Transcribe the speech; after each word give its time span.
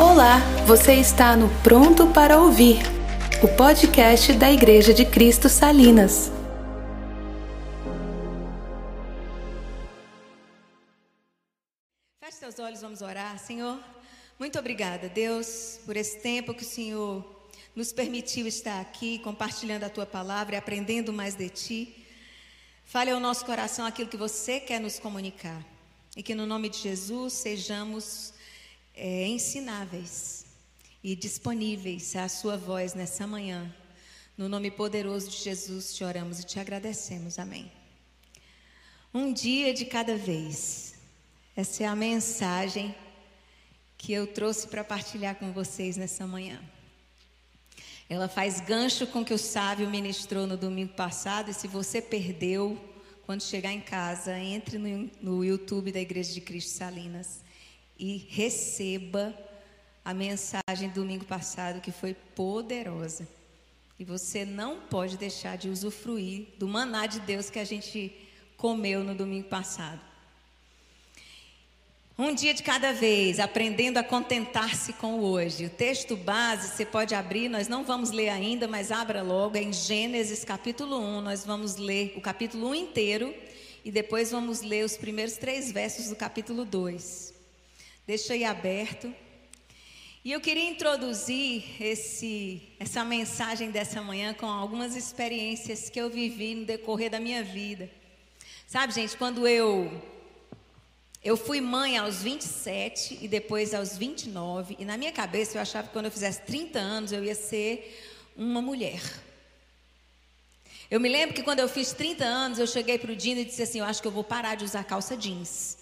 Olá, 0.00 0.38
você 0.64 0.94
está 0.94 1.36
no 1.36 1.48
Pronto 1.60 2.06
para 2.12 2.38
Ouvir, 2.38 2.76
o 3.42 3.48
podcast 3.56 4.32
da 4.34 4.48
Igreja 4.48 4.94
de 4.94 5.04
Cristo 5.04 5.48
Salinas. 5.48 6.30
Feche 12.20 12.36
seus 12.38 12.60
olhos, 12.60 12.80
vamos 12.80 13.02
orar. 13.02 13.40
Senhor, 13.40 13.76
muito 14.38 14.56
obrigada, 14.56 15.08
Deus, 15.08 15.80
por 15.84 15.96
esse 15.96 16.20
tempo 16.20 16.54
que 16.54 16.62
o 16.62 16.68
Senhor 16.68 17.50
nos 17.74 17.92
permitiu 17.92 18.46
estar 18.46 18.80
aqui, 18.80 19.18
compartilhando 19.18 19.82
a 19.82 19.90
tua 19.90 20.06
palavra 20.06 20.54
e 20.54 20.58
aprendendo 20.58 21.12
mais 21.12 21.34
de 21.34 21.48
ti. 21.48 22.06
Fale 22.84 23.10
ao 23.10 23.18
nosso 23.18 23.44
coração 23.44 23.84
aquilo 23.84 24.08
que 24.08 24.16
você 24.16 24.60
quer 24.60 24.78
nos 24.78 25.00
comunicar. 25.00 25.60
E 26.16 26.22
que 26.22 26.36
no 26.36 26.46
nome 26.46 26.68
de 26.68 26.78
Jesus 26.78 27.32
sejamos 27.32 28.37
é, 28.98 29.26
ensináveis 29.28 30.44
e 31.02 31.14
disponíveis 31.14 32.14
à 32.16 32.28
Sua 32.28 32.56
voz 32.56 32.94
nessa 32.94 33.26
manhã. 33.26 33.72
No 34.36 34.48
nome 34.48 34.70
poderoso 34.70 35.30
de 35.30 35.36
Jesus 35.36 35.94
te 35.94 36.02
oramos 36.02 36.40
e 36.40 36.44
te 36.44 36.58
agradecemos. 36.58 37.38
Amém. 37.38 37.70
Um 39.14 39.32
dia 39.32 39.72
de 39.72 39.84
cada 39.84 40.16
vez. 40.16 40.94
Essa 41.56 41.84
é 41.84 41.86
a 41.86 41.96
mensagem 41.96 42.94
que 43.96 44.12
eu 44.12 44.26
trouxe 44.26 44.66
para 44.66 44.84
partilhar 44.84 45.36
com 45.36 45.52
vocês 45.52 45.96
nessa 45.96 46.26
manhã. 46.26 46.60
Ela 48.08 48.28
faz 48.28 48.60
gancho 48.60 49.06
com 49.06 49.20
o 49.20 49.24
que 49.24 49.34
o 49.34 49.38
sábio 49.38 49.88
ministrou 49.88 50.46
no 50.46 50.56
domingo 50.56 50.94
passado. 50.94 51.50
E 51.50 51.54
se 51.54 51.68
você 51.68 52.00
perdeu, 52.00 52.78
quando 53.26 53.42
chegar 53.42 53.72
em 53.72 53.80
casa, 53.80 54.36
entre 54.38 54.78
no, 54.78 55.10
no 55.20 55.44
YouTube 55.44 55.92
da 55.92 56.00
Igreja 56.00 56.32
de 56.32 56.40
Cristo 56.40 56.70
Salinas 56.70 57.47
e 57.98 58.16
receba 58.28 59.34
a 60.04 60.14
mensagem 60.14 60.88
do 60.88 61.00
domingo 61.00 61.24
passado 61.24 61.80
que 61.80 61.90
foi 61.90 62.14
poderosa. 62.14 63.26
E 63.98 64.04
você 64.04 64.44
não 64.44 64.80
pode 64.80 65.16
deixar 65.16 65.58
de 65.58 65.68
usufruir 65.68 66.46
do 66.56 66.68
maná 66.68 67.06
de 67.06 67.20
Deus 67.20 67.50
que 67.50 67.58
a 67.58 67.64
gente 67.64 68.12
comeu 68.56 69.02
no 69.02 69.14
domingo 69.14 69.48
passado. 69.48 70.00
Um 72.16 72.34
dia 72.34 72.52
de 72.52 72.64
cada 72.64 72.92
vez, 72.92 73.38
aprendendo 73.38 73.98
a 73.98 74.02
contentar-se 74.02 74.92
com 74.94 75.20
o 75.20 75.24
hoje. 75.24 75.66
O 75.66 75.70
texto 75.70 76.16
base 76.16 76.68
você 76.68 76.84
pode 76.84 77.14
abrir, 77.14 77.48
nós 77.48 77.68
não 77.68 77.84
vamos 77.84 78.10
ler 78.10 78.28
ainda, 78.28 78.66
mas 78.66 78.90
abra 78.90 79.22
logo, 79.22 79.56
é 79.56 79.62
em 79.62 79.72
Gênesis 79.72 80.44
capítulo 80.44 80.98
1. 80.98 81.20
Nós 81.20 81.44
vamos 81.44 81.76
ler 81.76 82.14
o 82.16 82.20
capítulo 82.20 82.70
1 82.70 82.74
inteiro 82.74 83.32
e 83.84 83.92
depois 83.92 84.32
vamos 84.32 84.62
ler 84.62 84.84
os 84.84 84.96
primeiros 84.96 85.36
três 85.36 85.70
versos 85.70 86.08
do 86.08 86.16
capítulo 86.16 86.64
2. 86.64 87.37
Deixa 88.08 88.32
aí 88.32 88.42
aberto. 88.42 89.14
E 90.24 90.32
eu 90.32 90.40
queria 90.40 90.64
introduzir 90.64 91.62
esse, 91.78 92.62
essa 92.80 93.04
mensagem 93.04 93.70
dessa 93.70 94.00
manhã 94.00 94.32
com 94.32 94.46
algumas 94.46 94.96
experiências 94.96 95.90
que 95.90 96.00
eu 96.00 96.08
vivi 96.08 96.54
no 96.54 96.64
decorrer 96.64 97.10
da 97.10 97.20
minha 97.20 97.44
vida. 97.44 97.90
Sabe, 98.66 98.94
gente, 98.94 99.14
quando 99.14 99.46
eu 99.46 99.92
eu 101.22 101.36
fui 101.36 101.60
mãe 101.60 101.98
aos 101.98 102.22
27 102.22 103.18
e 103.20 103.28
depois 103.28 103.74
aos 103.74 103.98
29, 103.98 104.76
e 104.78 104.86
na 104.86 104.96
minha 104.96 105.12
cabeça 105.12 105.58
eu 105.58 105.60
achava 105.60 105.88
que 105.88 105.92
quando 105.92 106.06
eu 106.06 106.10
fizesse 106.10 106.40
30 106.46 106.78
anos 106.78 107.12
eu 107.12 107.22
ia 107.22 107.34
ser 107.34 108.24
uma 108.34 108.62
mulher. 108.62 109.02
Eu 110.90 110.98
me 110.98 111.10
lembro 111.10 111.34
que 111.34 111.42
quando 111.42 111.58
eu 111.58 111.68
fiz 111.68 111.92
30 111.92 112.24
anos, 112.24 112.58
eu 112.58 112.66
cheguei 112.66 112.98
para 112.98 113.12
o 113.12 113.16
Dino 113.16 113.42
e 113.42 113.44
disse 113.44 113.62
assim: 113.62 113.80
Eu 113.80 113.84
acho 113.84 114.00
que 114.00 114.08
eu 114.08 114.12
vou 114.12 114.24
parar 114.24 114.54
de 114.54 114.64
usar 114.64 114.82
calça 114.82 115.14
jeans. 115.14 115.77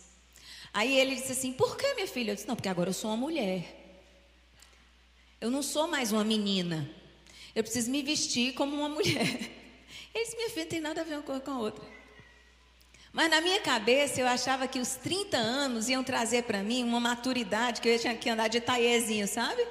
Aí 0.76 0.98
ele 0.98 1.14
disse 1.14 1.32
assim: 1.32 1.54
Por 1.54 1.74
que, 1.74 1.94
minha 1.94 2.06
filha? 2.06 2.32
Eu 2.32 2.34
disse: 2.34 2.46
Não, 2.46 2.54
porque 2.54 2.68
agora 2.68 2.90
eu 2.90 2.92
sou 2.92 3.10
uma 3.10 3.16
mulher. 3.16 3.64
Eu 5.40 5.50
não 5.50 5.62
sou 5.62 5.88
mais 5.88 6.12
uma 6.12 6.22
menina. 6.22 6.86
Eu 7.54 7.64
preciso 7.64 7.90
me 7.90 8.02
vestir 8.02 8.52
como 8.52 8.76
uma 8.76 8.88
mulher. 8.90 9.16
Ele 10.14 10.24
disse: 10.24 10.36
Minha 10.36 10.50
filha, 10.50 10.64
não 10.64 10.70
tem 10.70 10.80
nada 10.80 11.00
a 11.00 11.04
ver 11.04 11.14
uma 11.14 11.22
coisa 11.22 11.40
com 11.40 11.50
a 11.50 11.58
outra. 11.60 11.82
Mas 13.10 13.30
na 13.30 13.40
minha 13.40 13.58
cabeça 13.58 14.20
eu 14.20 14.26
achava 14.26 14.68
que 14.68 14.78
os 14.78 14.96
30 14.96 15.38
anos 15.38 15.88
iam 15.88 16.04
trazer 16.04 16.42
para 16.42 16.62
mim 16.62 16.84
uma 16.84 17.00
maturidade, 17.00 17.80
que 17.80 17.88
eu 17.88 17.98
tinha 17.98 18.14
que 18.14 18.28
andar 18.28 18.48
de 18.48 18.60
taiezinho, 18.60 19.26
sabe? 19.26 19.66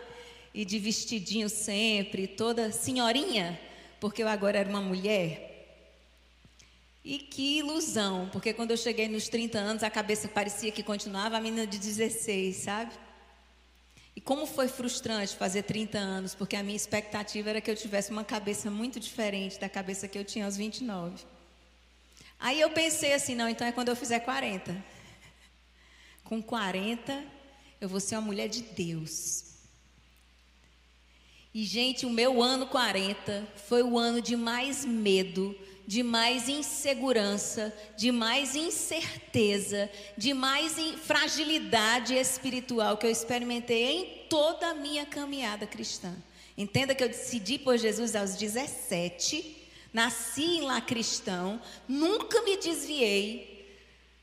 E 0.55 0.65
de 0.65 0.79
vestidinho 0.79 1.49
sempre, 1.49 2.25
toda 2.25 2.71
senhorinha, 2.71 3.59
porque 3.99 4.23
eu 4.23 4.27
agora 4.27 4.57
era 4.57 4.67
uma 4.67 4.81
mulher. 4.81 5.54
E 7.05 7.19
que 7.19 7.59
ilusão, 7.59 8.27
porque 8.31 8.51
quando 8.51 8.71
eu 8.71 8.77
cheguei 8.77 9.07
nos 9.07 9.29
30 9.29 9.59
anos, 9.59 9.83
a 9.83 9.91
cabeça 9.91 10.27
parecia 10.27 10.71
que 10.71 10.81
continuava 10.81 11.37
a 11.37 11.39
menina 11.39 11.67
de 11.67 11.77
16, 11.77 12.55
sabe? 12.55 12.93
E 14.15 14.19
como 14.19 14.47
foi 14.47 14.67
frustrante 14.67 15.35
fazer 15.35 15.61
30 15.61 15.99
anos, 15.99 16.33
porque 16.33 16.55
a 16.55 16.63
minha 16.63 16.75
expectativa 16.75 17.51
era 17.51 17.61
que 17.61 17.69
eu 17.69 17.75
tivesse 17.75 18.09
uma 18.09 18.23
cabeça 18.23 18.71
muito 18.71 18.99
diferente 18.99 19.59
da 19.59 19.69
cabeça 19.69 20.07
que 20.07 20.17
eu 20.17 20.25
tinha 20.25 20.45
aos 20.45 20.57
29. 20.57 21.23
Aí 22.39 22.59
eu 22.59 22.71
pensei 22.71 23.13
assim, 23.13 23.35
não, 23.35 23.47
então 23.47 23.67
é 23.67 23.71
quando 23.71 23.89
eu 23.89 23.95
fizer 23.95 24.21
40. 24.21 24.75
Com 26.23 26.41
40, 26.41 27.23
eu 27.79 27.87
vou 27.87 27.99
ser 27.99 28.15
uma 28.15 28.21
mulher 28.21 28.47
de 28.47 28.63
Deus. 28.63 29.45
E, 31.53 31.63
gente, 31.65 32.03
o 32.03 32.09
meu 32.09 32.41
ano 32.41 32.65
40 32.65 33.47
foi 33.67 33.83
o 33.83 33.95
ano 33.95 34.21
de 34.21 34.35
mais 34.35 34.83
medo, 34.83 35.55
de 35.87 36.01
mais 36.01 36.49
insegurança, 36.49 37.73
de 37.95 38.11
mais 38.11 38.55
incerteza, 38.55 39.89
de 40.17 40.33
mais 40.33 40.77
fragilidade 41.03 42.15
espiritual 42.15 42.97
que 42.97 43.05
eu 43.05 43.11
experimentei 43.11 43.83
em 43.83 44.27
toda 44.29 44.67
a 44.67 44.73
minha 44.73 45.05
caminhada 45.05 45.67
cristã. 45.67 46.15
Entenda 46.57 46.95
que 46.95 47.03
eu 47.03 47.09
decidi 47.09 47.59
por 47.59 47.77
Jesus 47.77 48.15
aos 48.15 48.35
17, 48.35 49.67
nasci 49.93 50.43
em 50.43 50.61
lá 50.61 50.81
cristão, 50.81 51.61
nunca 51.87 52.41
me 52.41 52.57
desviei, 52.57 53.55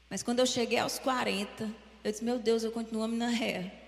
mas 0.08 0.22
quando 0.22 0.40
eu 0.40 0.46
cheguei 0.46 0.78
aos 0.78 0.98
40, 0.98 1.70
eu 2.04 2.10
disse: 2.10 2.24
Meu 2.24 2.38
Deus, 2.38 2.64
eu 2.64 2.70
continuo 2.70 3.06
na 3.06 3.28
ré. 3.28 3.81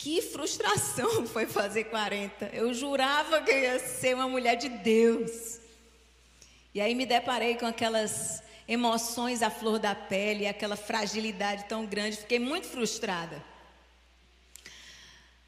Que 0.00 0.22
frustração 0.22 1.26
foi 1.28 1.46
fazer 1.46 1.84
40. 1.84 2.46
Eu 2.54 2.72
jurava 2.72 3.42
que 3.42 3.50
eu 3.50 3.58
ia 3.58 3.78
ser 3.78 4.14
uma 4.14 4.26
mulher 4.26 4.56
de 4.56 4.70
Deus. 4.70 5.60
E 6.74 6.80
aí 6.80 6.94
me 6.94 7.04
deparei 7.04 7.56
com 7.56 7.66
aquelas 7.66 8.42
emoções 8.66 9.42
à 9.42 9.50
flor 9.50 9.78
da 9.78 9.94
pele, 9.94 10.46
aquela 10.46 10.74
fragilidade 10.74 11.66
tão 11.66 11.84
grande. 11.84 12.16
Fiquei 12.16 12.38
muito 12.38 12.66
frustrada. 12.66 13.44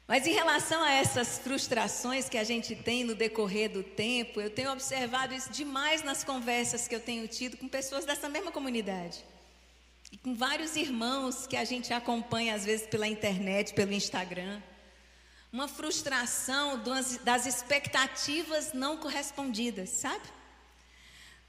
Mas 0.07 0.27
em 0.27 0.33
relação 0.33 0.83
a 0.83 0.91
essas 0.91 1.39
frustrações 1.39 2.29
que 2.29 2.37
a 2.37 2.43
gente 2.43 2.75
tem 2.75 3.03
no 3.03 3.15
decorrer 3.15 3.71
do 3.71 3.81
tempo, 3.81 4.39
eu 4.39 4.51
tenho 4.51 4.71
observado 4.71 5.33
isso 5.33 5.51
demais 5.51 6.03
nas 6.03 6.23
conversas 6.23 6.87
que 6.87 6.93
eu 6.93 6.99
tenho 6.99 7.27
tido 7.27 7.57
com 7.57 7.67
pessoas 7.67 8.05
dessa 8.05 8.29
mesma 8.29 8.51
comunidade. 8.51 9.25
E 10.13 10.17
com 10.17 10.35
vários 10.35 10.75
irmãos 10.75 11.47
que 11.47 11.57
a 11.57 11.65
gente 11.65 11.91
acompanha 11.91 12.53
às 12.53 12.63
vezes 12.63 12.85
pela 12.85 13.07
internet, 13.07 13.73
pelo 13.73 13.91
Instagram. 13.93 14.61
Uma 15.51 15.67
frustração 15.67 16.79
das 17.23 17.47
expectativas 17.47 18.73
não 18.73 18.95
correspondidas, 18.95 19.89
sabe? 19.89 20.23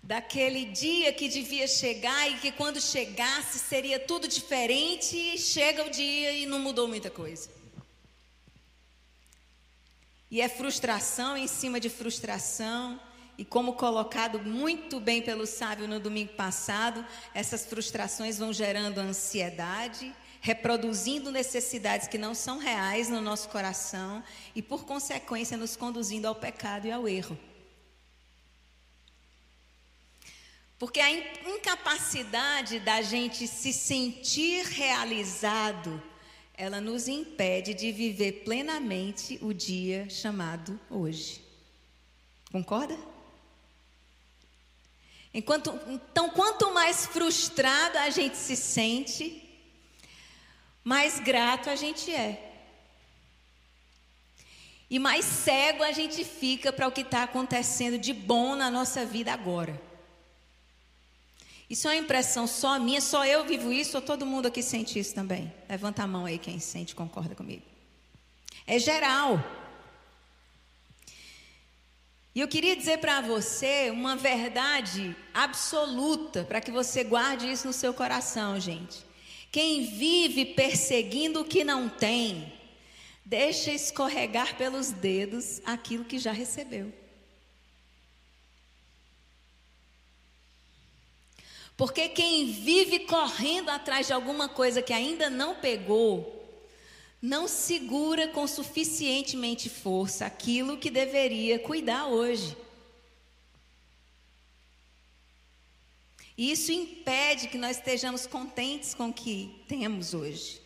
Daquele 0.02 0.64
dia 0.64 1.12
que 1.12 1.28
devia 1.28 1.68
chegar 1.68 2.30
e 2.30 2.38
que 2.38 2.50
quando 2.52 2.80
chegasse 2.80 3.58
seria 3.58 4.00
tudo 4.00 4.26
diferente, 4.26 5.14
e 5.14 5.38
chega 5.38 5.84
o 5.84 5.90
dia 5.90 6.32
e 6.32 6.46
não 6.46 6.58
mudou 6.58 6.88
muita 6.88 7.10
coisa. 7.10 7.50
E 10.30 10.40
é 10.40 10.48
frustração 10.48 11.36
em 11.36 11.46
cima 11.46 11.78
de 11.78 11.90
frustração. 11.90 12.98
E 13.36 13.44
como 13.44 13.72
colocado 13.72 14.38
muito 14.40 15.00
bem 15.00 15.20
pelo 15.20 15.46
sábio 15.46 15.88
no 15.88 15.98
domingo 15.98 16.32
passado, 16.34 17.04
essas 17.34 17.66
frustrações 17.66 18.38
vão 18.38 18.52
gerando 18.52 18.98
ansiedade, 18.98 20.14
reproduzindo 20.40 21.32
necessidades 21.32 22.06
que 22.06 22.18
não 22.18 22.34
são 22.34 22.58
reais 22.58 23.08
no 23.08 23.20
nosso 23.20 23.48
coração 23.48 24.22
e, 24.54 24.62
por 24.62 24.84
consequência, 24.84 25.56
nos 25.56 25.74
conduzindo 25.74 26.28
ao 26.28 26.34
pecado 26.34 26.86
e 26.86 26.92
ao 26.92 27.08
erro. 27.08 27.36
Porque 30.78 31.00
a 31.00 31.10
incapacidade 31.48 32.78
da 32.78 33.00
gente 33.00 33.48
se 33.48 33.72
sentir 33.72 34.66
realizado, 34.66 36.02
ela 36.56 36.80
nos 36.80 37.08
impede 37.08 37.74
de 37.74 37.90
viver 37.90 38.44
plenamente 38.44 39.38
o 39.40 39.52
dia 39.52 40.08
chamado 40.10 40.78
hoje. 40.90 41.42
Concorda? 42.52 43.13
Enquanto, 45.34 45.76
então, 45.88 46.30
quanto 46.30 46.72
mais 46.72 47.06
frustrado 47.06 47.98
a 47.98 48.08
gente 48.08 48.36
se 48.36 48.54
sente, 48.54 49.42
mais 50.84 51.18
grato 51.18 51.68
a 51.68 51.74
gente 51.74 52.14
é. 52.14 52.52
E 54.88 54.98
mais 55.00 55.24
cego 55.24 55.82
a 55.82 55.90
gente 55.90 56.24
fica 56.24 56.72
para 56.72 56.86
o 56.86 56.92
que 56.92 57.00
está 57.00 57.24
acontecendo 57.24 57.98
de 57.98 58.12
bom 58.12 58.54
na 58.54 58.70
nossa 58.70 59.04
vida 59.04 59.32
agora. 59.32 59.82
Isso 61.68 61.88
é 61.88 61.92
uma 61.92 61.96
impressão 61.96 62.46
só 62.46 62.78
minha, 62.78 63.00
só 63.00 63.26
eu 63.26 63.44
vivo 63.44 63.72
isso 63.72 63.96
ou 63.96 64.02
todo 64.02 64.24
mundo 64.24 64.46
aqui 64.46 64.62
sente 64.62 64.98
isso 65.00 65.14
também? 65.14 65.52
Levanta 65.68 66.04
a 66.04 66.06
mão 66.06 66.26
aí 66.26 66.38
quem 66.38 66.60
sente, 66.60 66.94
concorda 66.94 67.34
comigo. 67.34 67.62
É 68.66 68.78
geral. 68.78 69.42
E 72.34 72.40
eu 72.40 72.48
queria 72.48 72.74
dizer 72.74 72.98
para 72.98 73.20
você 73.20 73.90
uma 73.90 74.16
verdade 74.16 75.16
absoluta, 75.32 76.42
para 76.42 76.60
que 76.60 76.72
você 76.72 77.04
guarde 77.04 77.50
isso 77.50 77.66
no 77.66 77.72
seu 77.72 77.94
coração, 77.94 78.58
gente. 78.58 78.98
Quem 79.52 79.86
vive 79.86 80.44
perseguindo 80.46 81.42
o 81.42 81.44
que 81.44 81.62
não 81.62 81.88
tem, 81.88 82.52
deixa 83.24 83.70
escorregar 83.70 84.56
pelos 84.56 84.90
dedos 84.90 85.62
aquilo 85.64 86.04
que 86.04 86.18
já 86.18 86.32
recebeu. 86.32 86.92
Porque 91.76 92.08
quem 92.08 92.46
vive 92.50 93.00
correndo 93.00 93.68
atrás 93.68 94.08
de 94.08 94.12
alguma 94.12 94.48
coisa 94.48 94.82
que 94.82 94.92
ainda 94.92 95.30
não 95.30 95.54
pegou, 95.54 96.43
não 97.24 97.48
segura 97.48 98.28
com 98.28 98.46
suficientemente 98.46 99.70
força 99.70 100.26
aquilo 100.26 100.76
que 100.76 100.90
deveria 100.90 101.58
cuidar 101.58 102.06
hoje. 102.08 102.54
E 106.36 106.50
isso 106.50 106.70
impede 106.70 107.48
que 107.48 107.56
nós 107.56 107.78
estejamos 107.78 108.26
contentes 108.26 108.92
com 108.92 109.08
o 109.08 109.12
que 109.12 109.58
temos 109.66 110.12
hoje. 110.12 110.60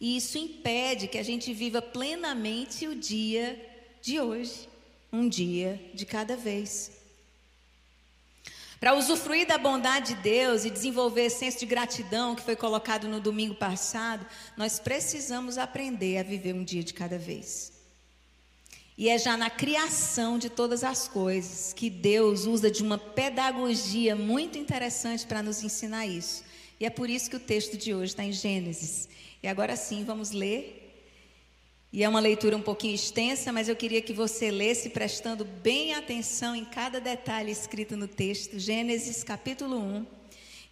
E 0.00 0.16
isso 0.16 0.38
impede 0.38 1.08
que 1.08 1.18
a 1.18 1.22
gente 1.24 1.52
viva 1.52 1.82
plenamente 1.82 2.86
o 2.86 2.94
dia 2.94 3.60
de 4.00 4.20
hoje, 4.20 4.68
um 5.12 5.28
dia 5.28 5.82
de 5.92 6.06
cada 6.06 6.36
vez. 6.36 6.92
Para 8.80 8.94
usufruir 8.94 9.46
da 9.46 9.58
bondade 9.58 10.14
de 10.14 10.22
Deus 10.22 10.64
e 10.64 10.70
desenvolver 10.70 11.22
esse 11.22 11.40
senso 11.40 11.58
de 11.58 11.66
gratidão 11.66 12.36
que 12.36 12.42
foi 12.42 12.54
colocado 12.54 13.08
no 13.08 13.20
domingo 13.20 13.54
passado, 13.54 14.24
nós 14.56 14.78
precisamos 14.78 15.58
aprender 15.58 16.18
a 16.18 16.22
viver 16.22 16.54
um 16.54 16.62
dia 16.62 16.84
de 16.84 16.94
cada 16.94 17.18
vez. 17.18 17.72
E 18.96 19.08
é 19.08 19.18
já 19.18 19.36
na 19.36 19.50
criação 19.50 20.38
de 20.38 20.48
todas 20.48 20.84
as 20.84 21.08
coisas 21.08 21.72
que 21.72 21.90
Deus 21.90 22.46
usa 22.46 22.70
de 22.70 22.82
uma 22.82 22.98
pedagogia 22.98 24.14
muito 24.14 24.58
interessante 24.58 25.26
para 25.26 25.42
nos 25.42 25.62
ensinar 25.62 26.06
isso. 26.06 26.44
E 26.78 26.86
é 26.86 26.90
por 26.90 27.10
isso 27.10 27.28
que 27.30 27.36
o 27.36 27.40
texto 27.40 27.76
de 27.76 27.92
hoje 27.92 28.12
está 28.12 28.24
em 28.24 28.32
Gênesis. 28.32 29.08
E 29.42 29.48
agora 29.48 29.74
sim, 29.74 30.04
vamos 30.04 30.30
ler 30.30 30.87
e 31.90 32.04
é 32.04 32.08
uma 32.08 32.20
leitura 32.20 32.56
um 32.56 32.62
pouquinho 32.62 32.94
extensa, 32.94 33.50
mas 33.50 33.68
eu 33.68 33.74
queria 33.74 34.02
que 34.02 34.12
você 34.12 34.50
lesse 34.50 34.90
prestando 34.90 35.44
bem 35.44 35.94
atenção 35.94 36.54
em 36.54 36.64
cada 36.64 37.00
detalhe 37.00 37.50
escrito 37.50 37.96
no 37.96 38.06
texto, 38.06 38.58
Gênesis 38.58 39.24
capítulo 39.24 39.78
1, 39.78 40.06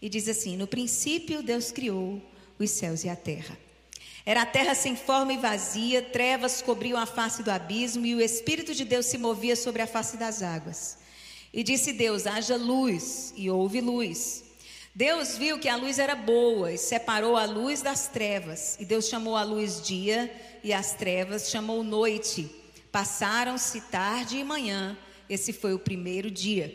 e 0.02 0.08
diz 0.10 0.28
assim: 0.28 0.58
No 0.58 0.66
princípio 0.66 1.42
Deus 1.42 1.72
criou 1.72 2.20
os 2.58 2.70
céus 2.70 3.02
e 3.02 3.08
a 3.08 3.16
terra. 3.16 3.56
Era 4.26 4.42
a 4.42 4.46
terra 4.46 4.74
sem 4.74 4.94
forma 4.94 5.32
e 5.32 5.38
vazia, 5.38 6.02
trevas 6.02 6.60
cobriam 6.60 6.98
a 6.98 7.06
face 7.06 7.42
do 7.42 7.50
abismo 7.50 8.04
e 8.04 8.14
o 8.14 8.20
Espírito 8.20 8.74
de 8.74 8.84
Deus 8.84 9.06
se 9.06 9.16
movia 9.16 9.56
sobre 9.56 9.80
a 9.80 9.86
face 9.86 10.18
das 10.18 10.42
águas. 10.42 10.98
E 11.50 11.62
disse 11.62 11.94
Deus: 11.94 12.26
haja 12.26 12.56
luz, 12.56 13.32
e 13.36 13.50
houve 13.50 13.80
luz. 13.80 14.44
Deus 14.96 15.36
viu 15.36 15.58
que 15.58 15.68
a 15.68 15.76
luz 15.76 15.98
era 15.98 16.14
boa 16.14 16.72
e 16.72 16.78
separou 16.78 17.36
a 17.36 17.44
luz 17.44 17.82
das 17.82 18.08
trevas. 18.08 18.78
E 18.80 18.84
Deus 18.86 19.08
chamou 19.08 19.36
a 19.36 19.42
luz 19.42 19.82
dia 19.82 20.34
e 20.64 20.72
as 20.72 20.94
trevas 20.94 21.50
chamou 21.50 21.84
noite. 21.84 22.50
Passaram-se 22.90 23.82
tarde 23.82 24.38
e 24.38 24.42
manhã. 24.42 24.96
Esse 25.28 25.52
foi 25.52 25.74
o 25.74 25.78
primeiro 25.78 26.30
dia. 26.30 26.74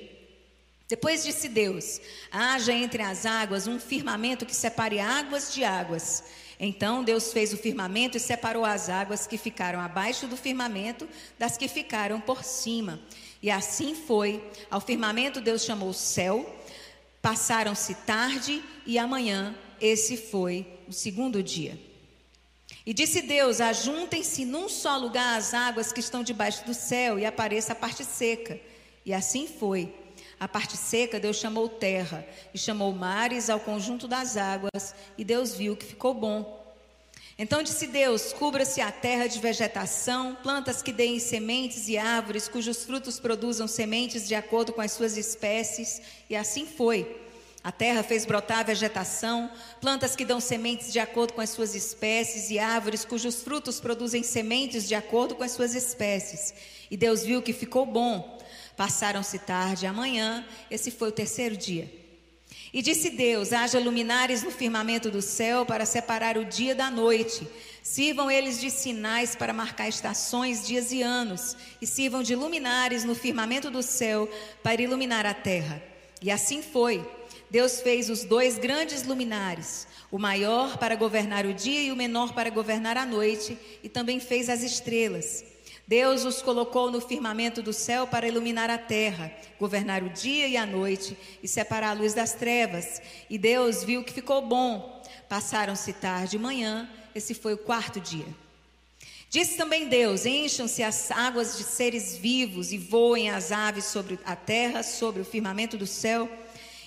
Depois 0.88 1.24
disse 1.24 1.50
Deus: 1.50 2.00
haja 2.32 2.72
entre 2.72 3.02
as 3.02 3.26
águas 3.26 3.66
um 3.66 3.80
firmamento 3.80 4.46
que 4.46 4.56
separe 4.56 5.00
águas 5.00 5.52
de 5.52 5.64
águas. 5.64 6.24
Então 6.60 7.04
Deus 7.04 7.34
fez 7.34 7.52
o 7.54 7.58
firmamento 7.58 8.18
e 8.18 8.20
separou 8.20 8.64
as 8.64 8.88
águas 8.88 9.26
que 9.26 9.36
ficaram 9.36 9.80
abaixo 9.80 10.28
do 10.28 10.38
firmamento 10.38 11.10
das 11.40 11.58
que 11.58 11.68
ficaram 11.68 12.22
por 12.22 12.44
cima. 12.44 13.00
E 13.42 13.50
assim 13.50 13.96
foi. 13.96 14.44
Ao 14.70 14.80
firmamento 14.80 15.42
Deus 15.42 15.64
chamou 15.66 15.92
céu 15.92 16.61
Passaram-se 17.22 17.94
tarde 17.94 18.64
e 18.86 18.98
amanhã, 18.98 19.56
esse 19.80 20.18
foi 20.18 20.66
o 20.88 20.94
segundo 20.94 21.44
dia. 21.44 21.80
E 22.86 22.94
disse 22.94 23.22
Deus: 23.22 23.62
Ajuntem-se 23.62 24.44
num 24.44 24.68
só 24.68 24.98
lugar 24.98 25.38
as 25.38 25.54
águas 25.54 25.92
que 25.92 26.00
estão 26.00 26.24
debaixo 26.24 26.66
do 26.66 26.74
céu, 26.74 27.20
e 27.20 27.26
apareça 27.26 27.74
a 27.74 27.76
parte 27.76 28.04
seca. 28.04 28.60
E 29.06 29.14
assim 29.14 29.48
foi. 29.48 29.94
A 30.40 30.48
parte 30.48 30.76
seca 30.76 31.20
Deus 31.20 31.38
chamou 31.38 31.70
terra, 31.70 32.26
e 32.54 32.58
chamou 32.58 32.92
mares 32.92 33.50
ao 33.50 33.60
conjunto 33.60 34.08
das 34.08 34.36
águas, 34.38 34.96
e 35.16 35.24
Deus 35.24 35.54
viu 35.54 35.78
que 35.78 35.86
ficou 35.86 36.16
bom. 36.16 36.61
Então 37.42 37.64
disse 37.64 37.88
Deus: 37.88 38.32
Cubra-se 38.34 38.82
a 38.82 38.92
terra 38.92 39.26
de 39.26 39.40
vegetação, 39.40 40.38
plantas 40.44 40.84
que 40.84 40.94
deem 40.94 41.18
sementes 41.18 41.88
e 41.88 41.98
árvores 41.98 42.48
cujos 42.48 42.84
frutos 42.84 43.20
produzam 43.20 43.68
sementes 43.68 44.28
de 44.28 44.36
acordo 44.36 44.72
com 44.72 44.80
as 44.80 44.92
suas 44.92 45.18
espécies. 45.18 46.00
E 46.30 46.36
assim 46.36 46.68
foi. 46.68 47.20
A 47.64 47.72
terra 47.72 48.04
fez 48.04 48.28
brotar 48.28 48.64
vegetação, 48.64 49.50
plantas 49.82 50.16
que 50.16 50.24
dão 50.24 50.40
sementes 50.40 50.94
de 50.94 51.00
acordo 51.00 51.34
com 51.34 51.42
as 51.42 51.50
suas 51.50 51.74
espécies 51.74 52.52
e 52.52 52.60
árvores 52.60 53.04
cujos 53.04 53.42
frutos 53.42 53.80
produzem 53.80 54.22
sementes 54.22 54.88
de 54.88 54.94
acordo 54.94 55.34
com 55.34 55.44
as 55.44 55.52
suas 55.52 55.74
espécies. 55.74 56.54
E 56.92 56.96
Deus 56.96 57.24
viu 57.24 57.42
que 57.42 57.54
ficou 57.54 57.88
bom. 57.88 58.40
Passaram-se 58.78 59.40
tarde 59.40 59.88
amanhã, 59.88 60.46
esse 60.70 60.92
foi 60.92 61.10
o 61.10 61.12
terceiro 61.12 61.58
dia. 61.58 62.01
E 62.74 62.82
disse 62.82 63.10
Deus: 63.10 63.52
haja 63.52 63.80
luminares 63.80 64.44
no 64.44 64.52
firmamento 64.52 65.12
do 65.12 65.22
céu 65.22 65.66
para 65.66 65.86
separar 65.86 66.38
o 66.38 66.46
dia 66.46 66.74
da 66.74 66.90
noite. 66.90 67.48
Sirvam 67.84 68.32
eles 68.32 68.62
de 68.62 68.70
sinais 68.70 69.36
para 69.36 69.54
marcar 69.54 69.90
estações, 69.90 70.66
dias 70.66 70.92
e 70.92 71.02
anos. 71.02 71.58
E 71.82 71.88
sirvam 71.88 72.24
de 72.24 72.36
luminares 72.36 73.04
no 73.04 73.16
firmamento 73.16 73.70
do 73.70 73.84
céu 73.84 74.30
para 74.64 74.82
iluminar 74.82 75.26
a 75.26 75.34
terra. 75.34 75.82
E 76.22 76.32
assim 76.32 76.62
foi. 76.62 77.06
Deus 77.50 77.82
fez 77.82 78.10
os 78.10 78.24
dois 78.24 78.58
grandes 78.58 79.04
luminares, 79.04 79.86
o 80.10 80.18
maior 80.18 80.78
para 80.78 80.96
governar 80.96 81.46
o 81.46 81.54
dia 81.54 81.82
e 81.82 81.92
o 81.92 81.98
menor 81.98 82.34
para 82.34 82.50
governar 82.50 82.96
a 82.96 83.06
noite, 83.06 83.58
e 83.84 83.90
também 83.90 84.22
fez 84.22 84.48
as 84.48 84.64
estrelas. 84.64 85.44
Deus 85.92 86.24
os 86.24 86.42
colocou 86.42 86.90
no 86.90 87.02
firmamento 87.02 87.62
do 87.62 87.74
céu 87.74 88.08
para 88.08 88.26
iluminar 88.26 88.70
a 88.70 88.78
terra, 88.78 89.30
governar 89.60 90.02
o 90.02 90.10
dia 90.10 90.48
e 90.48 90.56
a 90.56 90.66
noite 90.66 91.18
e 91.44 91.50
separar 91.50 91.90
a 91.90 91.94
luz 91.94 92.14
das 92.14 92.32
trevas. 92.32 93.02
E 93.30 93.38
Deus 93.38 93.84
viu 93.84 94.02
que 94.02 94.14
ficou 94.14 94.42
bom. 94.42 95.04
Passaram-se 95.28 95.92
tarde 95.92 96.38
e 96.38 96.40
manhã, 96.40 96.90
esse 97.14 97.34
foi 97.34 97.56
o 97.56 97.58
quarto 97.58 98.00
dia. 98.00 98.26
Disse 99.30 99.58
também 99.58 99.90
Deus: 99.90 100.26
Encham-se 100.26 100.82
as 100.82 101.12
águas 101.12 101.58
de 101.58 101.66
seres 101.66 102.16
vivos 102.16 102.72
e 102.72 102.78
voem 102.78 103.30
as 103.30 103.52
aves 103.52 103.84
sobre 103.84 104.18
a 104.24 104.34
terra, 104.34 104.84
sobre 104.84 105.22
o 105.22 105.26
firmamento 105.26 105.78
do 105.78 105.86
céu. 105.86 106.30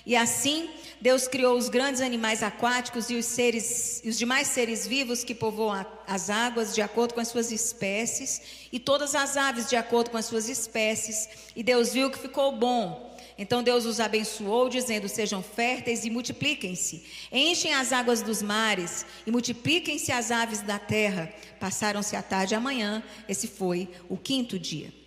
E 0.03 0.15
assim 0.15 0.67
Deus 1.01 1.27
criou 1.27 1.57
os 1.57 1.69
grandes 1.69 2.01
animais 2.01 2.41
aquáticos 2.41 3.09
e 3.09 3.15
os 3.15 3.25
seres, 3.25 4.01
os 4.05 4.17
demais 4.17 4.47
seres 4.47 4.87
vivos 4.87 5.23
que 5.23 5.35
povoam 5.35 5.85
as 6.07 6.29
águas 6.29 6.73
de 6.73 6.81
acordo 6.81 7.13
com 7.13 7.19
as 7.19 7.27
suas 7.27 7.51
espécies, 7.51 8.41
e 8.71 8.79
todas 8.79 9.13
as 9.13 9.37
aves 9.37 9.69
de 9.69 9.75
acordo 9.75 10.09
com 10.09 10.17
as 10.17 10.25
suas 10.25 10.47
espécies. 10.47 11.27
E 11.55 11.61
Deus 11.61 11.93
viu 11.93 12.09
que 12.09 12.17
ficou 12.17 12.55
bom. 12.55 13.15
Então 13.37 13.61
Deus 13.61 13.85
os 13.85 13.99
abençoou, 13.99 14.69
dizendo: 14.69 15.09
Sejam 15.09 15.43
férteis 15.43 16.05
e 16.05 16.09
multipliquem-se. 16.09 17.03
Enchem 17.31 17.73
as 17.73 17.91
águas 17.91 18.21
dos 18.21 18.41
mares 18.41 19.05
e 19.27 19.31
multipliquem-se 19.31 20.11
as 20.11 20.31
aves 20.31 20.61
da 20.61 20.79
terra. 20.79 21.31
Passaram-se 21.59 22.15
a 22.15 22.21
tarde 22.21 22.53
e 22.53 22.57
a 22.57 22.59
manhã. 22.59 23.03
Esse 23.27 23.47
foi 23.47 23.89
o 24.07 24.17
quinto 24.17 24.57
dia. 24.57 25.04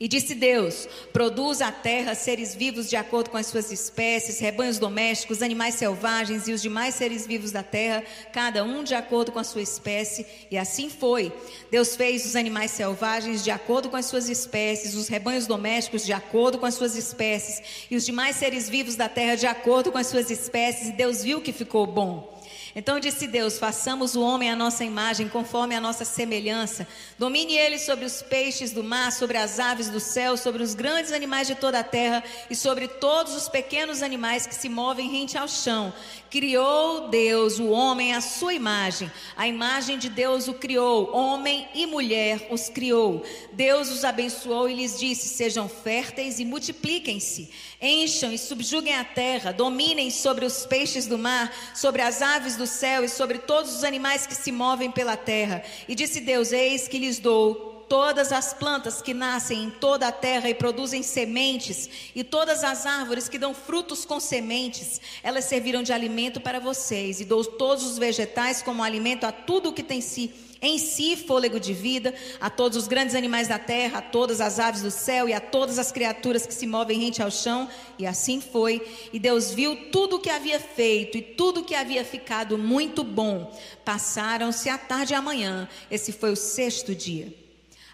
E 0.00 0.06
disse 0.06 0.32
Deus: 0.32 0.88
Produz 1.12 1.60
a 1.60 1.72
terra 1.72 2.14
seres 2.14 2.54
vivos 2.54 2.88
de 2.88 2.94
acordo 2.94 3.30
com 3.30 3.36
as 3.36 3.48
suas 3.48 3.72
espécies, 3.72 4.38
rebanhos 4.38 4.78
domésticos, 4.78 5.42
animais 5.42 5.74
selvagens 5.74 6.46
e 6.46 6.52
os 6.52 6.62
demais 6.62 6.94
seres 6.94 7.26
vivos 7.26 7.50
da 7.50 7.64
terra, 7.64 8.04
cada 8.32 8.62
um 8.62 8.84
de 8.84 8.94
acordo 8.94 9.32
com 9.32 9.40
a 9.40 9.44
sua 9.44 9.60
espécie. 9.60 10.24
E 10.52 10.56
assim 10.56 10.88
foi. 10.88 11.32
Deus 11.68 11.96
fez 11.96 12.24
os 12.24 12.36
animais 12.36 12.70
selvagens 12.70 13.42
de 13.42 13.50
acordo 13.50 13.90
com 13.90 13.96
as 13.96 14.06
suas 14.06 14.28
espécies, 14.28 14.94
os 14.94 15.08
rebanhos 15.08 15.48
domésticos 15.48 16.06
de 16.06 16.12
acordo 16.12 16.58
com 16.58 16.66
as 16.66 16.74
suas 16.74 16.94
espécies, 16.94 17.60
e 17.90 17.96
os 17.96 18.06
demais 18.06 18.36
seres 18.36 18.68
vivos 18.68 18.94
da 18.94 19.08
terra 19.08 19.34
de 19.34 19.46
acordo 19.48 19.90
com 19.90 19.98
as 19.98 20.06
suas 20.06 20.30
espécies. 20.30 20.90
E 20.90 20.92
Deus 20.92 21.24
viu 21.24 21.40
que 21.40 21.52
ficou 21.52 21.84
bom. 21.88 22.37
Então 22.78 23.00
disse 23.00 23.26
Deus: 23.26 23.58
façamos 23.58 24.14
o 24.14 24.22
homem 24.22 24.52
à 24.52 24.54
nossa 24.54 24.84
imagem, 24.84 25.28
conforme 25.28 25.74
a 25.74 25.80
nossa 25.80 26.04
semelhança. 26.04 26.86
Domine 27.18 27.54
ele 27.56 27.76
sobre 27.76 28.04
os 28.04 28.22
peixes 28.22 28.70
do 28.70 28.84
mar, 28.84 29.10
sobre 29.10 29.36
as 29.36 29.58
aves 29.58 29.90
do 29.90 29.98
céu, 29.98 30.36
sobre 30.36 30.62
os 30.62 30.74
grandes 30.74 31.10
animais 31.10 31.48
de 31.48 31.56
toda 31.56 31.80
a 31.80 31.82
terra 31.82 32.22
e 32.48 32.54
sobre 32.54 32.86
todos 32.86 33.34
os 33.34 33.48
pequenos 33.48 34.00
animais 34.00 34.46
que 34.46 34.54
se 34.54 34.68
movem 34.68 35.10
rente 35.10 35.36
ao 35.36 35.48
chão. 35.48 35.92
Criou 36.30 37.08
Deus 37.08 37.58
o 37.58 37.68
homem 37.68 38.14
à 38.14 38.20
sua 38.20 38.52
imagem. 38.52 39.10
A 39.36 39.48
imagem 39.48 39.98
de 39.98 40.08
Deus 40.08 40.46
o 40.46 40.54
criou, 40.54 41.10
homem 41.14 41.66
e 41.74 41.86
mulher 41.86 42.48
os 42.50 42.68
criou. 42.68 43.22
Deus 43.52 43.90
os 43.90 44.04
abençoou 44.04 44.68
e 44.68 44.74
lhes 44.74 44.98
disse: 44.98 45.28
Sejam 45.28 45.68
férteis 45.68 46.38
e 46.38 46.44
multipliquem-se. 46.44 47.50
Encham 47.80 48.32
e 48.32 48.38
subjuguem 48.38 48.94
a 48.94 49.04
terra, 49.04 49.52
dominem 49.52 50.10
sobre 50.10 50.44
os 50.44 50.66
peixes 50.66 51.06
do 51.06 51.16
mar, 51.16 51.52
sobre 51.74 52.02
as 52.02 52.20
aves 52.20 52.56
do 52.56 52.66
céu 52.66 53.04
e 53.04 53.08
sobre 53.08 53.38
todos 53.38 53.74
os 53.74 53.84
animais 53.84 54.26
que 54.26 54.34
se 54.34 54.52
movem 54.52 54.90
pela 54.90 55.16
terra. 55.16 55.62
E 55.88 55.94
disse 55.94 56.20
Deus: 56.20 56.52
Eis 56.52 56.86
que 56.86 56.98
lhes 56.98 57.18
dou 57.18 57.67
todas 57.88 58.32
as 58.32 58.52
plantas 58.52 59.00
que 59.00 59.14
nascem 59.14 59.64
em 59.64 59.70
toda 59.70 60.08
a 60.08 60.12
terra 60.12 60.48
e 60.48 60.54
produzem 60.54 61.02
sementes, 61.02 61.88
e 62.14 62.22
todas 62.22 62.62
as 62.62 62.86
árvores 62.86 63.28
que 63.28 63.38
dão 63.38 63.54
frutos 63.54 64.04
com 64.04 64.20
sementes, 64.20 65.00
elas 65.22 65.46
servirão 65.46 65.82
de 65.82 65.92
alimento 65.92 66.40
para 66.40 66.60
vocês, 66.60 67.20
e 67.20 67.24
dou 67.24 67.44
todos 67.44 67.84
os 67.84 67.98
vegetais 67.98 68.62
como 68.62 68.82
alimento 68.82 69.24
a 69.24 69.32
tudo 69.32 69.70
o 69.70 69.72
que 69.72 69.82
tem 69.82 70.00
si, 70.00 70.32
em 70.60 70.76
si 70.76 71.16
fôlego 71.16 71.60
de 71.60 71.72
vida, 71.72 72.12
a 72.40 72.50
todos 72.50 72.76
os 72.76 72.88
grandes 72.88 73.14
animais 73.14 73.46
da 73.46 73.58
terra, 73.58 73.98
a 73.98 74.02
todas 74.02 74.40
as 74.40 74.58
aves 74.58 74.82
do 74.82 74.90
céu 74.90 75.28
e 75.28 75.32
a 75.32 75.40
todas 75.40 75.78
as 75.78 75.92
criaturas 75.92 76.46
que 76.46 76.54
se 76.54 76.66
movem 76.66 76.98
rente 76.98 77.22
ao 77.22 77.30
chão. 77.30 77.68
E 77.96 78.04
assim 78.04 78.40
foi. 78.40 78.84
E 79.12 79.20
Deus 79.20 79.52
viu 79.52 79.90
tudo 79.92 80.16
o 80.16 80.18
que 80.18 80.30
havia 80.30 80.58
feito 80.58 81.16
e 81.16 81.22
tudo 81.22 81.60
o 81.60 81.64
que 81.64 81.76
havia 81.76 82.04
ficado 82.04 82.58
muito 82.58 83.04
bom. 83.04 83.56
Passaram-se 83.84 84.68
a 84.68 84.76
tarde 84.76 85.12
e 85.12 85.16
a 85.16 85.22
manhã. 85.22 85.68
Esse 85.88 86.10
foi 86.10 86.32
o 86.32 86.36
sexto 86.36 86.92
dia. 86.92 87.47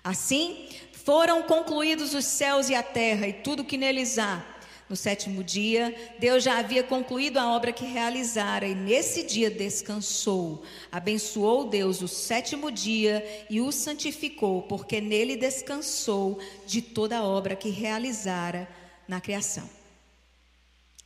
Assim, 0.05 0.69
foram 0.93 1.43
concluídos 1.45 2.13
os 2.13 2.27
céus 2.27 2.69
e 2.69 2.75
a 2.75 2.83
terra 2.83 3.27
e 3.27 3.33
tudo 3.33 3.65
que 3.65 3.79
neles 3.79 4.19
há. 4.19 4.45
No 4.87 4.95
sétimo 4.95 5.43
dia, 5.43 5.95
Deus 6.19 6.45
já 6.45 6.59
havia 6.59 6.83
concluído 6.83 7.39
a 7.39 7.51
obra 7.51 7.73
que 7.73 7.87
realizara 7.87 8.67
e 8.67 8.75
nesse 8.75 9.23
dia 9.23 9.51
descansou. 9.51 10.63
Abençoou 10.93 11.67
Deus 11.67 12.03
o 12.03 12.07
sétimo 12.07 12.71
dia 12.71 13.47
e 13.49 13.63
o 13.63 13.73
santificou, 13.73 14.61
porque 14.63 15.01
nele 15.01 15.37
descansou 15.37 16.39
de 16.67 16.83
toda 16.83 17.19
a 17.19 17.25
obra 17.25 17.57
que 17.57 17.71
realizara 17.71 18.69
na 19.09 19.23
criação. 19.23 19.69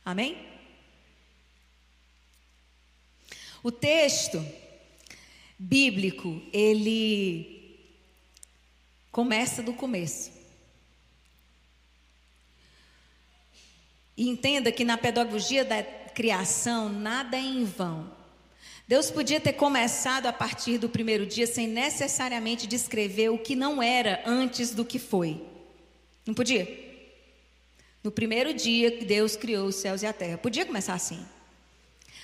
Amém? 0.03 0.37
O 3.63 3.71
texto 3.71 4.45
bíblico, 5.57 6.41
ele 6.51 7.58
Começa 9.11 9.63
do 9.63 9.73
começo. 9.73 10.31
E 14.15 14.27
entenda 14.27 14.71
que 14.71 14.83
na 14.83 14.97
pedagogia 14.97 15.63
da 15.63 15.81
criação, 15.81 16.89
nada 16.89 17.37
é 17.37 17.39
em 17.39 17.63
vão. 17.63 18.11
Deus 18.85 19.09
podia 19.09 19.39
ter 19.39 19.53
começado 19.53 20.25
a 20.25 20.33
partir 20.33 20.77
do 20.77 20.89
primeiro 20.89 21.25
dia 21.25 21.47
sem 21.47 21.67
necessariamente 21.67 22.67
descrever 22.67 23.29
o 23.29 23.37
que 23.37 23.55
não 23.55 23.81
era 23.81 24.21
antes 24.25 24.71
do 24.71 24.83
que 24.83 24.99
foi. 24.99 25.41
Não 26.25 26.33
podia? 26.33 26.67
No 28.03 28.11
primeiro 28.11 28.53
dia 28.53 28.91
Deus 29.05 29.35
criou 29.35 29.67
os 29.67 29.75
céus 29.75 30.01
e 30.01 30.05
a 30.05 30.11
terra. 30.11 30.37
Podia 30.37 30.65
começar 30.65 30.95
assim. 30.95 31.25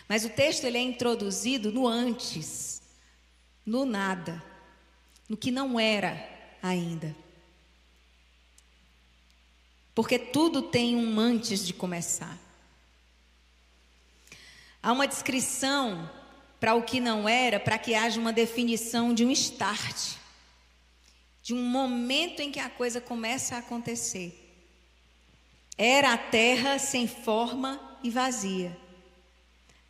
Mas 0.07 0.25
o 0.25 0.29
texto 0.29 0.65
ele 0.65 0.77
é 0.77 0.81
introduzido 0.81 1.71
no 1.71 1.87
antes, 1.87 2.81
no 3.65 3.85
nada, 3.85 4.43
no 5.29 5.37
que 5.37 5.49
não 5.49 5.79
era 5.79 6.34
ainda. 6.65 7.15
Porque 9.93 10.17
tudo 10.17 10.63
tem 10.63 10.95
um 10.95 11.19
antes 11.19 11.65
de 11.65 11.73
começar. 11.73 12.37
Há 14.81 14.91
uma 14.91 15.07
descrição 15.07 16.09
para 16.59 16.73
o 16.73 16.81
que 16.81 16.99
não 16.99 17.29
era, 17.29 17.59
para 17.59 17.77
que 17.77 17.93
haja 17.93 18.19
uma 18.19 18.33
definição 18.33 19.13
de 19.13 19.23
um 19.23 19.31
start, 19.31 20.15
de 21.43 21.53
um 21.53 21.61
momento 21.61 22.41
em 22.41 22.51
que 22.51 22.59
a 22.59 22.69
coisa 22.69 22.99
começa 22.99 23.55
a 23.55 23.59
acontecer. 23.59 24.41
Era 25.77 26.13
a 26.13 26.17
terra 26.17 26.79
sem 26.79 27.07
forma 27.07 27.79
e 28.03 28.09
vazia. 28.09 28.75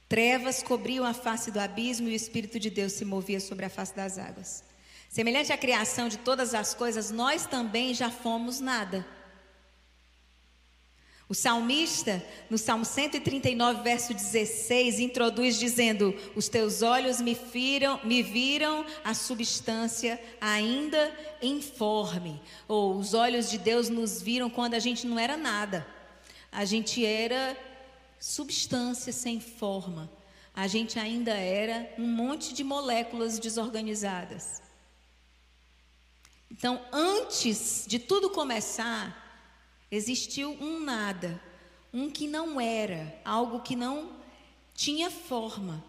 Trevas 0.10 0.62
cobriam 0.62 1.06
a 1.06 1.14
face 1.14 1.52
do 1.52 1.60
abismo 1.60 2.10
e 2.10 2.12
o 2.12 2.16
Espírito 2.16 2.60
de 2.60 2.70
Deus 2.70 2.94
se 2.94 3.06
movia 3.06 3.40
sobre 3.40 3.66
a 3.66 3.70
face 3.70 3.96
das 3.96 4.18
águas. 4.18 4.65
Semelhante 5.16 5.54
à 5.54 5.58
criação 5.58 6.10
de 6.10 6.18
todas 6.18 6.54
as 6.54 6.74
coisas, 6.74 7.10
nós 7.10 7.46
também 7.46 7.94
já 7.94 8.12
fomos 8.12 8.60
nada. 8.60 9.08
O 11.30 11.34
salmista, 11.34 12.22
no 12.50 12.58
Salmo 12.58 12.84
139, 12.84 13.82
verso 13.82 14.14
16, 14.14 15.00
introduz 15.00 15.58
dizendo: 15.58 16.14
Os 16.36 16.50
teus 16.50 16.82
olhos 16.82 17.22
me, 17.22 17.34
firam, 17.34 17.98
me 18.04 18.22
viram 18.22 18.86
a 19.06 19.14
substância 19.14 20.22
ainda 20.42 21.18
informe. 21.42 22.42
Ou 22.68 22.98
os 22.98 23.14
olhos 23.14 23.50
de 23.50 23.58
Deus 23.58 23.88
nos 23.88 24.22
viram 24.22 24.50
quando 24.50 24.74
a 24.74 24.80
gente 24.80 25.08
não 25.08 25.18
era 25.18 25.38
nada. 25.38 25.88
A 26.52 26.66
gente 26.66 27.06
era 27.06 27.56
substância 28.20 29.14
sem 29.14 29.40
forma. 29.40 30.12
A 30.54 30.68
gente 30.68 31.00
ainda 31.00 31.32
era 31.32 31.90
um 31.98 32.06
monte 32.06 32.54
de 32.54 32.66
moléculas 32.66 33.40
desorganizadas. 33.40 34.65
Então, 36.50 36.84
antes 36.92 37.86
de 37.88 38.00
tudo 38.00 38.30
começar, 38.30 39.26
existiu 39.90 40.52
um 40.62 40.80
nada, 40.80 41.42
um 41.94 42.10
que 42.10 42.28
não 42.28 42.60
era, 42.60 43.20
algo 43.24 43.62
que 43.62 43.76
não 43.76 44.14
tinha 44.74 45.10
forma. 45.10 45.84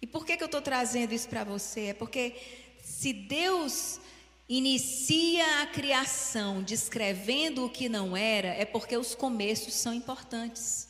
E 0.00 0.06
por 0.06 0.24
que, 0.24 0.36
que 0.36 0.42
eu 0.42 0.46
estou 0.46 0.62
trazendo 0.62 1.12
isso 1.12 1.28
para 1.28 1.44
você? 1.44 1.86
É 1.86 1.94
porque 1.94 2.36
se 2.82 3.12
Deus 3.12 4.00
inicia 4.48 5.62
a 5.62 5.66
criação 5.66 6.62
descrevendo 6.62 7.64
o 7.64 7.70
que 7.70 7.88
não 7.88 8.16
era, 8.16 8.48
é 8.48 8.64
porque 8.64 8.96
os 8.96 9.14
começos 9.14 9.74
são 9.74 9.94
importantes. 9.94 10.89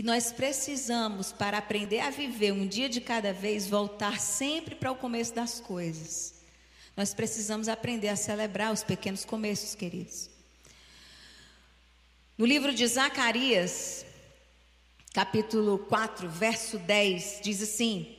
E 0.00 0.02
nós 0.02 0.32
precisamos, 0.32 1.30
para 1.30 1.58
aprender 1.58 2.00
a 2.00 2.08
viver 2.08 2.54
um 2.54 2.66
dia 2.66 2.88
de 2.88 3.02
cada 3.02 3.34
vez, 3.34 3.68
voltar 3.68 4.18
sempre 4.18 4.74
para 4.74 4.90
o 4.90 4.96
começo 4.96 5.34
das 5.34 5.60
coisas. 5.60 6.36
Nós 6.96 7.12
precisamos 7.12 7.68
aprender 7.68 8.08
a 8.08 8.16
celebrar 8.16 8.72
os 8.72 8.82
pequenos 8.82 9.26
começos, 9.26 9.74
queridos. 9.74 10.30
No 12.38 12.46
livro 12.46 12.72
de 12.72 12.86
Zacarias, 12.86 14.06
capítulo 15.12 15.78
4, 15.80 16.30
verso 16.30 16.78
10, 16.78 17.40
diz 17.42 17.60
assim: 17.60 18.16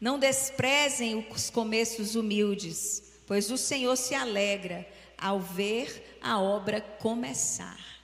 Não 0.00 0.18
desprezem 0.18 1.24
os 1.30 1.48
começos 1.48 2.16
humildes, 2.16 3.04
pois 3.24 3.52
o 3.52 3.56
Senhor 3.56 3.94
se 3.94 4.16
alegra 4.16 4.84
ao 5.16 5.38
ver 5.38 6.18
a 6.20 6.40
obra 6.40 6.80
começar. 6.80 7.99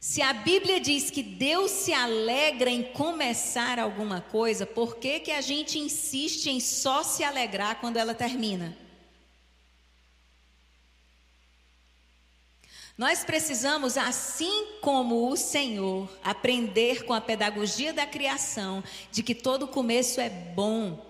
Se 0.00 0.22
a 0.22 0.32
Bíblia 0.32 0.80
diz 0.80 1.10
que 1.10 1.22
Deus 1.22 1.70
se 1.70 1.92
alegra 1.92 2.70
em 2.70 2.82
começar 2.82 3.78
alguma 3.78 4.20
coisa, 4.20 4.66
por 4.66 4.96
que, 4.96 5.20
que 5.20 5.30
a 5.30 5.40
gente 5.40 5.78
insiste 5.78 6.46
em 6.48 6.60
só 6.60 7.02
se 7.02 7.24
alegrar 7.24 7.80
quando 7.80 7.96
ela 7.96 8.14
termina? 8.14 8.76
Nós 12.96 13.24
precisamos, 13.24 13.98
assim 13.98 14.78
como 14.80 15.30
o 15.30 15.36
Senhor, 15.36 16.08
aprender 16.24 17.04
com 17.04 17.12
a 17.12 17.20
pedagogia 17.20 17.92
da 17.92 18.06
criação, 18.06 18.82
de 19.12 19.22
que 19.22 19.34
todo 19.34 19.68
começo 19.68 20.18
é 20.18 20.30
bom 20.30 21.05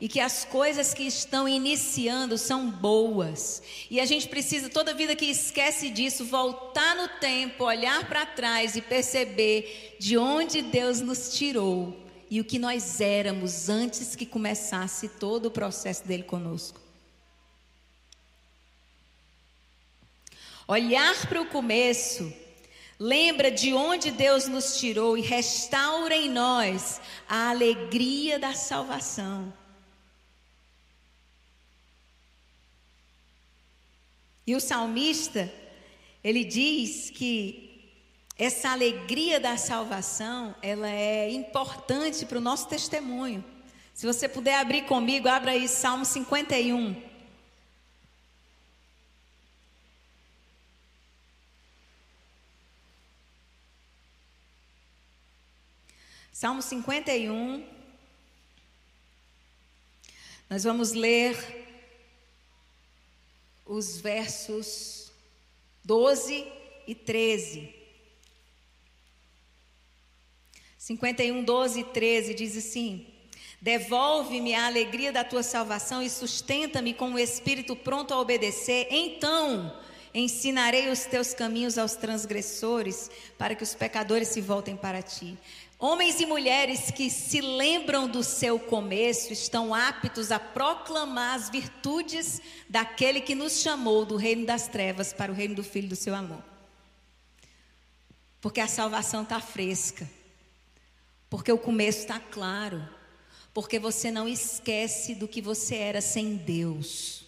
e 0.00 0.08
que 0.08 0.20
as 0.20 0.44
coisas 0.44 0.94
que 0.94 1.02
estão 1.02 1.48
iniciando 1.48 2.38
são 2.38 2.70
boas. 2.70 3.62
E 3.90 4.00
a 4.00 4.06
gente 4.06 4.28
precisa, 4.28 4.68
toda 4.68 4.94
vida 4.94 5.16
que 5.16 5.26
esquece 5.26 5.90
disso, 5.90 6.24
voltar 6.24 6.94
no 6.94 7.08
tempo, 7.20 7.64
olhar 7.64 8.08
para 8.08 8.24
trás 8.24 8.76
e 8.76 8.82
perceber 8.82 9.96
de 9.98 10.16
onde 10.16 10.62
Deus 10.62 11.00
nos 11.00 11.36
tirou 11.36 11.96
e 12.30 12.40
o 12.40 12.44
que 12.44 12.58
nós 12.58 13.00
éramos 13.00 13.68
antes 13.68 14.14
que 14.14 14.26
começasse 14.26 15.08
todo 15.08 15.46
o 15.46 15.50
processo 15.50 16.06
dele 16.06 16.22
conosco. 16.22 16.80
Olhar 20.66 21.26
para 21.26 21.40
o 21.40 21.46
começo 21.46 22.32
Lembra 23.00 23.48
de 23.48 23.72
onde 23.72 24.10
Deus 24.10 24.48
nos 24.48 24.76
tirou 24.78 25.16
e 25.16 25.20
restaura 25.20 26.16
em 26.16 26.28
nós 26.28 27.00
a 27.28 27.50
alegria 27.50 28.40
da 28.40 28.52
salvação. 28.54 29.52
E 34.48 34.54
o 34.54 34.60
salmista, 34.60 35.52
ele 36.24 36.42
diz 36.42 37.10
que 37.10 37.92
essa 38.34 38.70
alegria 38.70 39.38
da 39.38 39.58
salvação, 39.58 40.56
ela 40.62 40.88
é 40.88 41.30
importante 41.30 42.24
para 42.24 42.38
o 42.38 42.40
nosso 42.40 42.66
testemunho. 42.66 43.44
Se 43.92 44.06
você 44.06 44.26
puder 44.26 44.58
abrir 44.58 44.86
comigo, 44.86 45.28
abra 45.28 45.50
aí 45.50 45.68
Salmo 45.68 46.06
51. 46.06 46.96
Salmo 56.32 56.62
51. 56.62 57.66
Nós 60.48 60.64
vamos 60.64 60.94
ler 60.94 61.67
os 63.68 64.00
versos 64.00 65.12
12 65.84 66.46
e 66.86 66.94
13. 66.94 67.74
51, 70.78 71.44
12 71.44 71.80
e 71.80 71.84
13 71.84 72.34
diz 72.34 72.56
assim: 72.56 73.06
Devolve-me 73.60 74.54
a 74.54 74.66
alegria 74.66 75.12
da 75.12 75.22
tua 75.22 75.42
salvação 75.42 76.02
e 76.02 76.08
sustenta-me 76.08 76.94
com 76.94 77.12
o 77.12 77.18
espírito 77.18 77.76
pronto 77.76 78.14
a 78.14 78.20
obedecer. 78.20 78.88
Então 78.90 79.78
ensinarei 80.14 80.88
os 80.88 81.04
teus 81.04 81.34
caminhos 81.34 81.76
aos 81.76 81.94
transgressores, 81.94 83.10
para 83.36 83.54
que 83.54 83.62
os 83.62 83.74
pecadores 83.74 84.28
se 84.28 84.40
voltem 84.40 84.76
para 84.76 85.02
ti. 85.02 85.36
Homens 85.80 86.18
e 86.18 86.26
mulheres 86.26 86.90
que 86.90 87.08
se 87.08 87.40
lembram 87.40 88.08
do 88.08 88.24
seu 88.24 88.58
começo 88.58 89.32
estão 89.32 89.72
aptos 89.72 90.32
a 90.32 90.40
proclamar 90.40 91.36
as 91.36 91.48
virtudes 91.48 92.42
daquele 92.68 93.20
que 93.20 93.32
nos 93.32 93.60
chamou 93.60 94.04
do 94.04 94.16
reino 94.16 94.44
das 94.44 94.66
trevas 94.66 95.12
para 95.12 95.30
o 95.30 95.34
reino 95.34 95.54
do 95.54 95.62
Filho 95.62 95.88
do 95.88 95.94
seu 95.94 96.16
amor. 96.16 96.42
Porque 98.40 98.60
a 98.60 98.66
salvação 98.66 99.22
está 99.22 99.40
fresca, 99.40 100.08
porque 101.30 101.52
o 101.52 101.58
começo 101.58 102.00
está 102.00 102.18
claro, 102.18 102.84
porque 103.54 103.78
você 103.78 104.10
não 104.10 104.28
esquece 104.28 105.14
do 105.14 105.28
que 105.28 105.40
você 105.40 105.76
era 105.76 106.00
sem 106.00 106.34
Deus. 106.34 107.24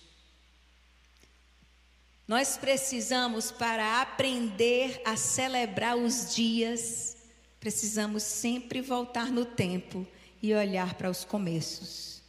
Nós 2.26 2.56
precisamos, 2.56 3.52
para 3.52 4.00
aprender 4.00 5.00
a 5.04 5.16
celebrar 5.16 5.96
os 5.96 6.34
dias, 6.34 7.16
precisamos 7.60 8.22
sempre 8.22 8.80
voltar 8.80 9.30
no 9.30 9.44
tempo 9.44 10.06
e 10.42 10.54
olhar 10.54 10.94
para 10.94 11.10
os 11.10 11.24
começos. 11.24 12.22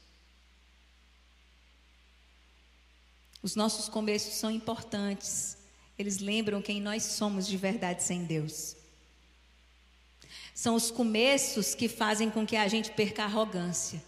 Os 3.42 3.56
nossos 3.56 3.90
começos 3.90 4.34
são 4.34 4.52
importantes, 4.52 5.58
eles 5.98 6.20
lembram 6.20 6.62
quem 6.62 6.80
nós 6.80 7.04
somos 7.04 7.48
de 7.48 7.58
verdade 7.58 8.04
sem 8.04 8.26
Deus. 8.26 8.76
São 10.54 10.76
os 10.76 10.92
começos 10.92 11.74
que 11.74 11.88
fazem 11.88 12.30
com 12.30 12.46
que 12.46 12.56
a 12.56 12.68
gente 12.68 12.92
perca 12.92 13.24
a 13.24 13.26
arrogância. 13.26 14.04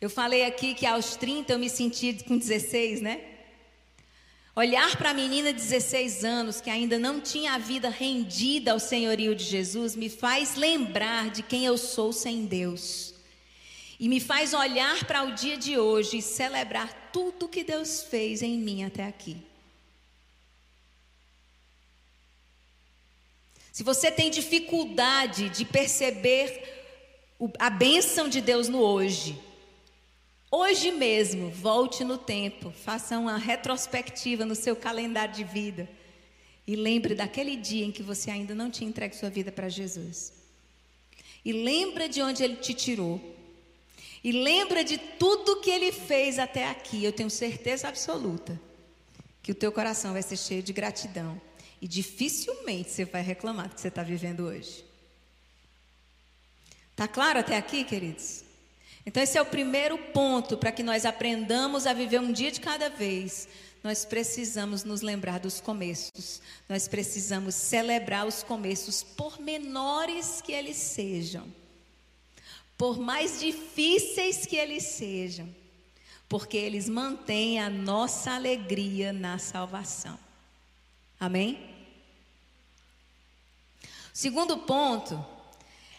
Eu 0.00 0.08
falei 0.08 0.44
aqui 0.44 0.74
que 0.74 0.86
aos 0.86 1.16
30 1.16 1.52
eu 1.52 1.58
me 1.58 1.68
senti 1.68 2.14
com 2.24 2.38
16, 2.38 3.00
né? 3.00 3.35
Olhar 4.58 4.96
para 4.96 5.10
a 5.10 5.14
menina 5.14 5.52
de 5.52 5.60
16 5.60 6.24
anos 6.24 6.62
que 6.62 6.70
ainda 6.70 6.98
não 6.98 7.20
tinha 7.20 7.52
a 7.52 7.58
vida 7.58 7.90
rendida 7.90 8.72
ao 8.72 8.80
senhorio 8.80 9.34
de 9.34 9.44
Jesus 9.44 9.94
me 9.94 10.08
faz 10.08 10.54
lembrar 10.54 11.28
de 11.28 11.42
quem 11.42 11.66
eu 11.66 11.76
sou 11.76 12.10
sem 12.10 12.46
Deus. 12.46 13.12
E 14.00 14.08
me 14.08 14.18
faz 14.18 14.54
olhar 14.54 15.04
para 15.04 15.24
o 15.24 15.34
dia 15.34 15.58
de 15.58 15.78
hoje 15.78 16.16
e 16.16 16.22
celebrar 16.22 17.10
tudo 17.12 17.50
que 17.50 17.62
Deus 17.62 18.04
fez 18.04 18.40
em 18.40 18.56
mim 18.56 18.82
até 18.82 19.04
aqui. 19.04 19.36
Se 23.70 23.82
você 23.82 24.10
tem 24.10 24.30
dificuldade 24.30 25.50
de 25.50 25.66
perceber 25.66 26.62
a 27.58 27.68
bênção 27.68 28.26
de 28.26 28.40
Deus 28.40 28.70
no 28.70 28.78
hoje, 28.78 29.38
Hoje 30.50 30.92
mesmo, 30.92 31.50
volte 31.50 32.04
no 32.04 32.16
tempo, 32.16 32.70
faça 32.70 33.18
uma 33.18 33.36
retrospectiva 33.36 34.44
no 34.44 34.54
seu 34.54 34.76
calendário 34.76 35.34
de 35.34 35.42
vida 35.42 35.88
e 36.66 36.76
lembre 36.76 37.14
daquele 37.14 37.56
dia 37.56 37.84
em 37.84 37.92
que 37.92 38.02
você 38.02 38.30
ainda 38.30 38.54
não 38.54 38.70
tinha 38.70 38.88
entregue 38.88 39.16
sua 39.16 39.28
vida 39.30 39.50
para 39.50 39.68
Jesus. 39.68 40.32
E 41.44 41.52
lembra 41.52 42.08
de 42.08 42.22
onde 42.22 42.42
ele 42.42 42.56
te 42.56 42.74
tirou. 42.74 43.20
E 44.22 44.32
lembra 44.32 44.82
de 44.82 44.98
tudo 44.98 45.60
que 45.60 45.70
ele 45.70 45.92
fez 45.92 46.38
até 46.38 46.68
aqui. 46.68 47.04
Eu 47.04 47.12
tenho 47.12 47.30
certeza 47.30 47.88
absoluta 47.88 48.60
que 49.42 49.52
o 49.52 49.54
teu 49.54 49.70
coração 49.70 50.12
vai 50.12 50.22
ser 50.22 50.36
cheio 50.36 50.62
de 50.62 50.72
gratidão 50.72 51.40
e 51.80 51.86
dificilmente 51.86 52.90
você 52.90 53.04
vai 53.04 53.22
reclamar 53.22 53.68
do 53.68 53.74
que 53.74 53.80
você 53.80 53.88
está 53.88 54.02
vivendo 54.02 54.44
hoje. 54.44 54.84
Tá 56.96 57.06
claro 57.06 57.38
até 57.38 57.56
aqui, 57.56 57.84
queridos? 57.84 58.45
Então, 59.06 59.22
esse 59.22 59.38
é 59.38 59.40
o 59.40 59.46
primeiro 59.46 59.96
ponto 59.96 60.58
para 60.58 60.72
que 60.72 60.82
nós 60.82 61.04
aprendamos 61.04 61.86
a 61.86 61.92
viver 61.92 62.20
um 62.20 62.32
dia 62.32 62.50
de 62.50 62.60
cada 62.60 62.90
vez. 62.90 63.48
Nós 63.82 64.04
precisamos 64.04 64.82
nos 64.82 65.00
lembrar 65.00 65.38
dos 65.38 65.60
começos, 65.60 66.42
nós 66.68 66.88
precisamos 66.88 67.54
celebrar 67.54 68.26
os 68.26 68.42
começos, 68.42 69.04
por 69.04 69.40
menores 69.40 70.40
que 70.40 70.50
eles 70.50 70.76
sejam, 70.76 71.46
por 72.76 72.98
mais 72.98 73.38
difíceis 73.38 74.44
que 74.44 74.56
eles 74.56 74.82
sejam, 74.82 75.48
porque 76.28 76.56
eles 76.56 76.88
mantêm 76.88 77.60
a 77.60 77.70
nossa 77.70 78.32
alegria 78.32 79.12
na 79.12 79.38
salvação. 79.38 80.18
Amém? 81.20 81.70
Segundo 84.12 84.58
ponto 84.58 85.35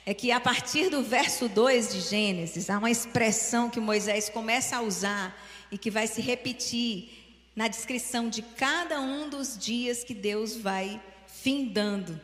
é 0.08 0.14
que 0.14 0.32
a 0.32 0.40
partir 0.40 0.90
do 0.90 1.04
verso 1.04 1.50
2 1.50 1.92
de 1.92 2.00
Gênesis, 2.00 2.70
há 2.70 2.78
uma 2.78 2.90
expressão 2.90 3.70
que 3.70 3.78
Moisés 3.78 4.30
começa 4.30 4.78
a 4.78 4.82
usar 4.82 5.38
e 5.70 5.78
que 5.78 5.92
vai 5.92 6.08
se 6.08 6.22
repetir 6.22 7.10
na 7.54 7.68
descrição 7.68 8.30
de 8.30 8.42
cada 8.42 9.02
um 9.02 9.28
dos 9.28 9.58
dias 9.58 10.06
que 10.06 10.14
Deus 10.14 10.56
vai 10.56 11.04
findando. 11.28 12.18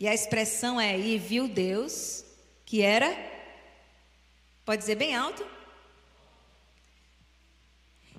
E 0.00 0.08
a 0.08 0.12
expressão 0.12 0.80
é: 0.80 0.98
E 0.98 1.16
viu 1.18 1.46
Deus 1.46 2.24
que 2.66 2.82
era. 2.82 3.16
Pode 4.64 4.80
dizer 4.80 4.96
bem 4.96 5.14
alto? 5.14 5.46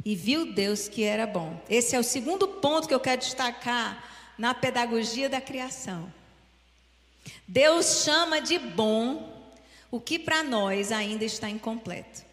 E 0.06 0.16
viu 0.16 0.54
Deus 0.54 0.88
que 0.88 1.04
era 1.04 1.28
bom. 1.28 1.62
Esse 1.70 1.98
é 1.98 2.00
o 2.00 2.04
segundo 2.04 2.48
ponto 2.48 2.88
que 2.88 2.94
eu 2.94 3.00
quero 3.02 3.20
destacar 3.20 4.34
na 4.38 4.54
pedagogia 4.54 5.28
da 5.28 5.42
criação. 5.42 6.18
Deus 7.48 8.04
chama 8.04 8.42
de 8.42 8.58
bom 8.58 9.30
o 9.92 10.00
que 10.00 10.20
para 10.20 10.44
nós 10.44 10.92
ainda 10.92 11.26
está 11.26 11.50
incompleto. 11.50 12.24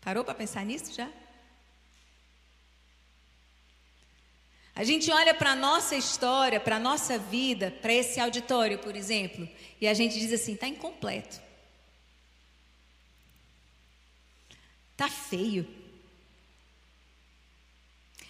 Parou 0.00 0.24
para 0.24 0.34
pensar 0.34 0.64
nisso 0.64 0.94
já? 0.94 1.10
A 4.74 4.84
gente 4.84 5.10
olha 5.10 5.34
para 5.34 5.52
a 5.52 5.56
nossa 5.56 5.96
história, 5.96 6.60
para 6.60 6.76
a 6.76 6.80
nossa 6.80 7.18
vida, 7.18 7.70
para 7.82 7.92
esse 7.92 8.20
auditório, 8.20 8.78
por 8.78 8.94
exemplo, 8.94 9.48
e 9.80 9.88
a 9.88 9.92
gente 9.92 10.18
diz 10.18 10.32
assim: 10.32 10.54
está 10.54 10.68
incompleto. 10.68 11.40
Está 14.92 15.08
feio. 15.08 15.77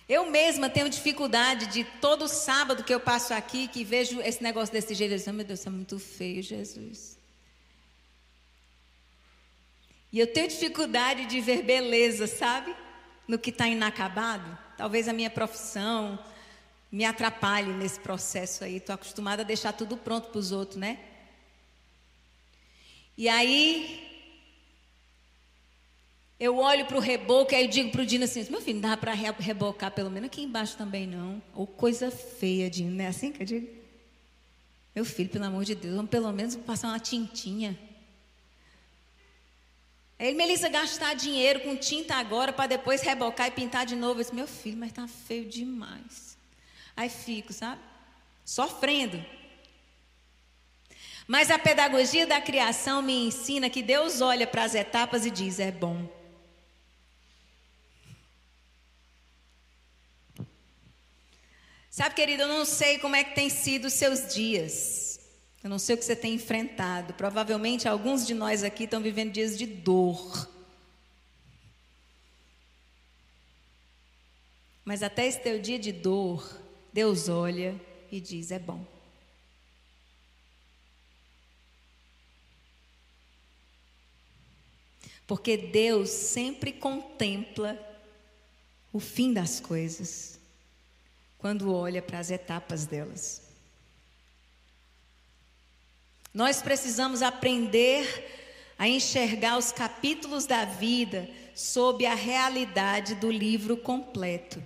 Eu 0.09 0.31
mesma 0.31 0.71
tenho 0.71 0.88
dificuldade 0.88 1.66
de 1.66 1.85
todo 1.85 2.27
sábado 2.27 2.83
que 2.83 2.94
eu 2.94 2.99
passo 2.99 3.35
aqui, 3.35 3.68
que 3.68 3.85
vejo 3.85 4.23
esse 4.23 4.42
negócio 4.42 4.73
desse 4.73 4.94
jeito, 4.94 5.12
eu 5.12 5.18
digo, 5.18 5.33
meu 5.33 5.44
Deus, 5.44 5.61
isso 5.61 5.68
é 5.68 5.73
muito 5.73 5.99
feio, 5.99 6.42
Jesus. 6.42 7.18
E 10.11 10.18
eu 10.18 10.27
tenho 10.27 10.49
dificuldade 10.49 11.27
de 11.27 11.40
ver 11.42 11.62
beleza, 11.62 12.27
sabe? 12.27 12.75
No 13.27 13.38
que 13.38 13.51
está 13.51 13.68
inacabado. 13.68 14.59
Talvez 14.79 15.07
a 15.07 15.12
minha 15.12 15.29
profissão 15.29 16.18
me 16.90 17.05
atrapalhe 17.05 17.71
nesse 17.75 18.01
processo 18.01 18.64
aí. 18.64 18.77
Estou 18.77 18.94
acostumada 18.94 19.42
a 19.42 19.44
deixar 19.44 19.75
tudo 19.75 19.99
pronto 19.99 20.31
para 20.31 20.38
os 20.38 20.53
outros, 20.53 20.79
né? 20.79 20.99
E 23.16 23.29
aí, 23.29 24.17
eu 26.40 26.57
olho 26.59 26.87
para 26.87 26.96
o 26.96 27.01
reboco 27.01 27.53
e 27.53 27.66
digo 27.66 27.90
para 27.90 28.03
o 28.03 28.07
Dino 28.07 28.24
assim: 28.24 28.46
meu 28.48 28.61
filho, 28.61 28.81
não 28.81 28.90
dá 28.90 28.96
para 28.96 29.12
rebocar 29.12 29.90
pelo 29.90 30.11
menos 30.11 30.29
aqui 30.29 30.42
embaixo 30.42 30.77
também 30.77 31.07
não. 31.07 31.42
Ou 31.55 31.66
coisa 31.66 32.11
feia, 32.11 32.70
Dino, 32.70 32.92
não 32.92 33.05
é 33.05 33.09
assim 33.09 33.33
que 33.33 33.42
eu 33.42 33.46
digo? 33.46 33.68
Meu 34.94 35.05
filho, 35.05 35.29
pelo 35.29 35.44
amor 35.44 35.64
de 35.64 35.74
Deus, 35.74 35.96
vamos 35.96 36.11
pelo 36.11 36.33
menos 36.33 36.55
passar 36.57 36.88
uma 36.88 37.01
tintinha. 37.01 37.79
Aí 40.18 40.35
Melissa 40.35 40.68
gastar 40.68 41.14
dinheiro 41.14 41.61
com 41.61 41.77
tinta 41.77 42.16
agora 42.16 42.53
para 42.53 42.66
depois 42.66 43.03
rebocar 43.03 43.46
e 43.46 43.53
pintar 43.53 43.87
de 43.87 43.94
novo. 43.94 44.18
Eu 44.18 44.24
disse, 44.24 44.35
meu 44.35 44.48
filho, 44.48 44.77
mas 44.77 44.90
tá 44.90 45.07
feio 45.07 45.44
demais. 45.44 46.37
Aí 46.96 47.09
fico, 47.09 47.53
sabe? 47.53 47.81
Sofrendo. 48.44 49.24
Mas 51.29 51.51
a 51.51 51.59
pedagogia 51.59 52.27
da 52.27 52.40
criação 52.40 53.03
me 53.03 53.27
ensina 53.27 53.70
que 53.70 53.83
Deus 53.83 54.20
olha 54.20 54.46
para 54.46 54.64
as 54.64 54.74
etapas 54.74 55.27
e 55.27 55.31
diz: 55.31 55.61
é 55.61 55.70
bom. 55.70 56.17
Sabe, 61.98 62.14
querido, 62.14 62.44
eu 62.44 62.48
não 62.48 62.64
sei 62.64 62.96
como 62.96 63.16
é 63.16 63.24
que 63.24 63.34
tem 63.34 63.50
sido 63.50 63.87
os 63.87 63.92
seus 63.92 64.32
dias. 64.32 65.18
Eu 65.64 65.68
não 65.68 65.80
sei 65.80 65.96
o 65.96 65.98
que 65.98 66.04
você 66.04 66.14
tem 66.14 66.34
enfrentado. 66.34 67.12
Provavelmente 67.14 67.88
alguns 67.88 68.24
de 68.24 68.34
nós 68.34 68.62
aqui 68.62 68.84
estão 68.84 69.02
vivendo 69.02 69.32
dias 69.32 69.58
de 69.58 69.66
dor. 69.66 70.48
Mas 74.84 75.02
até 75.02 75.26
esse 75.26 75.40
teu 75.40 75.61
dia 75.61 75.76
de 75.76 75.90
dor, 75.90 76.48
Deus 76.92 77.28
olha 77.28 77.74
e 78.12 78.20
diz: 78.20 78.52
é 78.52 78.61
bom. 78.61 78.87
Porque 85.26 85.56
Deus 85.56 86.11
sempre 86.11 86.72
contempla 86.72 87.76
o 88.92 89.00
fim 89.00 89.32
das 89.32 89.58
coisas 89.58 90.38
quando 91.38 91.72
olha 91.72 92.03
para 92.03 92.18
as 92.18 92.31
etapas 92.31 92.85
delas. 92.85 93.42
Nós 96.35 96.61
precisamos 96.61 97.22
aprender 97.22 98.07
a 98.79 98.88
enxergar 98.88 99.59
os 99.59 99.72
capítulos 99.72 100.46
da 100.46 100.64
vida 100.64 101.29
sob 101.55 102.07
a 102.07 102.14
realidade 102.14 103.16
do 103.16 103.31
livro 103.31 103.77
completo. 103.77 104.62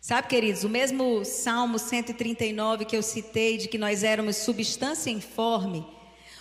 Sabe, 0.00 0.26
queridos, 0.26 0.64
o 0.64 0.68
mesmo 0.68 1.24
Salmo 1.24 1.78
139 1.78 2.84
que 2.84 2.96
eu 2.96 3.02
citei, 3.04 3.56
de 3.56 3.68
que 3.68 3.78
nós 3.78 4.02
éramos 4.02 4.38
substância 4.38 5.10
informe, 5.10 5.86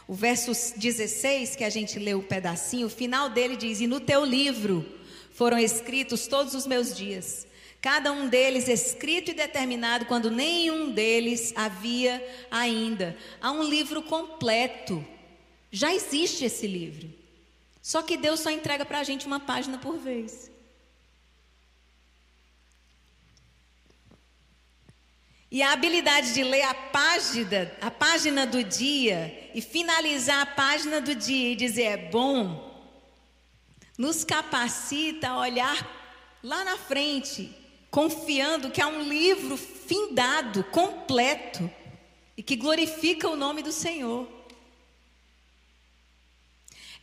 o 0.08 0.16
verso 0.16 0.52
16, 0.76 1.56
que 1.56 1.64
a 1.64 1.70
gente 1.70 2.00
leu 2.00 2.18
o 2.18 2.22
um 2.22 2.26
pedacinho, 2.26 2.88
o 2.88 2.90
final 2.90 3.30
dele 3.30 3.56
diz: 3.56 3.80
E 3.80 3.86
no 3.86 4.00
teu 4.00 4.26
livro 4.26 4.84
foram 5.32 5.60
escritos 5.60 6.26
todos 6.26 6.56
os 6.56 6.66
meus 6.66 6.98
dias, 6.98 7.46
cada 7.82 8.12
um 8.12 8.30
deles 8.30 8.68
escrito 8.68 9.32
e 9.32 9.34
determinado 9.34 10.06
quando 10.06 10.30
nenhum 10.30 10.92
deles 10.92 11.52
havia 11.56 12.24
ainda. 12.52 13.18
Há 13.42 13.52
um 13.52 13.64
livro 13.64 14.04
completo, 14.04 15.06
já 15.72 15.92
existe 15.92 16.46
esse 16.46 16.68
livro, 16.68 17.12
só 17.82 18.04
que 18.04 18.18
Deus 18.18 18.40
só 18.40 18.52
entrega 18.52 18.86
para 18.86 19.00
a 19.00 19.04
gente 19.04 19.26
uma 19.26 19.40
página 19.40 19.80
por 19.80 19.98
vez. 19.98 20.52
E 25.50 25.62
a 25.62 25.74
habilidade 25.74 26.34
de 26.34 26.44
ler 26.44 26.62
a 26.62 26.74
página, 26.74 27.70
a 27.82 27.92
página 27.92 28.46
do 28.46 28.64
dia 28.64 29.52
e 29.54 29.62
finalizar 29.62 30.42
a 30.42 30.46
página 30.46 31.02
do 31.02 31.14
dia 31.14 31.52
e 31.52 31.56
dizer 31.56 31.84
é 31.84 31.98
bom, 31.98 32.72
nos 33.98 34.24
capacita 34.24 35.30
a 35.30 35.40
olhar 35.40 36.40
lá 36.42 36.64
na 36.64 36.78
frente, 36.78 37.54
confiando 37.92 38.72
que 38.72 38.82
há 38.82 38.88
um 38.88 39.04
livro 39.04 39.58
findado, 39.58 40.64
completo 40.64 41.70
e 42.38 42.42
que 42.42 42.56
glorifica 42.56 43.28
o 43.28 43.36
nome 43.36 43.62
do 43.62 43.74
Senhor. 43.74 44.26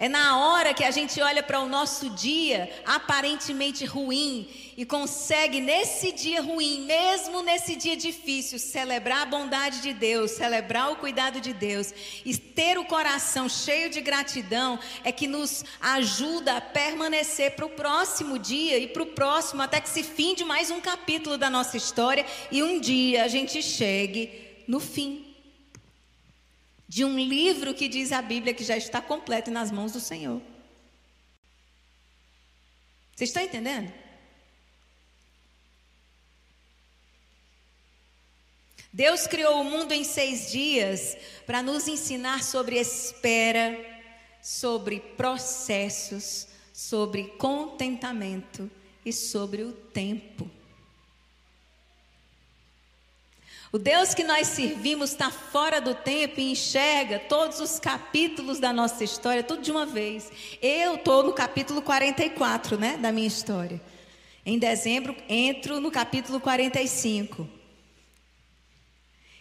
É 0.00 0.08
na 0.08 0.38
hora 0.38 0.72
que 0.72 0.84
a 0.84 0.92
gente 0.92 1.20
olha 1.20 1.42
para 1.42 1.58
o 1.58 1.68
nosso 1.68 2.08
dia 2.10 2.70
aparentemente 2.86 3.84
ruim 3.84 4.48
e 4.76 4.86
consegue 4.86 5.60
nesse 5.60 6.12
dia 6.12 6.40
ruim, 6.40 6.82
mesmo 6.82 7.42
nesse 7.42 7.74
dia 7.74 7.96
difícil, 7.96 8.60
celebrar 8.60 9.22
a 9.22 9.26
bondade 9.26 9.80
de 9.80 9.92
Deus, 9.92 10.30
celebrar 10.30 10.92
o 10.92 10.96
cuidado 10.96 11.40
de 11.40 11.52
Deus 11.52 11.92
e 12.24 12.36
ter 12.36 12.78
o 12.78 12.84
coração 12.84 13.48
cheio 13.48 13.90
de 13.90 14.00
gratidão, 14.00 14.78
é 15.02 15.10
que 15.10 15.26
nos 15.26 15.64
ajuda 15.80 16.58
a 16.58 16.60
permanecer 16.60 17.56
para 17.56 17.66
o 17.66 17.70
próximo 17.70 18.38
dia 18.38 18.78
e 18.78 18.86
para 18.86 19.02
o 19.02 19.06
próximo, 19.06 19.62
até 19.62 19.80
que 19.80 19.88
se 19.88 20.04
finde 20.04 20.44
mais 20.44 20.70
um 20.70 20.80
capítulo 20.80 21.36
da 21.36 21.50
nossa 21.50 21.76
história 21.76 22.24
e 22.52 22.62
um 22.62 22.78
dia 22.78 23.24
a 23.24 23.28
gente 23.28 23.60
chegue 23.60 24.30
no 24.68 24.78
fim 24.78 25.27
de 26.88 27.04
um 27.04 27.18
livro 27.18 27.74
que 27.74 27.86
diz 27.86 28.12
a 28.12 28.22
Bíblia 28.22 28.54
que 28.54 28.64
já 28.64 28.76
está 28.76 29.00
completo 29.00 29.50
nas 29.50 29.70
mãos 29.70 29.92
do 29.92 30.00
Senhor. 30.00 30.40
Vocês 33.14 33.30
estão 33.30 33.42
entendendo? 33.42 33.92
Deus 38.90 39.26
criou 39.26 39.60
o 39.60 39.64
mundo 39.64 39.92
em 39.92 40.02
seis 40.02 40.50
dias 40.50 41.16
para 41.46 41.62
nos 41.62 41.86
ensinar 41.86 42.42
sobre 42.42 42.78
espera, 42.78 43.78
sobre 44.40 44.98
processos, 44.98 46.48
sobre 46.72 47.24
contentamento 47.36 48.70
e 49.04 49.12
sobre 49.12 49.62
o 49.62 49.72
tempo. 49.72 50.57
O 53.70 53.78
Deus 53.78 54.14
que 54.14 54.24
nós 54.24 54.48
servimos 54.48 55.10
está 55.10 55.30
fora 55.30 55.78
do 55.78 55.94
tempo 55.94 56.40
e 56.40 56.52
enxerga 56.52 57.18
todos 57.18 57.60
os 57.60 57.78
capítulos 57.78 58.58
da 58.58 58.72
nossa 58.72 59.04
história, 59.04 59.42
tudo 59.42 59.60
de 59.60 59.70
uma 59.70 59.84
vez. 59.84 60.32
Eu 60.62 60.94
estou 60.94 61.22
no 61.22 61.34
capítulo 61.34 61.82
44, 61.82 62.78
né, 62.78 62.96
da 62.96 63.12
minha 63.12 63.26
história. 63.26 63.78
Em 64.44 64.58
dezembro, 64.58 65.14
entro 65.28 65.80
no 65.80 65.90
capítulo 65.90 66.40
45. 66.40 67.46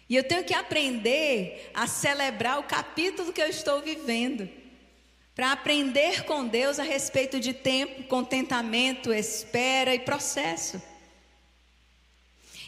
E 0.10 0.16
eu 0.18 0.24
tenho 0.26 0.44
que 0.44 0.54
aprender 0.54 1.72
a 1.74 1.88
celebrar 1.88 2.60
o 2.60 2.64
capítulo 2.64 3.32
que 3.32 3.42
eu 3.42 3.48
estou 3.48 3.82
vivendo. 3.82 4.50
Para 5.34 5.54
aprender 5.54 6.26
com 6.26 6.46
Deus 6.46 6.80
a 6.80 6.84
respeito 6.84 7.40
de 7.40 7.54
tempo, 7.54 8.04
contentamento, 8.04 9.14
espera 9.14 9.96
e 9.96 10.00
processo. 10.00 10.82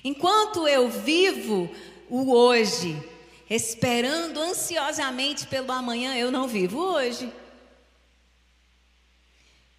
Enquanto 0.03 0.67
eu 0.67 0.89
vivo 0.89 1.69
o 2.09 2.33
hoje, 2.33 3.01
esperando 3.49 4.39
ansiosamente 4.39 5.47
pelo 5.47 5.71
amanhã, 5.71 6.15
eu 6.15 6.31
não 6.31 6.47
vivo 6.47 6.79
hoje. 6.79 7.31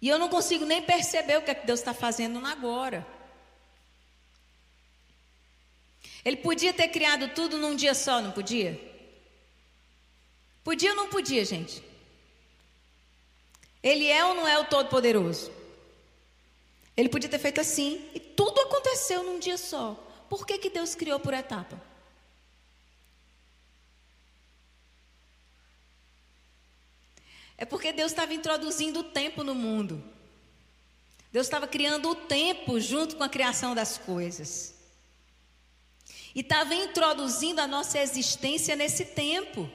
E 0.01 0.07
eu 0.07 0.17
não 0.17 0.29
consigo 0.29 0.65
nem 0.65 0.81
perceber 0.81 1.37
o 1.37 1.41
que, 1.41 1.51
é 1.51 1.55
que 1.55 1.65
Deus 1.65 1.79
está 1.79 1.93
fazendo 1.93 2.39
no 2.39 2.47
agora. 2.47 3.05
Ele 6.23 6.37
podia 6.37 6.73
ter 6.73 6.87
criado 6.87 7.29
tudo 7.29 7.57
num 7.57 7.75
dia 7.75 7.93
só, 7.93 8.21
não 8.21 8.31
podia? 8.31 8.79
Podia 10.63 10.91
ou 10.91 10.95
não 10.95 11.09
podia, 11.09 11.43
gente? 11.43 11.83
Ele 13.81 14.07
é 14.07 14.23
ou 14.23 14.35
não 14.35 14.47
é 14.47 14.59
o 14.59 14.65
Todo-Poderoso? 14.65 15.51
Ele 16.95 17.09
podia 17.09 17.29
ter 17.29 17.39
feito 17.39 17.59
assim 17.59 18.09
e 18.13 18.19
tudo 18.19 18.59
aconteceu 18.61 19.23
num 19.23 19.39
dia 19.39 19.57
só. 19.57 20.10
Por 20.31 20.47
que, 20.47 20.57
que 20.57 20.69
Deus 20.69 20.95
criou 20.95 21.19
por 21.19 21.33
etapa? 21.33 21.77
É 27.57 27.65
porque 27.65 27.91
Deus 27.91 28.13
estava 28.13 28.33
introduzindo 28.33 29.01
o 29.01 29.03
tempo 29.03 29.43
no 29.43 29.53
mundo. 29.53 30.01
Deus 31.33 31.47
estava 31.47 31.67
criando 31.67 32.09
o 32.09 32.15
tempo 32.15 32.79
junto 32.79 33.17
com 33.17 33.25
a 33.25 33.27
criação 33.27 33.75
das 33.75 33.97
coisas. 33.97 34.73
E 36.33 36.39
estava 36.39 36.73
introduzindo 36.73 37.59
a 37.59 37.67
nossa 37.67 37.99
existência 37.99 38.73
nesse 38.73 39.03
tempo. 39.03 39.69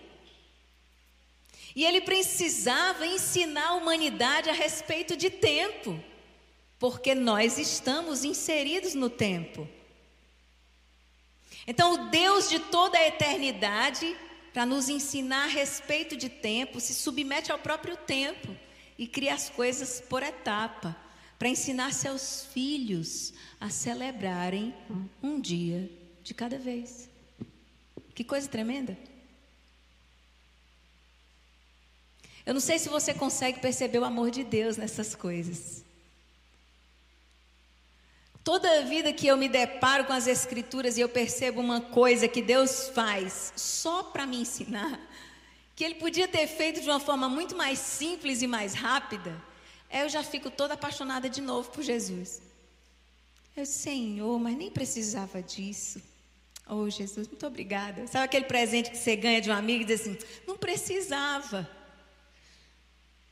E 1.75 1.85
ele 1.85 2.01
precisava 2.01 3.07
ensinar 3.07 3.67
a 3.67 3.75
humanidade 3.75 4.49
a 4.49 4.55
respeito 4.55 5.19
de 5.19 5.29
tempo, 5.29 6.03
porque 6.79 7.15
nós 7.15 7.59
estamos 7.59 8.25
inseridos 8.25 8.95
no 8.95 9.11
tempo. 9.11 9.76
Então, 11.67 11.95
o 11.95 12.11
Deus 12.11 12.49
de 12.49 12.61
toda 12.61 12.97
a 12.97 13.07
eternidade, 13.07 14.17
para 14.53 14.65
nos 14.65 14.89
ensinar 14.89 15.45
a 15.45 15.49
respeito 15.49 16.17
de 16.17 16.29
tempo, 16.29 16.81
se 16.81 16.95
submete 16.95 17.51
ao 17.51 17.59
próprio 17.59 17.97
tempo 17.97 18.57
e 18.97 19.07
cria 19.07 19.35
as 19.35 19.51
coisas 19.51 20.01
por 20.01 20.23
etapa, 20.23 20.97
para 21.39 21.49
ensinar 21.49 21.93
seus 21.93 22.47
filhos 22.53 23.35
a 23.61 23.69
celebrarem 23.69 24.75
um 25.23 25.41
dia 25.41 25.91
de 26.23 26.33
cada 26.33 26.59
vez. 26.59 27.11
Que 28.15 28.25
coisa 28.25 28.49
tremenda. 28.49 28.97
Eu 32.47 32.55
não 32.55 32.61
sei 32.61 32.79
se 32.79 32.89
você 32.89 33.13
consegue 33.13 33.61
perceber 33.61 33.99
o 33.99 34.05
amor 34.05 34.31
de 34.31 34.45
Deus 34.45 34.77
nessas 34.77 35.15
coisas. 35.15 35.85
Toda 38.47 38.85
vida 38.85 39.13
que 39.13 39.27
eu 39.27 39.37
me 39.37 39.49
deparo 39.49 40.05
com 40.05 40.13
as 40.13 40.29
Escrituras 40.29 40.97
e 40.97 41.01
eu 41.01 41.09
percebo 41.09 41.61
uma 41.61 41.81
coisa 41.81 42.29
que 42.29 42.41
Deus 42.41 42.89
faz 42.95 43.53
só 43.57 44.05
para 44.05 44.25
me 44.25 44.37
ensinar, 44.37 45.01
que 45.75 45.83
Ele 45.83 45.97
podia 45.97 46.29
ter 46.29 46.47
feito 46.47 46.81
de 46.81 46.89
uma 46.89 47.01
forma 47.01 47.29
muito 47.29 47.57
mais 47.57 47.81
simples 47.81 48.43
e 48.43 48.47
mais 48.47 48.73
rápida, 48.73 49.37
eu 49.91 50.09
já 50.09 50.23
fico 50.23 50.49
toda 50.49 50.75
apaixonada 50.75 51.29
de 51.29 51.41
novo 51.41 51.73
por 51.73 51.83
Jesus. 51.83 52.41
Eu, 53.57 53.67
Senhor, 53.67 54.39
mas 54.39 54.57
nem 54.57 54.71
precisava 54.71 55.43
disso. 55.43 56.01
Oh, 56.69 56.89
Jesus, 56.89 57.27
muito 57.27 57.45
obrigada. 57.49 58.07
Sabe 58.07 58.27
aquele 58.27 58.45
presente 58.45 58.93
que 58.93 58.97
você 58.97 59.17
ganha 59.17 59.41
de 59.41 59.51
um 59.51 59.55
amigo 59.55 59.83
e 59.83 59.87
diz 59.87 60.03
assim: 60.03 60.17
não 60.47 60.57
precisava. 60.57 61.69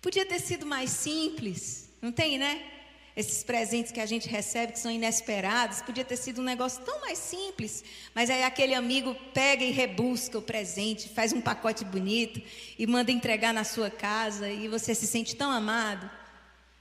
Podia 0.03 0.27
ter 0.27 0.41
sido 0.41 0.67
mais 0.67 0.91
simples, 0.91 1.89
não 2.03 2.11
tem, 2.11 2.37
né? 2.37 2.74
Esses 3.17 3.45
presentes 3.45 3.93
que 3.93 4.01
a 4.01 4.07
gente 4.07 4.29
recebe 4.29 4.73
que 4.73 4.79
são 4.79 4.91
inesperados, 4.91 5.83
podia 5.83 6.05
ter 6.05 6.17
sido 6.17 6.41
um 6.41 6.45
negócio 6.45 6.83
tão 6.83 7.01
mais 7.01 7.19
simples, 7.19 7.85
mas 8.13 8.29
aí 8.29 8.43
aquele 8.43 8.75
amigo 8.75 9.15
pega 9.33 9.63
e 9.63 9.71
rebusca 9.71 10.39
o 10.39 10.43
presente, 10.43 11.09
faz 11.09 11.33
um 11.33 11.41
pacote 11.41 11.85
bonito 11.85 12.43
e 12.77 12.87
manda 12.87 13.13
entregar 13.13 13.55
na 13.55 13.63
sua 13.63 13.89
casa 13.89 14.49
e 14.49 14.67
você 14.67 14.95
se 14.95 15.07
sente 15.07 15.37
tão 15.37 15.51
amado. 15.51 16.11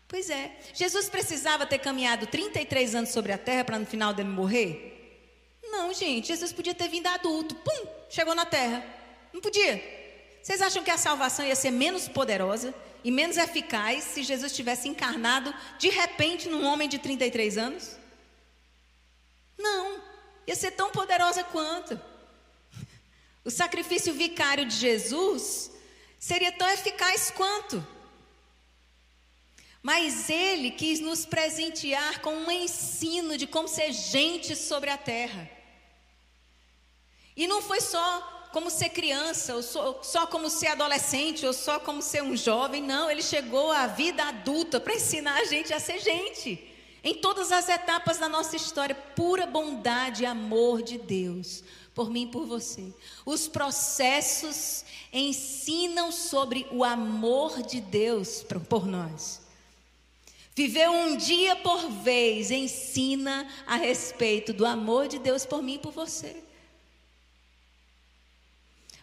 Pois 0.08 0.30
é, 0.30 0.58
Jesus 0.74 1.08
precisava 1.08 1.66
ter 1.66 1.78
caminhado 1.78 2.26
33 2.26 2.96
anos 2.96 3.10
sobre 3.10 3.32
a 3.32 3.38
terra 3.38 3.64
para 3.64 3.80
no 3.80 3.86
final 3.86 4.14
dele 4.14 4.30
morrer? 4.30 4.92
Não, 5.64 5.94
gente, 5.94 6.28
Jesus 6.28 6.52
podia 6.52 6.74
ter 6.74 6.88
vindo 6.88 7.08
adulto, 7.08 7.56
pum, 7.56 7.88
chegou 8.10 8.34
na 8.34 8.46
terra. 8.46 8.84
Não 9.32 9.42
podia. 9.42 9.82
Vocês 10.42 10.62
acham 10.62 10.84
que 10.84 10.92
a 10.92 10.98
salvação 10.98 11.46
ia 11.46 11.56
ser 11.56 11.72
menos 11.72 12.08
poderosa? 12.08 12.74
E 13.04 13.12
menos 13.12 13.38
eficaz 13.38 14.04
se 14.04 14.24
Jesus 14.24 14.56
tivesse 14.56 14.88
encarnado 14.88 15.54
de 15.78 15.90
repente 15.90 16.48
num 16.48 16.66
homem 16.66 16.88
de 16.88 16.98
33 16.98 17.58
anos? 17.58 17.98
Não, 19.58 20.02
ia 20.48 20.56
ser 20.56 20.72
tão 20.72 20.92
poderosa 20.92 21.44
quanto. 21.44 22.00
O 23.46 23.52
sacrifício 23.52 24.14
vicário 24.14 24.66
de 24.66 24.76
Jesus 24.76 25.72
seria 26.18 26.52
tão 26.52 26.70
eficaz 26.70 27.30
quanto. 27.30 27.86
Mas 29.82 30.30
ele 30.30 30.72
quis 30.72 31.02
nos 31.02 31.26
presentear 31.26 32.22
com 32.22 32.34
um 32.34 32.50
ensino 32.50 33.38
de 33.38 33.46
como 33.46 33.68
ser 33.68 33.92
gente 33.92 34.56
sobre 34.56 34.90
a 34.90 34.98
terra. 34.98 35.50
E 37.36 37.48
não 37.48 37.62
foi 37.62 37.82
só 37.82 38.33
como 38.54 38.70
ser 38.70 38.90
criança, 38.90 39.56
ou 39.56 39.64
só, 39.64 40.28
como 40.28 40.48
ser 40.48 40.68
adolescente, 40.68 41.44
ou 41.44 41.52
só 41.52 41.80
como 41.80 42.04
ser 42.04 42.22
um 42.22 42.38
jovem. 42.38 42.84
Não, 42.84 43.10
ele 43.10 43.24
chegou 43.24 43.72
à 43.72 43.88
vida 43.88 44.24
adulta 44.24 44.80
para 44.80 44.94
ensinar 44.94 45.42
a 45.42 45.46
gente 45.46 45.74
a 45.74 45.80
ser 45.80 46.00
gente. 46.00 46.64
Em 47.04 47.16
todas 47.16 47.52
as 47.52 47.68
etapas 47.68 48.20
da 48.20 48.30
nossa 48.30 48.56
história, 48.56 48.94
pura 48.94 49.48
bondade 49.48 50.22
e 50.22 50.26
amor 50.28 50.84
de 50.84 51.00
Deus, 51.00 51.64
por 51.96 52.12
mim 52.12 52.26
e 52.26 52.32
por 52.32 52.46
você. 52.46 52.94
Os 53.26 53.48
processos 53.48 54.86
ensinam 55.12 56.12
sobre 56.12 56.68
o 56.72 56.84
amor 56.84 57.64
de 57.64 57.82
Deus 57.82 58.46
por 58.70 58.86
nós. 58.86 59.42
Viver 60.56 60.88
um 60.92 61.18
dia 61.18 61.56
por 61.56 61.90
vez 61.90 62.52
ensina 62.52 63.48
a 63.66 63.78
respeito 63.78 64.54
do 64.54 64.64
amor 64.64 65.08
de 65.08 65.18
Deus 65.18 65.44
por 65.44 65.64
mim 65.64 65.74
e 65.74 65.80
por 65.80 65.92
você. 65.92 66.43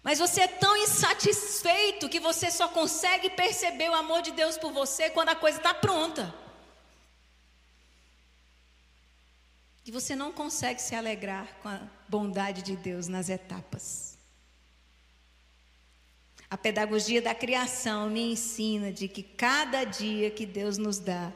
Mas 0.03 0.19
você 0.19 0.43
é 0.43 0.49
tão 0.49 0.77
insatisfeito 0.77 2.09
que 2.09 2.19
você 2.19 2.51
só 2.51 2.69
consegue 2.69 3.29
perceber 3.31 3.91
o 3.91 3.95
amor 3.95 4.23
de 4.23 4.33
Deus 4.33 4.57
por 4.57 4.73
você 4.73 5.11
quando 5.11 5.29
a 5.29 5.37
coisa 5.37 5.59
está 5.59 5.75
pronta. 5.75 6.35
E 9.85 9.91
você 9.91 10.15
não 10.17 10.33
consegue 10.33 10.81
se 10.81 10.95
alegrar 10.95 11.47
com 11.63 11.69
a 11.69 11.81
bondade 12.09 12.63
de 12.63 12.77
Deus 12.77 13.09
nas 13.09 13.29
etapas. 13.29 14.17
A 16.49 16.57
pedagogia 16.57 17.21
da 17.21 17.35
criação 17.35 18.09
me 18.09 18.33
ensina 18.33 18.93
de 18.93 19.07
que 19.07 19.23
cada 19.23 19.85
dia 19.85 20.31
que 20.31 20.47
Deus 20.47 20.79
nos 20.79 20.99
dá 20.99 21.33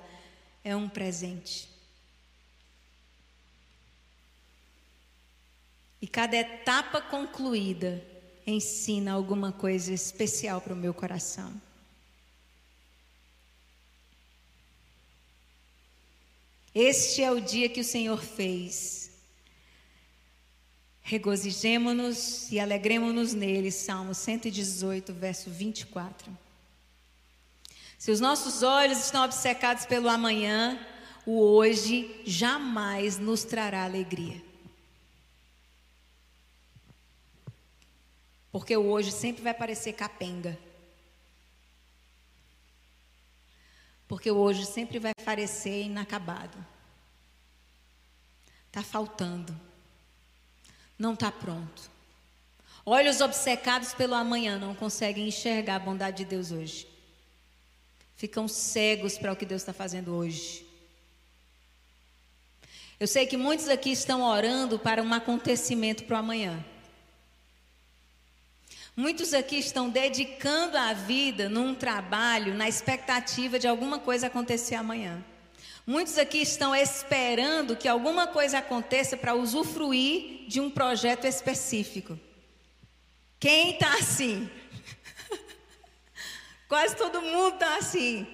é 0.64 0.74
um 0.74 0.88
presente. 0.88 1.68
E 6.00 6.08
cada 6.08 6.36
etapa 6.36 7.00
concluída 7.00 8.13
ensina 8.46 9.12
alguma 9.12 9.52
coisa 9.52 9.92
especial 9.92 10.60
para 10.60 10.74
o 10.74 10.76
meu 10.76 10.92
coração. 10.92 11.52
Este 16.74 17.22
é 17.22 17.30
o 17.30 17.40
dia 17.40 17.68
que 17.68 17.80
o 17.80 17.84
Senhor 17.84 18.20
fez. 18.22 19.10
Regozijemo-nos 21.02 22.50
e 22.50 22.58
alegremos-nos 22.58 23.32
nele. 23.32 23.70
Salmo 23.70 24.14
118, 24.14 25.12
verso 25.12 25.50
24. 25.50 26.36
Se 27.96 28.10
os 28.10 28.20
nossos 28.20 28.62
olhos 28.62 28.98
estão 28.98 29.24
obcecados 29.24 29.86
pelo 29.86 30.08
amanhã, 30.08 30.78
o 31.24 31.40
hoje 31.40 32.20
jamais 32.26 33.18
nos 33.18 33.44
trará 33.44 33.84
alegria. 33.84 34.43
Porque 38.54 38.76
o 38.76 38.86
hoje 38.86 39.10
sempre 39.10 39.42
vai 39.42 39.52
parecer 39.52 39.94
capenga. 39.94 40.56
Porque 44.06 44.30
o 44.30 44.36
hoje 44.36 44.64
sempre 44.64 45.00
vai 45.00 45.10
parecer 45.24 45.82
inacabado. 45.82 46.56
Está 48.68 48.80
faltando. 48.80 49.60
Não 50.96 51.14
está 51.14 51.32
pronto. 51.32 51.90
Olhos 52.86 53.20
obcecados 53.20 53.92
pelo 53.92 54.14
amanhã 54.14 54.56
não 54.56 54.72
conseguem 54.72 55.26
enxergar 55.26 55.74
a 55.74 55.80
bondade 55.80 56.18
de 56.18 56.24
Deus 56.24 56.52
hoje. 56.52 56.86
Ficam 58.14 58.46
cegos 58.46 59.18
para 59.18 59.32
o 59.32 59.36
que 59.36 59.44
Deus 59.44 59.62
está 59.62 59.72
fazendo 59.72 60.14
hoje. 60.14 60.64
Eu 63.00 63.08
sei 63.08 63.26
que 63.26 63.36
muitos 63.36 63.68
aqui 63.68 63.90
estão 63.90 64.22
orando 64.22 64.78
para 64.78 65.02
um 65.02 65.12
acontecimento 65.12 66.04
para 66.04 66.14
o 66.14 66.20
amanhã. 66.20 66.64
Muitos 68.96 69.34
aqui 69.34 69.56
estão 69.56 69.90
dedicando 69.90 70.78
a 70.78 70.92
vida 70.92 71.48
num 71.48 71.74
trabalho 71.74 72.54
na 72.54 72.68
expectativa 72.68 73.58
de 73.58 73.66
alguma 73.66 73.98
coisa 73.98 74.28
acontecer 74.28 74.76
amanhã. 74.76 75.24
Muitos 75.84 76.16
aqui 76.16 76.38
estão 76.38 76.74
esperando 76.74 77.76
que 77.76 77.88
alguma 77.88 78.28
coisa 78.28 78.58
aconteça 78.58 79.16
para 79.16 79.34
usufruir 79.34 80.46
de 80.46 80.60
um 80.60 80.70
projeto 80.70 81.26
específico. 81.26 82.18
Quem 83.40 83.72
está 83.72 83.94
assim? 83.94 84.48
Quase 86.68 86.94
todo 86.94 87.20
mundo 87.20 87.54
está 87.54 87.76
assim. 87.76 88.26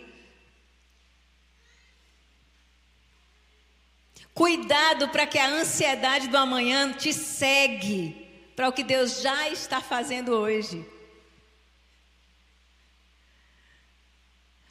Cuidado 4.34 5.08
para 5.08 5.26
que 5.26 5.38
a 5.38 5.48
ansiedade 5.48 6.28
do 6.28 6.36
amanhã 6.36 6.92
te 6.92 7.14
segue 7.14 8.29
para 8.60 8.68
o 8.68 8.72
que 8.74 8.84
Deus 8.84 9.22
já 9.22 9.48
está 9.48 9.80
fazendo 9.80 10.32
hoje. 10.32 10.86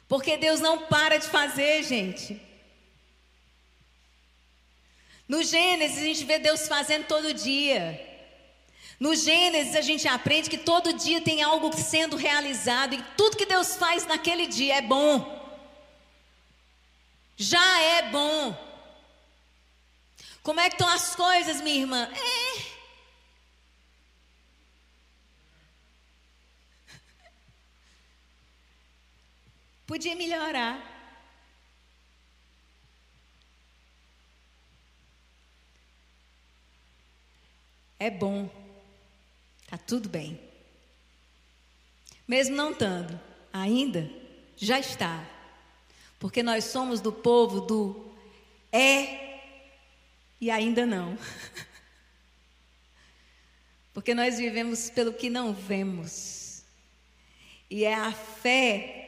Porque 0.06 0.36
Deus 0.36 0.60
não 0.60 0.86
para 0.86 1.16
de 1.16 1.26
fazer, 1.26 1.82
gente. 1.82 2.40
No 5.26 5.42
Gênesis 5.42 5.98
a 5.98 6.02
gente 6.02 6.24
vê 6.24 6.38
Deus 6.38 6.68
fazendo 6.68 7.08
todo 7.08 7.34
dia. 7.34 7.82
No 9.00 9.16
Gênesis 9.16 9.74
a 9.74 9.80
gente 9.80 10.06
aprende 10.06 10.48
que 10.48 10.58
todo 10.58 10.92
dia 10.92 11.20
tem 11.20 11.42
algo 11.42 11.76
sendo 11.76 12.14
realizado 12.14 12.94
e 12.94 13.02
tudo 13.16 13.36
que 13.36 13.44
Deus 13.44 13.74
faz 13.74 14.06
naquele 14.06 14.46
dia 14.46 14.76
é 14.76 14.82
bom. 14.82 15.16
Já 17.36 17.80
é 17.80 18.02
bom. 18.02 18.56
Como 20.44 20.60
é 20.60 20.68
que 20.68 20.76
estão 20.76 20.88
as 20.88 21.16
coisas, 21.16 21.60
minha 21.60 21.80
irmã? 21.80 22.08
É. 22.14 22.69
Podia 29.90 30.14
melhorar. 30.14 30.80
É 37.98 38.08
bom. 38.08 38.48
Tá 39.66 39.76
tudo 39.76 40.08
bem. 40.08 40.40
Mesmo 42.28 42.54
não 42.54 42.70
estando, 42.70 43.18
ainda 43.52 44.08
já 44.56 44.78
está. 44.78 45.28
Porque 46.20 46.40
nós 46.40 46.66
somos 46.66 47.00
do 47.00 47.12
povo 47.12 47.60
do 47.60 48.14
é 48.70 49.40
e 50.40 50.52
ainda 50.52 50.86
não. 50.86 51.18
Porque 53.92 54.14
nós 54.14 54.38
vivemos 54.38 54.88
pelo 54.88 55.12
que 55.12 55.28
não 55.28 55.52
vemos. 55.52 56.62
E 57.68 57.84
é 57.84 57.94
a 57.96 58.12
fé 58.12 58.99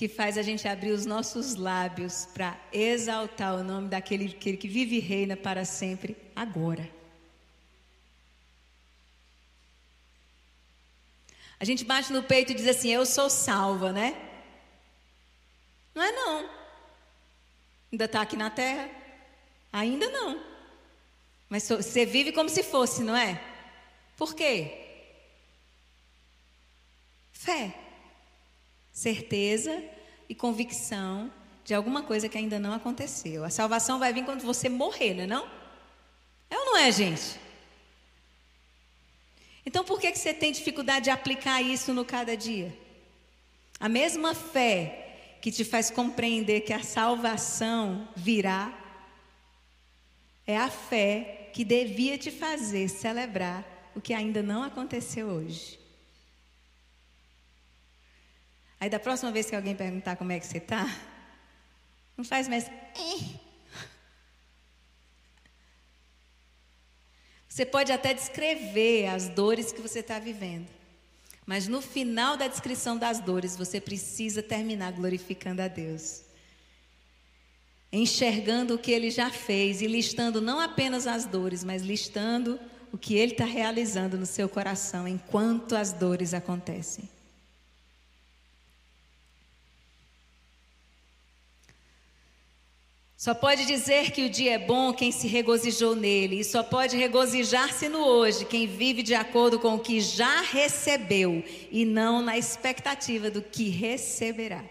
que 0.00 0.08
faz 0.08 0.38
a 0.38 0.42
gente 0.42 0.66
abrir 0.66 0.92
os 0.92 1.04
nossos 1.04 1.56
lábios 1.56 2.24
para 2.32 2.58
exaltar 2.72 3.54
o 3.54 3.62
nome 3.62 3.86
daquele 3.86 4.30
que 4.30 4.66
vive 4.66 4.96
e 4.96 4.98
reina 4.98 5.36
para 5.36 5.62
sempre, 5.66 6.16
agora. 6.34 6.88
A 11.58 11.66
gente 11.66 11.84
bate 11.84 12.14
no 12.14 12.22
peito 12.22 12.50
e 12.50 12.54
diz 12.54 12.66
assim: 12.66 12.88
Eu 12.88 13.04
sou 13.04 13.28
salva, 13.28 13.92
né? 13.92 14.16
Não 15.94 16.02
é 16.02 16.12
não. 16.12 16.50
Ainda 17.92 18.06
está 18.06 18.22
aqui 18.22 18.38
na 18.38 18.48
terra? 18.48 18.88
Ainda 19.70 20.08
não. 20.08 20.42
Mas 21.46 21.68
você 21.68 22.06
vive 22.06 22.32
como 22.32 22.48
se 22.48 22.62
fosse, 22.62 23.02
não 23.02 23.14
é? 23.14 23.38
Por 24.16 24.34
quê? 24.34 24.78
Fé 27.34 27.79
certeza 29.00 29.82
e 30.28 30.34
convicção 30.34 31.32
de 31.64 31.72
alguma 31.72 32.02
coisa 32.02 32.28
que 32.28 32.36
ainda 32.36 32.58
não 32.58 32.74
aconteceu. 32.74 33.44
A 33.44 33.50
salvação 33.50 33.98
vai 33.98 34.12
vir 34.12 34.26
quando 34.26 34.42
você 34.42 34.68
morrer, 34.68 35.14
não 35.14 35.22
é 35.22 35.26
não? 35.26 35.48
É 36.50 36.58
ou 36.58 36.66
não 36.66 36.76
é, 36.76 36.92
gente? 36.92 37.40
Então 39.64 39.84
por 39.84 39.98
que, 39.98 40.12
que 40.12 40.18
você 40.18 40.34
tem 40.34 40.52
dificuldade 40.52 41.04
de 41.04 41.10
aplicar 41.10 41.62
isso 41.62 41.94
no 41.94 42.04
cada 42.04 42.36
dia? 42.36 42.76
A 43.78 43.88
mesma 43.88 44.34
fé 44.34 45.38
que 45.40 45.50
te 45.50 45.64
faz 45.64 45.90
compreender 45.90 46.60
que 46.60 46.72
a 46.72 46.82
salvação 46.82 48.06
virá 48.14 48.70
é 50.46 50.58
a 50.58 50.68
fé 50.68 51.48
que 51.54 51.64
devia 51.64 52.18
te 52.18 52.30
fazer 52.30 52.88
celebrar 52.88 53.64
o 53.96 54.00
que 54.00 54.12
ainda 54.12 54.42
não 54.42 54.62
aconteceu 54.62 55.26
hoje. 55.28 55.79
Aí 58.80 58.88
da 58.88 58.98
próxima 58.98 59.30
vez 59.30 59.50
que 59.50 59.54
alguém 59.54 59.76
perguntar 59.76 60.16
como 60.16 60.32
é 60.32 60.40
que 60.40 60.46
você 60.46 60.56
está, 60.56 60.86
não 62.16 62.24
faz 62.24 62.48
mais. 62.48 62.64
Você 67.46 67.66
pode 67.66 67.92
até 67.92 68.14
descrever 68.14 69.08
as 69.08 69.28
dores 69.28 69.70
que 69.70 69.82
você 69.82 69.98
está 69.98 70.18
vivendo. 70.18 70.66
Mas 71.44 71.68
no 71.68 71.82
final 71.82 72.36
da 72.36 72.48
descrição 72.48 72.96
das 72.96 73.20
dores, 73.20 73.54
você 73.54 73.80
precisa 73.80 74.42
terminar 74.42 74.92
glorificando 74.92 75.60
a 75.60 75.68
Deus. 75.68 76.22
Enxergando 77.92 78.76
o 78.76 78.78
que 78.78 78.92
Ele 78.92 79.10
já 79.10 79.30
fez 79.30 79.82
e 79.82 79.86
listando 79.86 80.40
não 80.40 80.58
apenas 80.58 81.06
as 81.06 81.26
dores, 81.26 81.62
mas 81.64 81.82
listando 81.82 82.58
o 82.92 82.96
que 82.96 83.14
Ele 83.16 83.32
está 83.32 83.44
realizando 83.44 84.16
no 84.16 84.26
seu 84.26 84.48
coração 84.48 85.06
enquanto 85.06 85.76
as 85.76 85.92
dores 85.92 86.32
acontecem. 86.32 87.08
Só 93.20 93.34
pode 93.34 93.66
dizer 93.66 94.12
que 94.12 94.24
o 94.24 94.30
dia 94.30 94.54
é 94.54 94.58
bom 94.58 94.94
quem 94.94 95.12
se 95.12 95.28
regozijou 95.28 95.94
nele, 95.94 96.40
e 96.40 96.44
só 96.44 96.62
pode 96.62 96.96
regozijar-se 96.96 97.86
no 97.86 97.98
hoje 97.98 98.46
quem 98.46 98.66
vive 98.66 99.02
de 99.02 99.14
acordo 99.14 99.60
com 99.60 99.74
o 99.74 99.78
que 99.78 100.00
já 100.00 100.40
recebeu 100.40 101.44
e 101.70 101.84
não 101.84 102.22
na 102.22 102.38
expectativa 102.38 103.30
do 103.30 103.42
que 103.42 103.68
receberá. 103.68 104.64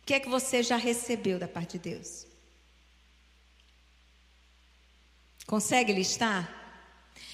O 0.00 0.06
que 0.06 0.14
é 0.14 0.20
que 0.20 0.28
você 0.28 0.62
já 0.62 0.76
recebeu 0.76 1.36
da 1.36 1.48
parte 1.48 1.78
de 1.78 1.90
Deus? 1.90 2.24
Consegue 5.48 5.92
listar? 5.92 6.48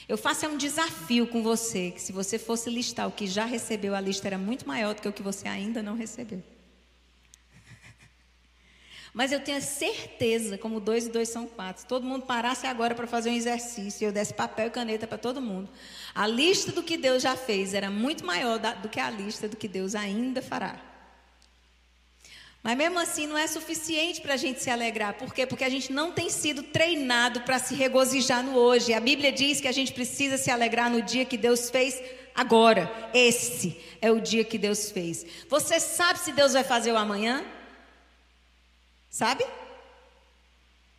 Eu 0.09 0.17
faço 0.17 0.47
um 0.47 0.57
desafio 0.57 1.27
com 1.27 1.43
você, 1.43 1.91
que 1.91 2.01
se 2.01 2.13
você 2.13 2.39
fosse 2.39 2.71
listar 2.71 3.07
o 3.07 3.13
que 3.13 3.27
já 3.27 3.45
recebeu, 3.45 3.95
a 3.95 4.01
lista 4.01 4.27
era 4.27 4.39
muito 4.39 4.67
maior 4.67 4.95
do 4.95 5.03
que 5.03 5.09
o 5.09 5.13
que 5.13 5.23
você 5.23 5.47
ainda 5.47 5.83
não 5.83 5.95
recebeu. 5.95 6.43
Mas 9.13 9.33
eu 9.33 9.41
tenho 9.41 9.61
certeza, 9.61 10.59
como 10.59 10.81
dois 10.81 11.07
e 11.07 11.11
dois 11.11 11.29
são 11.29 11.47
quatro, 11.47 11.83
se 11.83 11.87
todo 11.87 12.05
mundo 12.05 12.27
parasse 12.27 12.67
agora 12.67 12.95
para 12.95 13.07
fazer 13.07 13.31
um 13.31 13.35
exercício 13.35 14.07
eu 14.07 14.13
desse 14.13 14.35
papel 14.35 14.67
e 14.67 14.71
caneta 14.71 15.07
para 15.07 15.19
todo 15.19 15.41
mundo, 15.41 15.69
a 16.15 16.27
lista 16.27 16.73
do 16.73 16.83
que 16.83 16.97
Deus 16.97 17.23
já 17.23 17.37
fez 17.37 17.75
era 17.75 17.91
muito 17.91 18.25
maior 18.25 18.59
do 18.59 18.89
que 18.89 19.01
a 19.01 19.11
lista 19.11 19.49
do 19.49 19.57
que 19.57 19.67
Deus 19.67 19.95
ainda 19.95 20.43
fará. 20.43 20.89
Mas 22.63 22.77
mesmo 22.77 22.99
assim 22.99 23.27
não 23.27 23.39
é 23.39 23.47
suficiente 23.47 24.21
para 24.21 24.35
a 24.35 24.37
gente 24.37 24.63
se 24.63 24.69
alegrar. 24.69 25.15
Por 25.15 25.33
quê? 25.33 25.47
Porque 25.47 25.65
a 25.65 25.71
gente 25.71 25.93
não 25.93 26.13
tem 26.13 26.29
sido 26.29 26.63
treinado 26.63 27.41
para 27.43 27.59
se 27.59 27.75
regozijar 27.75 28.43
no 28.43 28.57
hoje. 28.57 28.93
A 28.93 29.01
Bíblia 29.01 29.33
diz 29.33 29.61
que 29.61 29.69
a 29.69 29.73
gente 29.73 29.93
precisa 29.93 30.37
se 30.37 30.51
alegrar 30.51 30.91
no 30.91 31.01
dia 31.01 31.25
que 31.25 31.37
Deus 31.37 31.71
fez 31.71 31.99
agora. 32.35 32.93
Esse 33.15 33.81
é 34.03 34.11
o 34.11 34.21
dia 34.21 34.45
que 34.45 34.59
Deus 34.59 34.91
fez. 34.91 35.25
Você 35.49 35.81
sabe 35.81 36.19
se 36.19 36.33
Deus 36.33 36.53
vai 36.53 36.65
fazer 36.65 36.93
o 36.93 36.97
amanhã? 36.97 37.45
Sabe? 39.11 39.45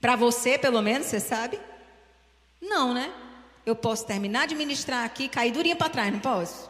Para 0.02 0.16
você, 0.16 0.58
pelo 0.58 0.82
menos, 0.82 1.08
você 1.08 1.20
sabe? 1.20 1.60
Não, 2.62 2.94
né? 2.94 3.14
Eu 3.66 3.76
posso 3.76 4.06
terminar 4.06 4.48
de 4.48 4.56
ministrar 4.56 5.06
aqui, 5.06 5.28
cair 5.28 5.52
durinha 5.52 5.76
para 5.76 5.90
trás, 5.90 6.12
não 6.12 6.20
posso? 6.20 6.70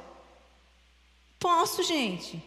Posso, 1.40 1.84
gente. 1.84 2.44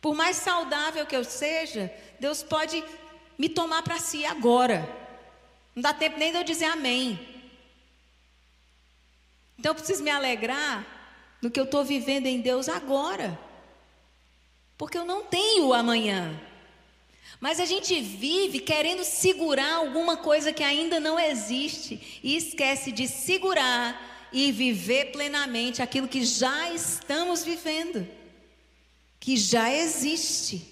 Por 0.00 0.14
mais 0.14 0.36
saudável 0.36 1.06
que 1.06 1.16
eu 1.16 1.24
seja, 1.24 1.92
Deus 2.18 2.42
pode 2.42 2.82
me 3.38 3.48
tomar 3.48 3.82
para 3.82 3.98
si 3.98 4.24
agora. 4.26 4.88
Não 5.74 5.82
dá 5.82 5.92
tempo 5.92 6.18
nem 6.18 6.30
de 6.32 6.38
eu 6.38 6.44
dizer 6.44 6.66
amém. 6.66 7.18
Então 9.58 9.70
eu 9.70 9.74
preciso 9.74 10.02
me 10.02 10.10
alegrar 10.10 10.84
no 11.40 11.50
que 11.50 11.58
eu 11.58 11.64
estou 11.64 11.84
vivendo 11.84 12.26
em 12.26 12.40
Deus 12.40 12.68
agora. 12.68 13.38
Porque 14.76 14.98
eu 14.98 15.04
não 15.04 15.24
tenho 15.24 15.72
amanhã. 15.72 16.40
Mas 17.44 17.60
a 17.60 17.66
gente 17.66 18.00
vive 18.00 18.58
querendo 18.58 19.04
segurar 19.04 19.74
alguma 19.74 20.16
coisa 20.16 20.50
que 20.50 20.62
ainda 20.62 20.98
não 20.98 21.20
existe 21.20 22.20
e 22.22 22.34
esquece 22.34 22.90
de 22.90 23.06
segurar 23.06 24.30
e 24.32 24.50
viver 24.50 25.12
plenamente 25.12 25.82
aquilo 25.82 26.08
que 26.08 26.24
já 26.24 26.70
estamos 26.70 27.44
vivendo, 27.44 28.08
que 29.20 29.36
já 29.36 29.70
existe. 29.70 30.66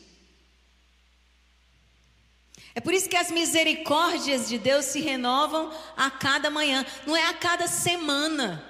É 2.74 2.80
por 2.80 2.94
isso 2.94 3.06
que 3.06 3.18
as 3.18 3.30
misericórdias 3.30 4.48
de 4.48 4.56
Deus 4.56 4.86
se 4.86 5.02
renovam 5.02 5.70
a 5.94 6.10
cada 6.10 6.48
manhã, 6.48 6.86
não 7.06 7.14
é 7.14 7.26
a 7.26 7.34
cada 7.34 7.68
semana. 7.68 8.66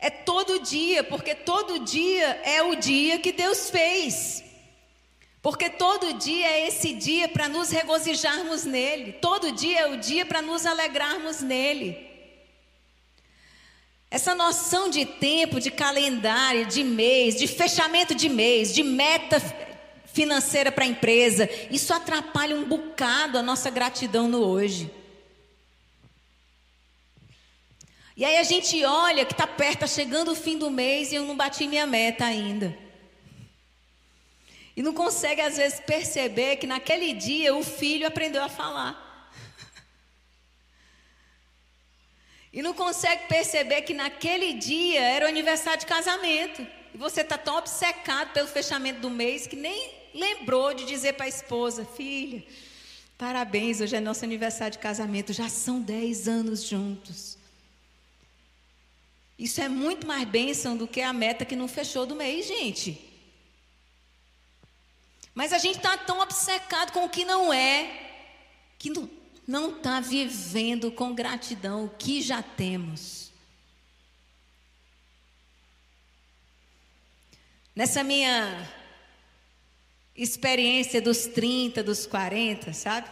É 0.00 0.08
todo 0.08 0.60
dia, 0.60 1.04
porque 1.04 1.34
todo 1.34 1.84
dia 1.84 2.40
é 2.42 2.62
o 2.62 2.74
dia 2.74 3.18
que 3.18 3.32
Deus 3.32 3.68
fez. 3.68 4.42
Porque 5.42 5.68
todo 5.68 6.14
dia 6.14 6.46
é 6.46 6.68
esse 6.68 6.92
dia 6.92 7.28
para 7.28 7.48
nos 7.48 7.70
regozijarmos 7.70 8.64
nele. 8.64 9.12
Todo 9.12 9.52
dia 9.52 9.80
é 9.80 9.86
o 9.86 9.98
dia 9.98 10.24
para 10.24 10.40
nos 10.40 10.64
alegrarmos 10.64 11.40
nele. 11.40 12.08
Essa 14.10 14.34
noção 14.34 14.88
de 14.88 15.04
tempo, 15.04 15.60
de 15.60 15.70
calendário, 15.70 16.66
de 16.66 16.82
mês, 16.82 17.36
de 17.36 17.46
fechamento 17.46 18.14
de 18.14 18.28
mês, 18.28 18.74
de 18.74 18.82
meta 18.82 19.40
financeira 20.06 20.72
para 20.72 20.84
a 20.84 20.88
empresa, 20.88 21.48
isso 21.70 21.94
atrapalha 21.94 22.56
um 22.56 22.64
bocado 22.64 23.38
a 23.38 23.42
nossa 23.42 23.70
gratidão 23.70 24.26
no 24.26 24.40
hoje. 24.40 24.90
E 28.16 28.24
aí 28.24 28.36
a 28.36 28.42
gente 28.42 28.84
olha 28.84 29.24
que 29.24 29.32
está 29.32 29.46
perto, 29.46 29.84
está 29.84 29.86
chegando 29.86 30.32
o 30.32 30.36
fim 30.36 30.58
do 30.58 30.70
mês 30.70 31.12
e 31.12 31.14
eu 31.14 31.24
não 31.24 31.36
bati 31.36 31.66
minha 31.66 31.86
meta 31.86 32.24
ainda. 32.24 32.76
E 34.76 34.82
não 34.82 34.92
consegue 34.92 35.40
às 35.40 35.56
vezes 35.56 35.80
perceber 35.80 36.56
que 36.56 36.66
naquele 36.66 37.12
dia 37.12 37.54
o 37.54 37.62
filho 37.62 38.06
aprendeu 38.06 38.42
a 38.42 38.48
falar. 38.48 39.06
E 42.52 42.62
não 42.62 42.74
consegue 42.74 43.28
perceber 43.28 43.82
que 43.82 43.94
naquele 43.94 44.54
dia 44.54 45.00
era 45.00 45.24
o 45.24 45.28
aniversário 45.28 45.78
de 45.78 45.86
casamento. 45.86 46.66
E 46.92 46.98
você 46.98 47.20
está 47.20 47.38
tão 47.38 47.56
obcecado 47.56 48.32
pelo 48.32 48.48
fechamento 48.48 49.00
do 49.00 49.08
mês 49.08 49.46
que 49.46 49.54
nem 49.54 49.92
lembrou 50.12 50.74
de 50.74 50.84
dizer 50.84 51.12
para 51.12 51.26
a 51.26 51.28
esposa: 51.28 51.84
Filha, 51.84 52.42
parabéns, 53.16 53.80
hoje 53.80 53.94
é 53.94 54.00
nosso 54.00 54.24
aniversário 54.24 54.72
de 54.72 54.78
casamento. 54.78 55.32
Já 55.32 55.48
são 55.48 55.80
10 55.80 56.26
anos 56.26 56.64
juntos. 56.64 57.38
Isso 59.40 59.58
é 59.62 59.70
muito 59.70 60.06
mais 60.06 60.28
bênção 60.28 60.76
do 60.76 60.86
que 60.86 61.00
a 61.00 61.14
meta 61.14 61.46
que 61.46 61.56
não 61.56 61.66
fechou 61.66 62.04
do 62.04 62.14
mês, 62.14 62.46
gente. 62.46 63.02
Mas 65.34 65.54
a 65.54 65.58
gente 65.58 65.78
está 65.78 65.96
tão 65.96 66.20
obcecado 66.20 66.92
com 66.92 67.06
o 67.06 67.08
que 67.08 67.24
não 67.24 67.50
é, 67.50 67.90
que 68.78 68.92
não 69.48 69.78
está 69.78 69.98
vivendo 69.98 70.92
com 70.92 71.14
gratidão 71.14 71.86
o 71.86 71.88
que 71.88 72.20
já 72.20 72.42
temos. 72.42 73.30
Nessa 77.74 78.04
minha 78.04 78.70
experiência 80.14 81.00
dos 81.00 81.24
30, 81.24 81.82
dos 81.82 82.04
40, 82.04 82.74
sabe? 82.74 83.08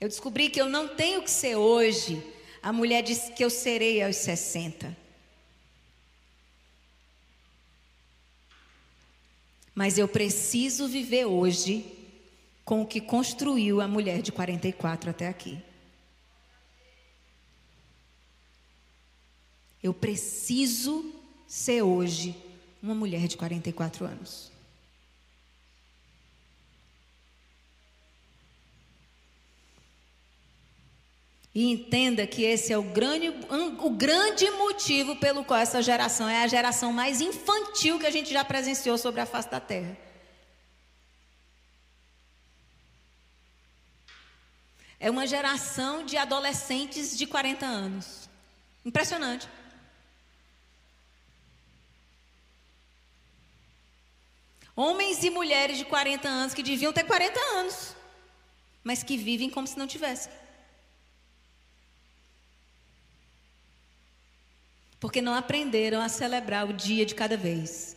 Eu 0.00 0.08
descobri 0.08 0.48
que 0.48 0.62
eu 0.62 0.70
não 0.70 0.88
tenho 0.88 1.22
que 1.22 1.30
ser 1.30 1.56
hoje 1.56 2.33
a 2.64 2.72
mulher 2.72 3.02
disse 3.02 3.30
que 3.30 3.44
eu 3.44 3.50
serei 3.50 4.02
aos 4.02 4.16
60. 4.16 4.96
Mas 9.74 9.98
eu 9.98 10.08
preciso 10.08 10.88
viver 10.88 11.26
hoje 11.26 11.84
com 12.64 12.80
o 12.80 12.86
que 12.86 13.02
construiu 13.02 13.82
a 13.82 13.86
mulher 13.86 14.22
de 14.22 14.32
44 14.32 15.10
até 15.10 15.28
aqui. 15.28 15.62
Eu 19.82 19.92
preciso 19.92 21.14
ser 21.46 21.82
hoje 21.82 22.34
uma 22.82 22.94
mulher 22.94 23.28
de 23.28 23.36
44 23.36 24.06
anos. 24.06 24.53
E 31.54 31.70
entenda 31.70 32.26
que 32.26 32.42
esse 32.42 32.72
é 32.72 32.78
o 32.78 32.82
grande, 32.82 33.32
o 33.78 33.90
grande 33.90 34.50
motivo 34.50 35.14
pelo 35.16 35.44
qual 35.44 35.60
essa 35.60 35.80
geração 35.80 36.28
é 36.28 36.42
a 36.42 36.48
geração 36.48 36.92
mais 36.92 37.20
infantil 37.20 37.98
que 38.00 38.06
a 38.06 38.10
gente 38.10 38.32
já 38.32 38.44
presenciou 38.44 38.98
sobre 38.98 39.20
a 39.20 39.26
face 39.26 39.48
da 39.48 39.60
terra. 39.60 39.96
É 44.98 45.08
uma 45.08 45.28
geração 45.28 46.04
de 46.04 46.16
adolescentes 46.16 47.16
de 47.16 47.24
40 47.24 47.64
anos. 47.64 48.28
Impressionante. 48.84 49.48
Homens 54.74 55.22
e 55.22 55.30
mulheres 55.30 55.78
de 55.78 55.84
40 55.84 56.28
anos 56.28 56.52
que 56.52 56.64
deviam 56.64 56.92
ter 56.92 57.04
40 57.04 57.38
anos, 57.38 57.94
mas 58.82 59.04
que 59.04 59.16
vivem 59.16 59.48
como 59.48 59.68
se 59.68 59.78
não 59.78 59.86
tivessem. 59.86 60.32
Porque 65.04 65.20
não 65.20 65.34
aprenderam 65.34 66.00
a 66.00 66.08
celebrar 66.08 66.66
o 66.66 66.72
dia 66.72 67.04
de 67.04 67.14
cada 67.14 67.36
vez. 67.36 67.94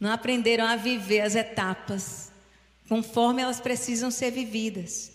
Não 0.00 0.10
aprenderam 0.10 0.66
a 0.66 0.74
viver 0.74 1.20
as 1.20 1.34
etapas 1.34 2.32
conforme 2.88 3.42
elas 3.42 3.60
precisam 3.60 4.10
ser 4.10 4.30
vividas. 4.30 5.12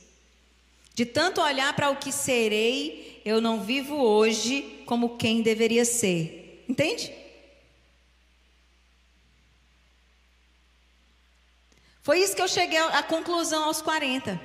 De 0.94 1.08
tanto 1.08 1.42
olhar 1.42 1.76
para 1.76 1.90
o 1.90 1.96
que 1.96 2.12
serei, 2.12 3.24
eu 3.26 3.42
não 3.42 3.64
vivo 3.64 3.96
hoje 3.96 4.84
como 4.86 5.18
quem 5.18 5.42
deveria 5.42 5.84
ser. 5.84 6.64
Entende? 6.70 7.12
Foi 12.04 12.20
isso 12.20 12.36
que 12.36 12.42
eu 12.44 12.48
cheguei 12.48 12.78
à 12.78 13.02
conclusão 13.02 13.64
aos 13.64 13.82
40. 13.82 14.40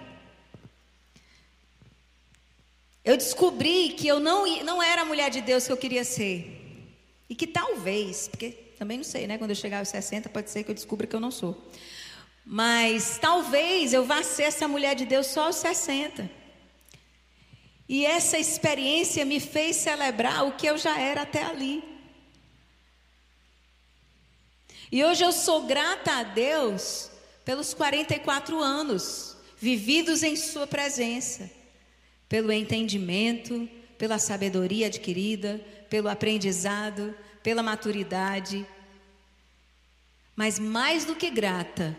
Eu 3.05 3.19
descobri 3.19 3.91
que 3.91 4.09
eu 4.09 4.19
não, 4.19 4.47
não 4.63 4.83
era 4.83 5.03
a 5.03 5.05
mulher 5.05 5.29
de 5.29 5.43
Deus 5.43 5.67
que 5.67 5.73
eu 5.75 5.77
queria 5.77 6.05
ser. 6.05 6.54
E 7.29 7.35
que 7.35 7.47
talvez, 7.47 8.29
porque 8.29 8.51
também 8.79 8.99
não 8.99 9.05
sei, 9.05 9.27
né? 9.27 9.39
Quando 9.39 9.51
eu 9.51 9.57
chegar 9.57 9.79
aos 9.79 9.89
60, 9.89 10.29
pode 10.29 10.51
ser 10.51 10.65
que 10.65 10.71
eu 10.71 10.75
descubra 10.75 11.07
que 11.07 11.17
eu 11.17 11.21
não 11.21 11.31
sou. 11.31 11.71
Mas 12.45 13.19
talvez 13.19 13.93
eu 13.93 14.05
vá 14.05 14.23
ser 14.23 14.45
essa 14.45 14.69
mulher 14.69 14.95
de 14.95 15.07
Deus 15.07 15.29
só 15.29 15.47
aos 15.47 15.57
60. 15.57 16.31
E 17.89 18.05
essa 18.05 18.39
experiência 18.39 19.25
me 19.25 19.41
fez 19.41 19.77
celebrar 19.77 20.47
o 20.47 20.53
que 20.53 20.67
eu 20.67 20.77
já 20.77 20.99
era 20.99 21.23
até 21.23 21.43
ali. 21.43 21.83
E 24.93 25.03
hoje 25.05 25.25
eu 25.25 25.33
sou 25.33 25.67
grata 25.67 26.13
a 26.13 26.23
Deus 26.23 27.11
pelos 27.45 27.75
44 27.75 28.61
anos 28.61 29.37
vividos 29.59 30.23
em 30.23 30.37
Sua 30.37 30.67
presença 30.67 31.51
pelo 32.29 32.53
entendimento, 32.53 33.69
pela 33.97 34.19
sabedoria 34.19 34.87
adquirida, 34.87 35.61
pelo 35.95 36.09
aprendizado, 36.09 37.15
pela 37.41 37.63
maturidade. 37.63 38.67
Mas 40.35 40.59
mais 40.59 41.05
do 41.05 41.15
que 41.15 41.31
grata, 41.31 41.97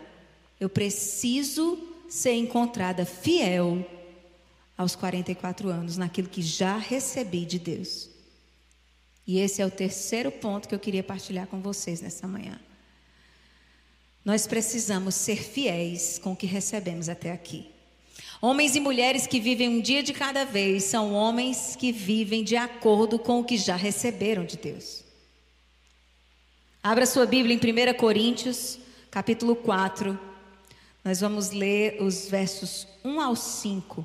eu 0.60 0.68
preciso 0.68 1.78
ser 2.06 2.34
encontrada 2.34 3.06
fiel 3.06 3.90
aos 4.76 4.94
44 4.94 5.70
anos 5.70 5.96
naquilo 5.96 6.28
que 6.28 6.42
já 6.42 6.76
recebi 6.76 7.46
de 7.46 7.58
Deus. 7.58 8.10
E 9.26 9.38
esse 9.38 9.62
é 9.62 9.66
o 9.66 9.70
terceiro 9.70 10.30
ponto 10.30 10.68
que 10.68 10.74
eu 10.74 10.78
queria 10.78 11.02
partilhar 11.02 11.46
com 11.46 11.62
vocês 11.62 12.02
nessa 12.02 12.28
manhã. 12.28 12.60
Nós 14.22 14.46
precisamos 14.46 15.14
ser 15.14 15.42
fiéis 15.42 16.18
com 16.18 16.32
o 16.32 16.36
que 16.36 16.46
recebemos 16.46 17.08
até 17.08 17.32
aqui. 17.32 17.74
Homens 18.40 18.76
e 18.76 18.80
mulheres 18.80 19.26
que 19.26 19.40
vivem 19.40 19.68
um 19.68 19.80
dia 19.80 20.02
de 20.02 20.12
cada 20.12 20.44
vez 20.44 20.84
são 20.84 21.14
homens 21.14 21.74
que 21.74 21.90
vivem 21.90 22.44
de 22.44 22.54
acordo 22.54 23.18
com 23.18 23.40
o 23.40 23.44
que 23.44 23.56
já 23.56 23.76
receberam 23.76 24.44
de 24.44 24.58
Deus. 24.58 25.02
Abra 26.82 27.06
sua 27.06 27.24
Bíblia 27.24 27.54
em 27.54 27.92
1 27.92 27.96
Coríntios, 27.96 28.78
capítulo 29.10 29.56
4. 29.56 30.18
Nós 31.02 31.20
vamos 31.20 31.50
ler 31.50 32.02
os 32.02 32.28
versos 32.28 32.86
1 33.02 33.20
ao 33.20 33.34
5. 33.34 34.04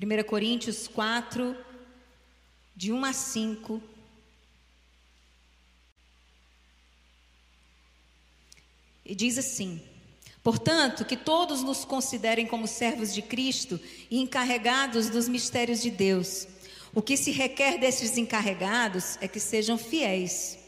1 0.00 0.22
Coríntios 0.24 0.86
4, 0.86 1.56
de 2.76 2.92
1 2.92 3.04
a 3.04 3.12
5. 3.12 3.82
E 9.04 9.14
diz 9.14 9.36
assim: 9.36 9.82
Portanto, 10.50 11.04
que 11.04 11.16
todos 11.16 11.62
nos 11.62 11.84
considerem 11.84 12.44
como 12.44 12.66
servos 12.66 13.14
de 13.14 13.22
Cristo 13.22 13.78
e 14.10 14.18
encarregados 14.20 15.08
dos 15.08 15.28
mistérios 15.28 15.80
de 15.80 15.92
Deus. 15.92 16.48
O 16.92 17.00
que 17.00 17.16
se 17.16 17.30
requer 17.30 17.78
desses 17.78 18.18
encarregados 18.18 19.16
é 19.20 19.28
que 19.28 19.38
sejam 19.38 19.78
fiéis. 19.78 20.58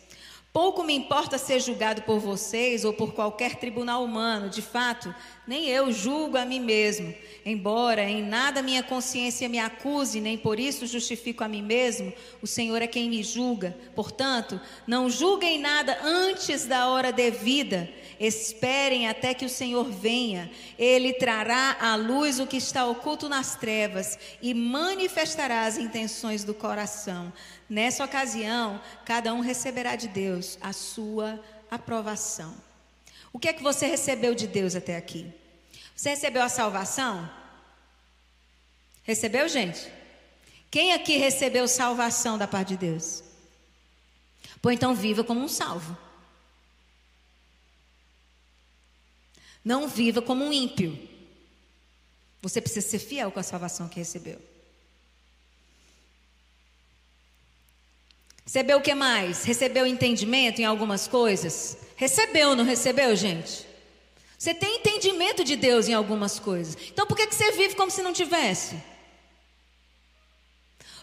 Pouco 0.53 0.85
me 0.85 0.95
importa 0.95 1.37
ser 1.37 1.59
julgado 1.59 2.03
por 2.03 2.20
vocês 2.20 2.85
ou 2.85 2.93
por 2.93 3.12
qualquer 3.12 3.57
tribunal 3.57 4.05
humano, 4.05 4.49
de 4.49 4.62
fato, 4.62 5.12
nem 5.49 5.66
eu 5.66 5.91
julgo 5.91 6.37
a 6.37 6.45
mim 6.45 6.61
mesmo. 6.61 7.12
Embora 7.45 8.05
em 8.09 8.22
nada 8.22 8.62
minha 8.62 8.85
consciência 8.85 9.49
me 9.49 9.59
acuse, 9.59 10.20
nem 10.20 10.39
por 10.39 10.61
isso 10.61 10.87
justifico 10.87 11.43
a 11.43 11.49
mim 11.49 11.62
mesmo, 11.62 12.12
o 12.41 12.47
Senhor 12.47 12.80
é 12.80 12.87
quem 12.87 13.11
me 13.11 13.20
julga. 13.24 13.76
Portanto, 13.97 14.61
não 14.87 15.11
julguem 15.11 15.59
nada 15.59 15.99
antes 16.05 16.66
da 16.66 16.87
hora 16.87 17.11
devida 17.11 17.91
Esperem 18.25 19.09
até 19.09 19.35
que 19.35 19.45
o 19.45 19.49
Senhor 19.49 19.91
venha. 19.91 20.49
Ele 20.79 21.12
trará 21.12 21.77
à 21.81 21.97
luz 21.97 22.39
o 22.39 22.47
que 22.47 22.57
está 22.57 22.87
oculto 22.87 23.29
nas 23.29 23.57
trevas 23.57 24.16
e 24.41 24.55
manifestará 24.55 25.66
as 25.66 25.77
intenções 25.77 26.45
do 26.45 26.55
coração. 26.55 27.33
Nessa 27.68 28.05
ocasião, 28.05 28.81
cada 29.05 29.35
um 29.35 29.41
receberá 29.41 29.97
de 29.97 30.07
Deus 30.07 30.57
a 30.61 30.73
sua 30.73 31.43
aprovação. 31.68 32.55
O 33.33 33.41
que 33.41 33.49
é 33.49 33.53
que 33.53 33.62
você 33.62 33.87
recebeu 33.87 34.37
de 34.37 34.47
Deus 34.47 34.77
até 34.77 34.97
aqui? 34.97 35.27
Você 35.97 36.11
recebeu 36.11 36.43
a 36.43 36.49
salvação? 36.49 37.29
Recebeu, 39.03 39.49
gente? 39.49 39.91
Quem 40.70 40.93
aqui 40.93 41.16
recebeu 41.16 41.66
salvação 41.66 42.39
da 42.39 42.47
parte 42.47 42.68
de 42.68 42.77
Deus? 42.77 43.25
Pois 44.61 44.77
então 44.77 44.95
viva 44.95 45.25
como 45.25 45.41
um 45.41 45.49
salvo. 45.49 45.99
Não 49.65 49.89
viva 49.89 50.21
como 50.21 50.45
um 50.45 50.53
ímpio. 50.53 50.99
Você 52.41 52.61
precisa 52.61 52.87
ser 52.87 52.99
fiel 52.99 53.31
com 53.31 53.39
a 53.39 53.43
salvação 53.43 53.89
que 53.89 53.99
recebeu. 53.99 54.41
Recebeu 58.45 58.79
o 58.79 58.83
que 58.83 58.95
mais? 58.95 59.45
Recebeu 59.45 59.87
entendimento 59.87 60.61
em 60.61 60.65
algumas 60.65 61.07
coisas? 61.07 61.79
Recebeu, 61.97 62.57
não 62.57 62.65
recebeu, 62.65 63.15
gente? 63.15 63.67
Você 64.37 64.53
tem 64.53 64.79
entendimento 64.79 65.45
de 65.45 65.55
Deus 65.55 65.89
em 65.89 65.95
algumas 65.95 66.41
coisas. 66.41 66.77
Então 66.91 67.07
por 67.07 67.17
que, 67.17 67.27
você 67.33 67.53
vive 67.53 67.77
como 67.77 67.93
se 67.93 68.03
não 68.03 68.13
tivesse? 68.13 68.77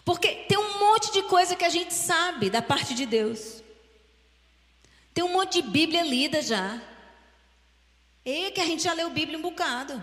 Porque 0.04 0.28
tem 0.28 0.58
um 0.58 0.78
monte 0.78 1.10
de 1.12 1.22
coisa 1.22 1.56
que 1.56 1.64
a 1.64 1.70
gente 1.70 1.94
sabe 1.94 2.50
da 2.50 2.60
parte 2.60 2.94
de 2.94 3.06
Deus. 3.06 3.62
Tem 5.14 5.24
um 5.24 5.32
monte 5.32 5.62
de 5.62 5.68
Bíblia 5.70 6.02
lida 6.02 6.42
já. 6.42 6.80
E 8.30 8.50
que 8.52 8.60
a 8.60 8.66
gente 8.66 8.82
já 8.82 8.92
leu 8.92 9.10
Bíblia 9.10 9.36
um 9.36 9.42
bocado. 9.42 10.02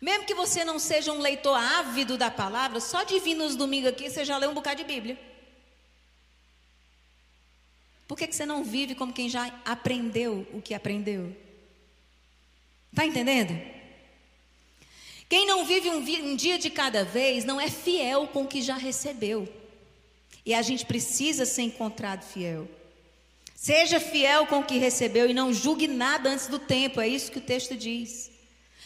Mesmo 0.00 0.26
que 0.26 0.34
você 0.34 0.64
não 0.64 0.78
seja 0.78 1.12
um 1.12 1.20
leitor 1.20 1.56
ávido 1.56 2.18
da 2.18 2.30
palavra, 2.30 2.80
só 2.80 3.04
de 3.04 3.18
vir 3.20 3.34
nos 3.34 3.54
domingos 3.54 3.90
aqui 3.90 4.10
você 4.10 4.24
já 4.24 4.36
leu 4.36 4.50
um 4.50 4.54
bocado 4.54 4.78
de 4.78 4.84
Bíblia. 4.84 5.18
Por 8.08 8.18
que, 8.18 8.26
que 8.26 8.34
você 8.34 8.44
não 8.44 8.64
vive 8.64 8.94
como 8.94 9.12
quem 9.12 9.28
já 9.28 9.46
aprendeu 9.64 10.46
o 10.52 10.60
que 10.60 10.74
aprendeu? 10.74 11.34
Está 12.90 13.06
entendendo? 13.06 13.58
Quem 15.28 15.46
não 15.46 15.64
vive 15.64 15.88
um, 15.90 15.98
um 15.98 16.36
dia 16.36 16.58
de 16.58 16.68
cada 16.68 17.04
vez 17.04 17.44
não 17.44 17.60
é 17.60 17.70
fiel 17.70 18.26
com 18.28 18.42
o 18.42 18.48
que 18.48 18.60
já 18.60 18.76
recebeu. 18.76 19.48
E 20.44 20.52
a 20.52 20.62
gente 20.62 20.84
precisa 20.84 21.46
ser 21.46 21.62
encontrado 21.62 22.22
fiel. 22.22 22.68
Seja 23.64 23.98
fiel 23.98 24.46
com 24.46 24.58
o 24.58 24.62
que 24.62 24.76
recebeu 24.76 25.26
e 25.26 25.32
não 25.32 25.50
julgue 25.50 25.88
nada 25.88 26.28
antes 26.28 26.48
do 26.48 26.58
tempo, 26.58 27.00
é 27.00 27.08
isso 27.08 27.32
que 27.32 27.38
o 27.38 27.40
texto 27.40 27.74
diz. 27.74 28.30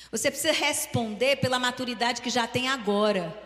Você 0.09 0.31
precisa 0.31 0.53
responder 0.53 1.39
pela 1.39 1.59
maturidade 1.59 2.23
que 2.23 2.31
já 2.31 2.47
tem 2.47 2.69
agora. 2.69 3.37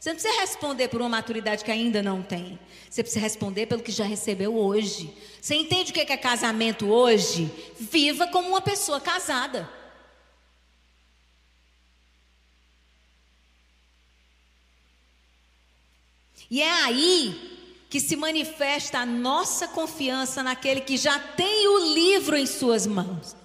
Você 0.00 0.08
não 0.08 0.16
precisa 0.16 0.40
responder 0.40 0.88
por 0.88 1.00
uma 1.00 1.10
maturidade 1.10 1.64
que 1.64 1.70
ainda 1.70 2.02
não 2.02 2.24
tem. 2.24 2.58
Você 2.90 3.04
precisa 3.04 3.22
responder 3.22 3.66
pelo 3.66 3.84
que 3.84 3.92
já 3.92 4.02
recebeu 4.02 4.56
hoje. 4.56 5.16
Você 5.40 5.54
entende 5.54 5.92
o 5.92 5.94
que 5.94 6.00
é 6.00 6.16
casamento 6.16 6.88
hoje? 6.88 7.48
Viva 7.78 8.26
como 8.26 8.48
uma 8.48 8.60
pessoa 8.60 9.00
casada. 9.00 9.70
E 16.50 16.60
é 16.60 16.82
aí 16.82 17.54
que 17.94 18.00
se 18.00 18.16
manifesta 18.16 18.98
a 18.98 19.06
nossa 19.06 19.68
confiança 19.68 20.42
naquele 20.42 20.80
que 20.80 20.96
já 20.96 21.16
tem 21.16 21.68
o 21.68 21.94
livro 21.94 22.36
em 22.36 22.44
suas 22.44 22.88
mãos. 22.88 23.36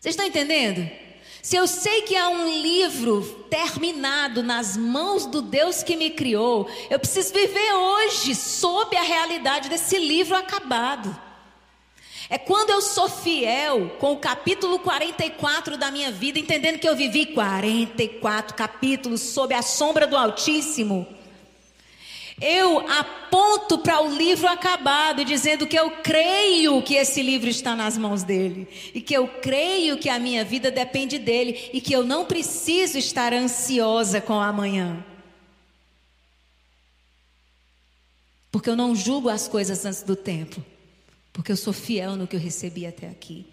Vocês 0.00 0.16
estão 0.16 0.26
entendendo? 0.26 0.90
Se 1.40 1.54
eu 1.54 1.68
sei 1.68 2.02
que 2.02 2.16
há 2.16 2.28
um 2.28 2.50
livro 2.62 3.46
terminado 3.48 4.42
nas 4.42 4.76
mãos 4.76 5.24
do 5.24 5.40
Deus 5.40 5.84
que 5.84 5.94
me 5.94 6.10
criou, 6.10 6.68
eu 6.90 6.98
preciso 6.98 7.32
viver 7.32 7.74
hoje 7.74 8.34
sob 8.34 8.96
a 8.96 9.02
realidade 9.02 9.68
desse 9.68 9.96
livro 10.00 10.34
acabado. 10.34 11.16
É 12.28 12.38
quando 12.38 12.70
eu 12.70 12.82
sou 12.82 13.08
fiel 13.08 13.90
com 14.00 14.14
o 14.14 14.18
capítulo 14.18 14.80
44 14.80 15.78
da 15.78 15.92
minha 15.92 16.10
vida, 16.10 16.40
entendendo 16.40 16.80
que 16.80 16.88
eu 16.88 16.96
vivi 16.96 17.26
44 17.26 18.56
capítulos 18.56 19.20
sob 19.20 19.54
a 19.54 19.62
sombra 19.62 20.08
do 20.08 20.16
Altíssimo. 20.16 21.06
Eu 22.40 22.86
aponto 22.90 23.78
para 23.78 24.02
o 24.02 24.14
livro 24.14 24.46
acabado, 24.46 25.24
dizendo 25.24 25.66
que 25.66 25.78
eu 25.78 25.90
creio 26.02 26.82
que 26.82 26.94
esse 26.94 27.22
livro 27.22 27.48
está 27.48 27.74
nas 27.74 27.96
mãos 27.96 28.22
dele, 28.22 28.68
e 28.94 29.00
que 29.00 29.14
eu 29.14 29.26
creio 29.26 29.96
que 29.96 30.10
a 30.10 30.18
minha 30.18 30.44
vida 30.44 30.70
depende 30.70 31.18
dele, 31.18 31.70
e 31.72 31.80
que 31.80 31.94
eu 31.94 32.04
não 32.04 32.26
preciso 32.26 32.98
estar 32.98 33.32
ansiosa 33.32 34.20
com 34.20 34.38
amanhã. 34.38 35.02
Porque 38.52 38.68
eu 38.68 38.76
não 38.76 38.94
julgo 38.94 39.30
as 39.30 39.48
coisas 39.48 39.84
antes 39.86 40.02
do 40.02 40.14
tempo, 40.14 40.62
porque 41.32 41.52
eu 41.52 41.56
sou 41.56 41.72
fiel 41.72 42.16
no 42.16 42.26
que 42.26 42.36
eu 42.36 42.40
recebi 42.40 42.86
até 42.86 43.08
aqui. 43.08 43.46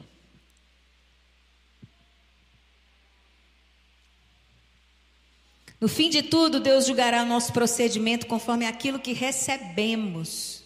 No 5.83 5.89
fim 5.89 6.09
de 6.09 6.23
tudo, 6.23 6.61
Deus 6.61 6.85
julgará 6.85 7.23
o 7.23 7.25
nosso 7.25 7.51
procedimento 7.51 8.25
conforme 8.25 8.65
aquilo 8.65 8.97
que 8.97 9.11
recebemos. 9.11 10.63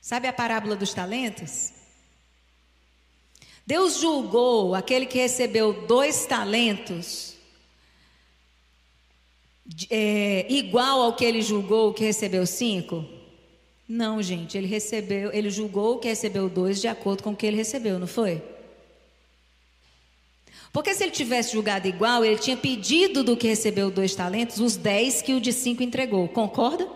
Sabe 0.00 0.26
a 0.26 0.32
parábola 0.32 0.74
dos 0.74 0.94
talentos? 0.94 1.74
Deus 3.66 4.00
julgou 4.00 4.74
aquele 4.74 5.04
que 5.04 5.18
recebeu 5.18 5.86
dois 5.86 6.24
talentos 6.24 7.34
é, 9.90 10.46
igual 10.48 11.02
ao 11.02 11.14
que 11.14 11.26
ele 11.26 11.42
julgou 11.42 11.92
que 11.92 12.02
recebeu 12.02 12.46
cinco? 12.46 13.04
Não, 13.86 14.22
gente, 14.22 14.56
ele 14.56 14.68
recebeu, 14.68 15.30
ele 15.34 15.50
julgou 15.50 15.98
que 15.98 16.08
recebeu 16.08 16.48
dois 16.48 16.80
de 16.80 16.88
acordo 16.88 17.22
com 17.22 17.32
o 17.32 17.36
que 17.36 17.44
ele 17.44 17.58
recebeu, 17.58 17.98
não 17.98 18.06
foi? 18.06 18.42
Porque 20.72 20.94
se 20.94 21.02
ele 21.02 21.12
tivesse 21.12 21.52
julgado 21.52 21.86
igual, 21.86 22.24
ele 22.24 22.38
tinha 22.38 22.56
pedido 22.56 23.22
do 23.22 23.36
que 23.36 23.46
recebeu 23.46 23.90
dois 23.90 24.14
talentos, 24.14 24.58
os 24.58 24.74
dez 24.74 25.20
que 25.20 25.34
o 25.34 25.40
de 25.40 25.52
cinco 25.52 25.82
entregou. 25.82 26.26
Concorda? 26.28 26.88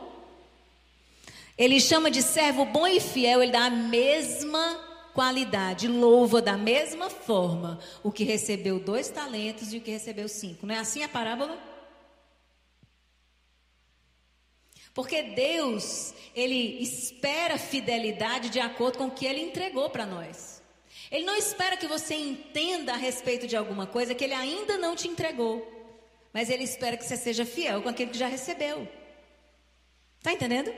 Ele 1.58 1.78
chama 1.78 2.10
de 2.10 2.22
servo 2.22 2.64
bom 2.64 2.86
e 2.86 3.00
fiel, 3.00 3.42
ele 3.42 3.52
dá 3.52 3.66
a 3.66 3.70
mesma 3.70 4.80
qualidade, 5.12 5.88
louva 5.88 6.42
da 6.42 6.56
mesma 6.56 7.08
forma 7.08 7.78
o 8.02 8.12
que 8.12 8.24
recebeu 8.24 8.78
dois 8.78 9.08
talentos 9.08 9.72
e 9.72 9.78
o 9.78 9.80
que 9.80 9.90
recebeu 9.90 10.28
cinco. 10.28 10.66
Não 10.66 10.74
é 10.74 10.78
assim 10.78 11.02
a 11.02 11.08
parábola? 11.08 11.58
Porque 14.92 15.22
Deus, 15.22 16.14
Ele 16.34 16.82
espera 16.82 17.58
fidelidade 17.58 18.48
de 18.48 18.60
acordo 18.60 18.96
com 18.96 19.06
o 19.06 19.10
que 19.10 19.26
Ele 19.26 19.40
entregou 19.40 19.90
para 19.90 20.06
nós. 20.06 20.55
Ele 21.10 21.24
não 21.24 21.36
espera 21.36 21.76
que 21.76 21.86
você 21.86 22.14
entenda 22.14 22.92
a 22.92 22.96
respeito 22.96 23.46
de 23.46 23.56
alguma 23.56 23.86
coisa 23.86 24.14
que 24.14 24.24
ele 24.24 24.34
ainda 24.34 24.76
não 24.76 24.96
te 24.96 25.08
entregou. 25.08 25.72
Mas 26.32 26.50
ele 26.50 26.64
espera 26.64 26.96
que 26.96 27.04
você 27.04 27.16
seja 27.16 27.44
fiel 27.44 27.82
com 27.82 27.88
aquele 27.88 28.10
que 28.10 28.18
já 28.18 28.26
recebeu. 28.26 28.88
Está 30.18 30.32
entendendo? 30.32 30.72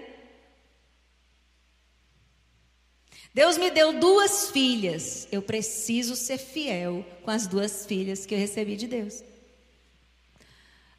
Deus 3.32 3.56
me 3.56 3.70
deu 3.70 3.92
duas 3.94 4.50
filhas. 4.50 5.26
Eu 5.30 5.42
preciso 5.42 6.14
ser 6.16 6.38
fiel 6.38 7.04
com 7.22 7.30
as 7.30 7.46
duas 7.46 7.86
filhas 7.86 8.26
que 8.26 8.34
eu 8.34 8.38
recebi 8.38 8.76
de 8.76 8.86
Deus. 8.86 9.22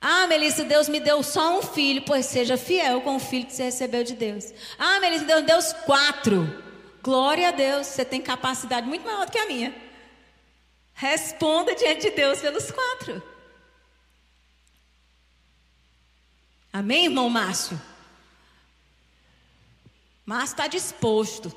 Ah, 0.02 0.28
Melissa, 0.28 0.64
Deus 0.64 0.88
me 0.88 1.00
deu 1.00 1.22
só 1.22 1.60
um 1.60 1.62
filho, 1.62 2.02
pois 2.04 2.26
seja 2.26 2.56
fiel 2.56 3.02
com 3.02 3.18
o 3.18 3.20
filho 3.20 3.46
que 3.46 3.54
você 3.54 3.64
recebeu 3.64 4.04
de 4.04 4.14
Deus. 4.14 4.54
Ah, 4.78 5.00
Melissa, 5.00 5.26
Deus 5.26 5.42
me 5.42 5.48
deu 5.48 5.60
quatro. 5.86 6.69
Glória 7.02 7.50
a 7.50 7.52
Deus, 7.52 7.88
você 7.88 8.04
tem 8.04 8.22
capacidade 8.22 8.88
muito 8.88 9.06
maior 9.06 9.26
do 9.26 9.32
que 9.32 9.38
a 9.38 9.48
minha. 9.48 9.74
Responda 10.94 11.74
diante 11.76 12.10
de 12.10 12.12
Deus 12.12 12.42
pelos 12.42 12.70
quatro. 12.72 13.24
Amém, 16.72 17.06
irmão 17.06 17.30
Márcio? 17.30 17.80
Márcio 20.26 20.54
está 20.54 20.68
disposto. 20.68 21.56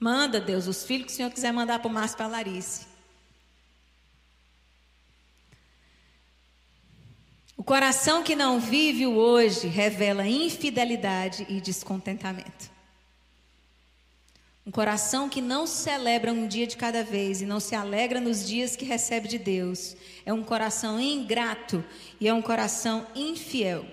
Manda, 0.00 0.40
Deus, 0.40 0.66
os 0.66 0.84
filhos 0.84 1.06
que 1.06 1.12
o 1.12 1.16
Senhor 1.16 1.30
quiser 1.30 1.52
mandar 1.52 1.78
para 1.78 1.88
o 1.88 1.92
Márcio 1.92 2.14
e 2.14 2.16
para 2.16 2.26
a 2.26 2.30
Larice. 2.30 2.86
O 7.56 7.64
coração 7.64 8.22
que 8.22 8.34
não 8.34 8.60
vive 8.60 9.06
o 9.06 9.16
hoje 9.16 9.66
revela 9.66 10.26
infidelidade 10.26 11.46
e 11.48 11.60
descontentamento. 11.60 12.75
Um 14.66 14.70
coração 14.72 15.28
que 15.28 15.40
não 15.40 15.64
celebra 15.64 16.32
um 16.32 16.48
dia 16.48 16.66
de 16.66 16.76
cada 16.76 17.04
vez 17.04 17.40
e 17.40 17.46
não 17.46 17.60
se 17.60 17.76
alegra 17.76 18.20
nos 18.20 18.44
dias 18.44 18.74
que 18.74 18.84
recebe 18.84 19.28
de 19.28 19.38
Deus. 19.38 19.96
É 20.24 20.32
um 20.32 20.42
coração 20.42 20.98
ingrato 20.98 21.84
e 22.20 22.26
é 22.26 22.34
um 22.34 22.42
coração 22.42 23.06
infiel. 23.14 23.86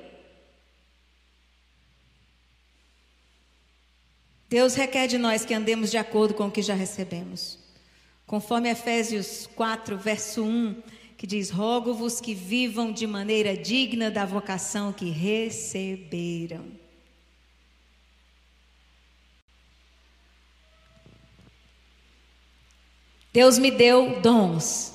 Deus 4.50 4.74
requer 4.74 5.06
de 5.06 5.20
nós 5.20 5.46
que 5.46 5.54
andemos 5.54 5.92
de 5.92 5.98
acordo 5.98 6.34
com 6.34 6.48
o 6.48 6.52
que 6.52 6.64
já 6.64 6.74
recebemos. 6.74 7.60
Conforme 8.26 8.70
Efésios 8.70 9.48
4, 9.56 9.96
verso 9.96 10.44
1, 10.44 10.82
que 11.16 11.28
diz: 11.28 11.52
Rogo-vos 11.52 12.20
que 12.20 12.34
vivam 12.34 12.92
de 12.92 13.06
maneira 13.06 13.56
digna 13.56 14.10
da 14.10 14.26
vocação 14.26 14.92
que 14.92 15.10
receberam. 15.12 16.83
Deus 23.34 23.58
me 23.58 23.72
deu 23.72 24.22
dons. 24.22 24.94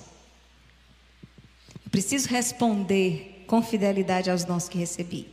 Eu 1.85 1.91
preciso 1.91 2.29
responder 2.29 3.45
com 3.49 3.61
fidelidade 3.63 4.31
aos 4.31 4.45
dons 4.45 4.69
que 4.69 4.79
recebi. 4.79 5.29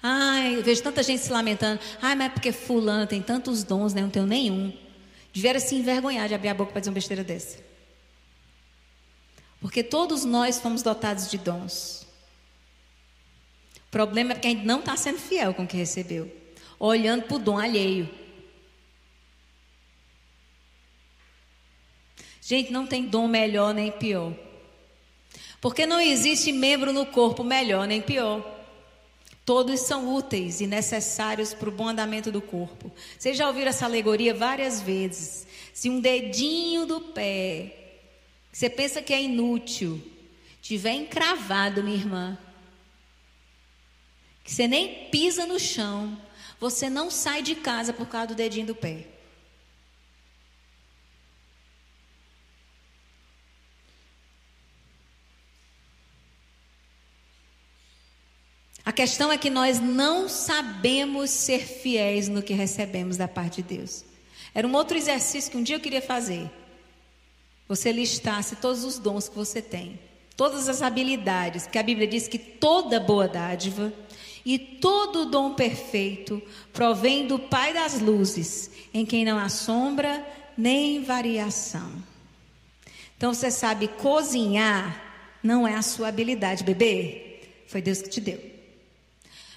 Ai, 0.00 0.56
eu 0.56 0.62
vejo 0.62 0.82
tanta 0.82 1.02
gente 1.02 1.22
se 1.22 1.32
lamentando. 1.32 1.80
Ai, 2.00 2.14
mas 2.14 2.28
é 2.28 2.30
porque 2.30 2.52
fulano 2.52 3.06
tem 3.06 3.20
tantos 3.20 3.64
dons, 3.64 3.92
né? 3.92 4.00
Eu 4.00 4.04
não 4.04 4.10
tenho 4.10 4.26
nenhum. 4.26 4.72
Devia 5.32 5.58
se 5.58 5.74
envergonhar 5.74 6.28
de 6.28 6.34
abrir 6.34 6.48
a 6.48 6.54
boca 6.54 6.72
para 6.72 6.80
dizer 6.80 6.90
uma 6.90 6.94
besteira 6.94 7.24
dessa. 7.24 7.58
Porque 9.60 9.82
todos 9.82 10.24
nós 10.24 10.60
fomos 10.60 10.82
dotados 10.82 11.30
de 11.30 11.38
dons. 11.38 12.06
O 13.86 13.90
problema 13.90 14.32
é 14.32 14.36
que 14.36 14.46
a 14.46 14.50
gente 14.50 14.66
não 14.66 14.80
está 14.80 14.96
sendo 14.96 15.18
fiel 15.18 15.54
com 15.54 15.62
o 15.62 15.66
que 15.66 15.76
recebeu. 15.76 16.30
Olhando 16.78 17.22
para 17.24 17.36
o 17.36 17.38
dom 17.38 17.58
alheio. 17.58 18.21
Gente, 22.44 22.72
não 22.72 22.84
tem 22.84 23.06
dom 23.06 23.28
melhor 23.28 23.72
nem 23.72 23.92
pior. 23.92 24.34
Porque 25.60 25.86
não 25.86 26.00
existe 26.00 26.50
membro 26.50 26.92
no 26.92 27.06
corpo 27.06 27.44
melhor 27.44 27.86
nem 27.86 28.02
pior. 28.02 28.44
Todos 29.44 29.80
são 29.80 30.12
úteis 30.12 30.60
e 30.60 30.66
necessários 30.66 31.54
para 31.54 31.68
o 31.68 31.72
bom 31.72 31.88
andamento 31.88 32.32
do 32.32 32.42
corpo. 32.42 32.92
Vocês 33.16 33.36
já 33.36 33.46
ouviram 33.46 33.68
essa 33.68 33.84
alegoria 33.84 34.34
várias 34.34 34.82
vezes. 34.82 35.46
Se 35.72 35.88
um 35.88 36.00
dedinho 36.00 36.84
do 36.84 37.00
pé, 37.00 37.76
que 38.50 38.58
você 38.58 38.68
pensa 38.68 39.00
que 39.00 39.14
é 39.14 39.22
inútil, 39.22 40.02
tiver 40.60 40.94
encravado, 40.94 41.82
minha 41.82 41.96
irmã, 41.96 42.38
que 44.42 44.52
você 44.52 44.66
nem 44.66 45.08
pisa 45.10 45.46
no 45.46 45.60
chão, 45.60 46.20
você 46.58 46.90
não 46.90 47.08
sai 47.08 47.40
de 47.40 47.54
casa 47.54 47.92
por 47.92 48.08
causa 48.08 48.28
do 48.28 48.34
dedinho 48.34 48.66
do 48.66 48.74
pé. 48.74 49.11
A 58.84 58.92
questão 58.92 59.30
é 59.30 59.38
que 59.38 59.48
nós 59.48 59.78
não 59.78 60.28
sabemos 60.28 61.30
ser 61.30 61.60
fiéis 61.60 62.28
no 62.28 62.42
que 62.42 62.52
recebemos 62.52 63.16
da 63.16 63.28
parte 63.28 63.62
de 63.62 63.76
Deus. 63.76 64.04
Era 64.54 64.66
um 64.66 64.74
outro 64.74 64.96
exercício 64.96 65.50
que 65.50 65.56
um 65.56 65.62
dia 65.62 65.76
eu 65.76 65.80
queria 65.80 66.02
fazer. 66.02 66.50
Você 67.68 67.92
listasse 67.92 68.56
todos 68.56 68.84
os 68.84 68.98
dons 68.98 69.28
que 69.28 69.36
você 69.36 69.62
tem, 69.62 69.98
todas 70.36 70.68
as 70.68 70.82
habilidades, 70.82 71.66
que 71.66 71.78
a 71.78 71.82
Bíblia 71.82 72.08
diz 72.08 72.26
que 72.26 72.38
toda 72.38 72.98
boa 72.98 73.28
dádiva 73.28 73.92
e 74.44 74.58
todo 74.58 75.26
dom 75.26 75.54
perfeito 75.54 76.42
provém 76.72 77.26
do 77.26 77.38
Pai 77.38 77.72
das 77.72 78.00
luzes, 78.00 78.68
em 78.92 79.06
quem 79.06 79.24
não 79.24 79.38
há 79.38 79.48
sombra 79.48 80.26
nem 80.58 81.02
variação. 81.02 81.90
Então 83.16 83.32
você 83.32 83.50
sabe 83.50 83.86
cozinhar 83.86 85.00
não 85.42 85.66
é 85.66 85.74
a 85.74 85.82
sua 85.82 86.08
habilidade, 86.08 86.64
bebê. 86.64 87.40
Foi 87.66 87.80
Deus 87.80 88.02
que 88.02 88.10
te 88.10 88.20
deu. 88.20 88.51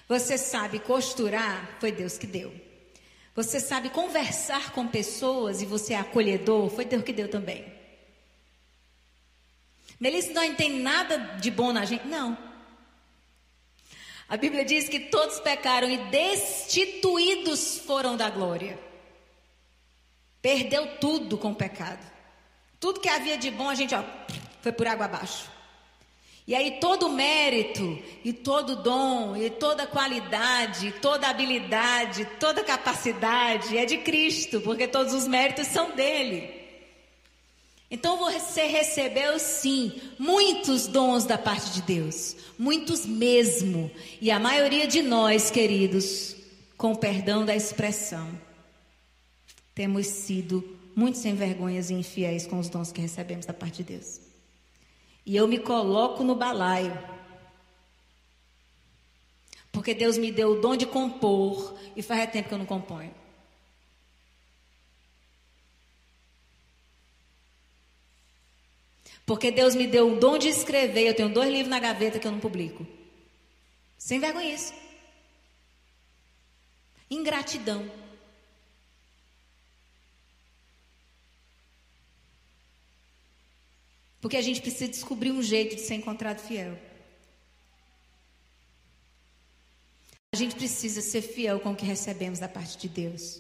Você 0.08 0.38
sabe 0.38 0.80
costurar? 0.80 1.78
Foi 1.80 1.91
Deus 1.91 2.18
que 2.18 2.28
deu. 2.28 2.53
Você 3.36 3.60
sabe 3.60 3.89
conversar 3.89 4.72
com 4.72 4.88
pessoas 4.88 5.62
e 5.62 5.66
você 5.66 5.93
é 5.93 5.97
acolhedor? 5.97 6.70
Foi 6.70 6.86
Deus 6.86 7.03
que 7.03 7.12
deu 7.12 7.28
também. 7.28 7.66
Melissa, 9.99 10.32
não 10.34 10.56
tem 10.56 10.80
nada 10.80 11.18
de 11.39 11.49
bom 11.51 11.74
na 11.74 11.86
gente. 11.86 12.08
Não. 12.08 12.38
A 14.28 14.38
Bíblia 14.38 14.66
diz 14.66 14.89
que 14.89 14.99
todos 14.99 15.39
pecaram 15.39 15.89
e 15.89 15.97
destituídos 16.10 17.80
foram 17.80 18.16
da 18.16 18.30
glória. 18.30 18.80
Perdeu 20.41 20.97
tudo 20.97 21.38
com 21.38 21.51
o 21.51 21.56
pecado. 21.56 22.06
Tudo 22.80 22.99
que 22.99 23.10
havia 23.10 23.38
de 23.38 23.51
bom, 23.51 23.70
a 23.70 23.76
gente 23.76 23.93
ó, 23.95 24.03
foi 24.62 24.72
por 24.72 24.88
água 24.88 25.06
abaixo. 25.06 25.55
E 26.48 26.54
aí 26.54 26.78
todo 26.80 27.10
mérito, 27.10 27.98
e 28.24 28.32
todo 28.32 28.76
dom, 28.76 29.36
e 29.36 29.50
toda 29.50 29.88
qualidade, 29.88 30.93
toda 31.02 31.28
habilidade, 31.28 32.26
toda 32.39 32.64
capacidade 32.64 33.76
é 33.76 33.84
de 33.84 33.98
Cristo, 33.98 34.62
porque 34.62 34.88
todos 34.88 35.14
os 35.14 35.28
méritos 35.28 35.66
são 35.68 35.96
dele. 35.96 36.54
Então 37.89 38.18
você 38.18 38.68
recebeu 38.68 39.39
sim 39.39 40.00
muitos 40.20 40.86
dons 40.86 41.26
da 41.26 41.38
parte 41.38 41.72
de 41.72 41.82
Deus, 41.82 42.36
muitos 42.60 43.06
mesmo, 43.08 43.89
e 44.22 44.30
a 44.30 44.39
maioria 44.39 44.86
de 44.86 45.02
nós, 45.02 45.50
queridos, 45.50 46.36
com 46.78 46.96
perdão 46.96 47.43
da 47.43 47.56
expressão, 47.56 48.30
temos 49.74 50.06
sido 50.06 50.78
muito 50.96 51.18
sem 51.18 51.34
vergonhas 51.34 51.89
e 51.89 51.96
infiéis 51.96 52.46
com 52.46 52.60
os 52.60 52.70
dons 52.70 52.91
que 52.91 53.02
recebemos 53.02 53.48
da 53.48 53.54
parte 53.54 53.78
de 53.78 53.93
Deus. 53.93 54.25
E 55.26 55.36
eu 55.36 55.48
me 55.48 55.58
coloco 55.58 56.24
no 56.24 56.36
balaio. 56.36 56.98
Porque 59.72 59.94
Deus 59.94 60.18
me 60.18 60.32
deu 60.32 60.52
o 60.52 60.62
dom 60.62 60.76
de 60.76 60.86
compor 60.86 61.76
e 61.96 62.02
faz 62.02 62.32
tempo 62.32 62.48
que 62.48 62.54
eu 62.54 62.60
não 62.60 62.66
componho. 62.66 63.14
Porque 69.26 69.50
Deus 69.50 69.74
me 69.74 69.88
deu 69.88 70.14
o 70.14 70.20
dom 70.20 70.38
de 70.38 70.48
escrever, 70.48 71.08
eu 71.08 71.16
tenho 71.16 71.34
dois 71.34 71.50
livros 71.50 71.70
na 71.70 71.80
gaveta 71.80 72.20
que 72.20 72.28
eu 72.28 72.32
não 72.32 72.40
publico. 72.40 72.86
Sem 73.98 74.20
vergonha 74.20 74.54
isso. 74.54 74.74
Ingratidão. 77.10 78.05
Porque 84.26 84.38
a 84.38 84.42
gente 84.42 84.60
precisa 84.60 84.88
descobrir 84.88 85.30
um 85.32 85.44
jeito 85.44 85.76
de 85.76 85.82
ser 85.82 85.94
encontrado 85.94 86.40
fiel. 86.40 86.76
A 90.32 90.36
gente 90.36 90.56
precisa 90.56 91.00
ser 91.00 91.22
fiel 91.22 91.60
com 91.60 91.74
o 91.74 91.76
que 91.76 91.86
recebemos 91.86 92.40
da 92.40 92.50
parte 92.50 92.76
de 92.76 92.90
Deus. 92.90 93.40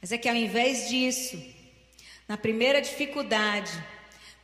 Mas 0.00 0.10
é 0.10 0.18
que 0.18 0.28
ao 0.28 0.34
invés 0.34 0.88
disso, 0.88 1.40
na 2.26 2.36
primeira 2.36 2.82
dificuldade, 2.82 3.70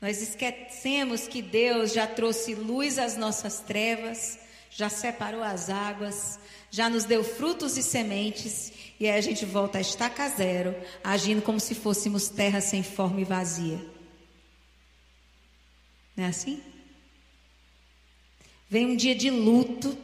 nós 0.00 0.22
esquecemos 0.22 1.26
que 1.26 1.42
Deus 1.42 1.92
já 1.92 2.06
trouxe 2.06 2.54
luz 2.54 3.00
às 3.00 3.16
nossas 3.16 3.58
trevas, 3.58 4.38
já 4.70 4.88
separou 4.88 5.42
as 5.42 5.68
águas, 5.68 6.38
já 6.72 6.88
nos 6.88 7.04
deu 7.04 7.22
frutos 7.22 7.76
e 7.76 7.82
sementes, 7.82 8.72
e 8.98 9.06
aí 9.06 9.18
a 9.18 9.20
gente 9.20 9.44
volta 9.44 9.76
a 9.76 9.80
estaca 9.82 10.26
zero, 10.30 10.74
agindo 11.04 11.42
como 11.42 11.60
se 11.60 11.74
fôssemos 11.74 12.30
terra 12.30 12.62
sem 12.62 12.82
forma 12.82 13.20
e 13.20 13.24
vazia. 13.24 13.78
Não 16.16 16.24
é 16.24 16.28
assim? 16.28 16.62
Vem 18.70 18.86
um 18.86 18.96
dia 18.96 19.14
de 19.14 19.28
luto, 19.28 19.96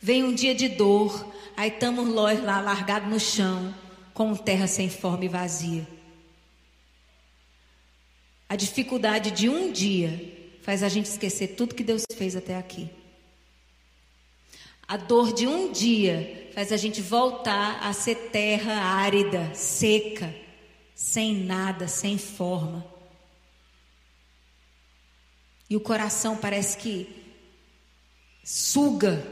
vem 0.00 0.24
um 0.24 0.34
dia 0.34 0.54
de 0.54 0.66
dor, 0.66 1.30
aí 1.54 1.68
estamos 1.68 2.08
lá 2.08 2.32
largados 2.58 3.10
no 3.10 3.20
chão, 3.20 3.74
com 4.14 4.34
terra 4.34 4.66
sem 4.66 4.88
forma 4.88 5.26
e 5.26 5.28
vazia. 5.28 5.86
A 8.48 8.56
dificuldade 8.56 9.30
de 9.30 9.46
um 9.46 9.70
dia 9.70 10.56
faz 10.62 10.82
a 10.82 10.88
gente 10.88 11.04
esquecer 11.04 11.48
tudo 11.48 11.74
que 11.74 11.84
Deus 11.84 12.04
fez 12.16 12.34
até 12.34 12.56
aqui. 12.56 12.88
A 14.88 14.96
dor 14.96 15.34
de 15.34 15.46
um 15.46 15.70
dia 15.70 16.50
faz 16.54 16.72
a 16.72 16.76
gente 16.78 17.02
voltar 17.02 17.86
a 17.86 17.92
ser 17.92 18.30
terra 18.32 18.72
árida, 18.72 19.54
seca, 19.54 20.34
sem 20.94 21.44
nada, 21.44 21.86
sem 21.86 22.16
forma. 22.16 22.84
E 25.68 25.76
o 25.76 25.80
coração 25.80 26.38
parece 26.38 26.78
que 26.78 27.06
suga, 28.42 29.22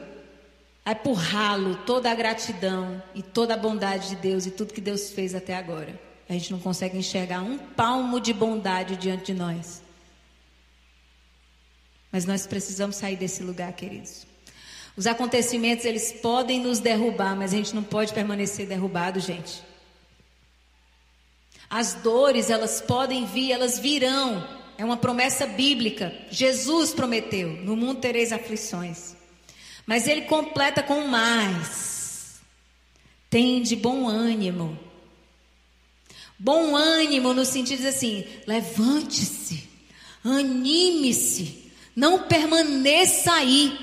vai 0.84 0.94
por 0.94 1.14
ralo 1.14 1.76
toda 1.86 2.10
a 2.10 2.14
gratidão 2.14 3.02
e 3.14 3.22
toda 3.22 3.54
a 3.54 3.56
bondade 3.56 4.10
de 4.10 4.16
Deus 4.16 4.44
e 4.44 4.50
tudo 4.50 4.74
que 4.74 4.80
Deus 4.82 5.10
fez 5.10 5.34
até 5.34 5.56
agora. 5.56 5.98
A 6.28 6.34
gente 6.34 6.52
não 6.52 6.60
consegue 6.60 6.98
enxergar 6.98 7.40
um 7.40 7.56
palmo 7.56 8.20
de 8.20 8.34
bondade 8.34 8.94
diante 8.96 9.32
de 9.32 9.34
nós. 9.34 9.82
Mas 12.12 12.26
nós 12.26 12.46
precisamos 12.46 12.96
sair 12.96 13.16
desse 13.16 13.42
lugar, 13.42 13.72
queridos. 13.72 14.35
Os 14.96 15.06
acontecimentos, 15.06 15.84
eles 15.84 16.12
podem 16.12 16.60
nos 16.60 16.78
derrubar, 16.78 17.36
mas 17.36 17.52
a 17.52 17.56
gente 17.56 17.74
não 17.74 17.82
pode 17.82 18.14
permanecer 18.14 18.66
derrubado, 18.66 19.20
gente. 19.20 19.62
As 21.68 21.94
dores, 21.94 22.48
elas 22.48 22.80
podem 22.80 23.26
vir, 23.26 23.52
elas 23.52 23.78
virão. 23.78 24.48
É 24.78 24.84
uma 24.84 24.96
promessa 24.96 25.46
bíblica. 25.46 26.12
Jesus 26.30 26.94
prometeu: 26.94 27.48
no 27.48 27.76
mundo 27.76 28.00
tereis 28.00 28.32
aflições. 28.32 29.14
Mas 29.86 30.08
ele 30.08 30.22
completa 30.22 30.82
com 30.82 31.06
mais. 31.06 32.40
Tem 33.28 33.62
de 33.62 33.76
bom 33.76 34.08
ânimo. 34.08 34.78
Bom 36.38 36.76
ânimo 36.76 37.34
no 37.34 37.44
sentido 37.44 37.80
de 37.80 37.88
assim: 37.88 38.24
levante-se, 38.46 39.68
anime-se, 40.24 41.70
não 41.94 42.22
permaneça 42.24 43.32
aí. 43.32 43.78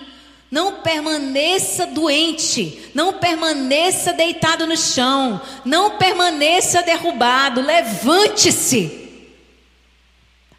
Não 0.53 0.83
permaneça 0.83 1.87
doente, 1.87 2.91
não 2.93 3.13
permaneça 3.13 4.13
deitado 4.13 4.67
no 4.67 4.77
chão, 4.77 5.41
não 5.65 5.97
permaneça 5.97 6.83
derrubado, 6.83 7.59
levante-se. 7.59 9.25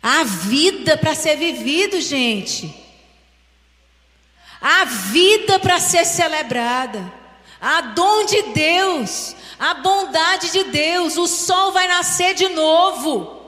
Há 0.03 0.24
vida 0.24 0.97
para 0.99 1.14
ser 1.14 1.36
vivido, 1.36 2.01
gente. 2.01 2.74
Há 4.61 4.84
vida 4.84 5.61
para 5.61 5.78
ser 5.78 6.05
celebrada. 6.05 7.12
Há 7.61 7.80
dom 7.80 8.24
de 8.24 8.42
Deus, 8.53 9.36
a 9.61 9.74
bondade 9.74 10.51
de 10.51 10.64
Deus, 10.64 11.16
o 11.16 11.28
sol 11.28 11.70
vai 11.70 11.86
nascer 11.86 12.34
de 12.34 12.49
novo. 12.49 13.43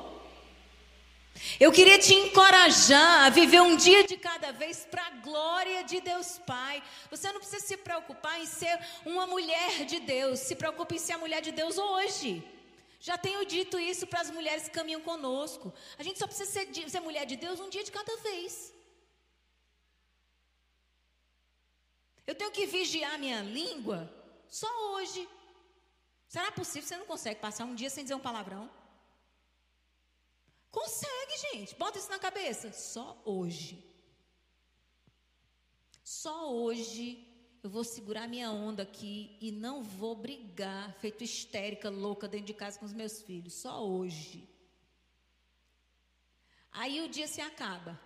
Eu 1.58 1.72
queria 1.72 1.98
te 1.98 2.12
encorajar 2.12 3.24
a 3.24 3.30
viver 3.30 3.62
um 3.62 3.76
dia 3.76 4.06
de 4.06 4.16
cada 4.18 4.52
vez 4.52 4.84
para 4.90 5.06
a 5.06 5.10
glória 5.26 5.82
de 5.84 6.02
Deus 6.02 6.38
Pai. 6.46 6.82
Você 7.10 7.32
não 7.32 7.40
precisa 7.40 7.64
se 7.64 7.78
preocupar 7.78 8.38
em 8.38 8.44
ser 8.44 8.78
uma 9.06 9.26
mulher 9.26 9.86
de 9.86 9.98
Deus, 10.00 10.40
se 10.40 10.54
preocupe 10.54 10.96
em 10.96 10.98
ser 10.98 11.14
a 11.14 11.18
mulher 11.18 11.40
de 11.40 11.52
Deus 11.52 11.78
hoje. 11.78 12.44
Já 13.00 13.16
tenho 13.16 13.46
dito 13.46 13.78
isso 13.78 14.06
para 14.06 14.20
as 14.20 14.30
mulheres 14.30 14.64
que 14.64 14.78
caminham 14.78 15.00
conosco. 15.00 15.72
A 15.98 16.02
gente 16.02 16.18
só 16.18 16.26
precisa 16.26 16.50
ser, 16.50 16.90
ser 16.90 17.00
mulher 17.00 17.24
de 17.24 17.36
Deus 17.36 17.58
um 17.58 17.70
dia 17.70 17.84
de 17.84 17.90
cada 17.90 18.14
vez. 18.18 18.74
Eu 22.26 22.34
tenho 22.34 22.50
que 22.50 22.66
vigiar 22.66 23.18
minha 23.18 23.40
língua 23.40 24.12
só 24.46 24.68
hoje. 24.92 25.26
Será 26.28 26.52
possível? 26.52 26.86
Você 26.86 26.96
não 26.98 27.06
consegue 27.06 27.40
passar 27.40 27.64
um 27.64 27.74
dia 27.74 27.88
sem 27.88 28.04
dizer 28.04 28.14
um 28.14 28.20
palavrão? 28.20 28.68
Consegue, 30.70 31.36
gente. 31.52 31.74
Bota 31.74 31.98
isso 31.98 32.10
na 32.10 32.18
cabeça. 32.18 32.72
Só 32.72 33.20
hoje. 33.24 33.84
Só 36.02 36.52
hoje 36.54 37.26
eu 37.62 37.70
vou 37.70 37.82
segurar 37.82 38.28
minha 38.28 38.50
onda 38.50 38.84
aqui 38.84 39.36
e 39.40 39.50
não 39.50 39.82
vou 39.82 40.14
brigar, 40.14 40.94
feito 41.00 41.24
histérica, 41.24 41.90
louca 41.90 42.28
dentro 42.28 42.46
de 42.46 42.54
casa 42.54 42.78
com 42.78 42.86
os 42.86 42.92
meus 42.92 43.22
filhos. 43.22 43.54
Só 43.54 43.84
hoje. 43.84 44.48
Aí 46.70 47.00
o 47.00 47.08
dia 47.08 47.26
se 47.26 47.40
acaba. 47.40 47.98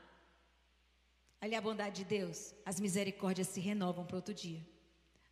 Ali 1.41 1.55
a 1.55 1.61
bondade 1.61 1.97
de 2.03 2.05
Deus, 2.05 2.55
as 2.65 2.79
misericórdias 2.79 3.49
se 3.49 3.61
renovam 3.61 4.05
para 4.07 4.17
outro 4.17 4.33
dia. 4.33 4.67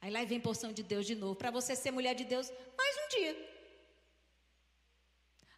Aí 0.01 0.11
lá 0.11 0.25
vem 0.25 0.41
porção 0.41 0.73
de 0.73 0.83
Deus 0.83 1.07
de 1.07 1.15
novo. 1.15 1.37
Para 1.37 1.51
você 1.51 1.75
ser 1.75 1.91
mulher 1.91 2.15
de 2.15 2.25
Deus, 2.25 2.51
mais 2.77 2.97
um 2.97 3.09
dia. 3.17 3.58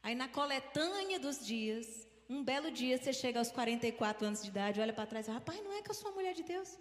Aí 0.03 0.15
na 0.15 0.29
coletânea 0.29 1.19
dos 1.19 1.45
dias, 1.45 1.87
um 2.29 2.43
belo 2.43 2.71
dia 2.71 2.97
você 2.97 3.13
chega 3.13 3.39
aos 3.39 3.51
44 3.51 4.27
anos 4.27 4.43
de 4.43 4.49
idade, 4.49 4.81
olha 4.81 4.93
para 4.93 5.07
trás 5.07 5.29
e 5.29 5.31
rapaz, 5.31 5.63
não 5.63 5.73
é 5.73 5.83
que 5.83 5.91
eu 5.91 5.95
sou 5.95 6.11
a 6.11 6.15
mulher 6.15 6.35
de 6.35 6.43
Deus? 6.43 6.79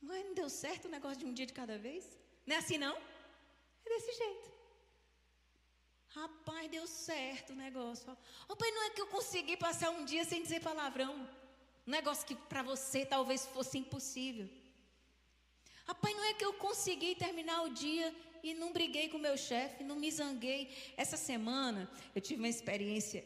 Mas 0.00 0.24
não 0.24 0.34
deu 0.34 0.48
certo 0.48 0.86
o 0.86 0.90
negócio 0.90 1.18
de 1.18 1.26
um 1.26 1.32
dia 1.32 1.46
de 1.46 1.52
cada 1.52 1.78
vez? 1.78 2.18
Não 2.46 2.56
é 2.56 2.58
assim 2.58 2.78
não? 2.78 2.96
É 3.84 3.88
desse 3.88 4.12
jeito. 4.12 4.58
Rapaz, 6.08 6.70
deu 6.70 6.86
certo 6.86 7.52
o 7.52 7.56
negócio. 7.56 8.16
Rapaz, 8.48 8.74
não 8.74 8.82
é 8.84 8.90
que 8.90 9.00
eu 9.00 9.06
consegui 9.06 9.56
passar 9.56 9.90
um 9.90 10.04
dia 10.04 10.24
sem 10.24 10.42
dizer 10.42 10.60
palavrão. 10.60 11.14
Um 11.86 11.90
negócio 11.90 12.26
que 12.26 12.34
para 12.34 12.62
você 12.62 13.04
talvez 13.04 13.46
fosse 13.46 13.78
impossível. 13.78 14.48
Rapaz, 15.86 16.16
não 16.16 16.24
é 16.24 16.34
que 16.34 16.44
eu 16.44 16.54
consegui 16.54 17.14
terminar 17.14 17.62
o 17.62 17.70
dia 17.70 18.14
e 18.42 18.54
não 18.54 18.72
briguei 18.72 19.08
com 19.08 19.18
meu 19.18 19.36
chefe, 19.36 19.84
não 19.84 19.96
me 19.96 20.10
zanguei. 20.10 20.70
Essa 20.96 21.16
semana 21.16 21.90
eu 22.14 22.20
tive 22.20 22.40
uma 22.40 22.48
experiência 22.48 23.24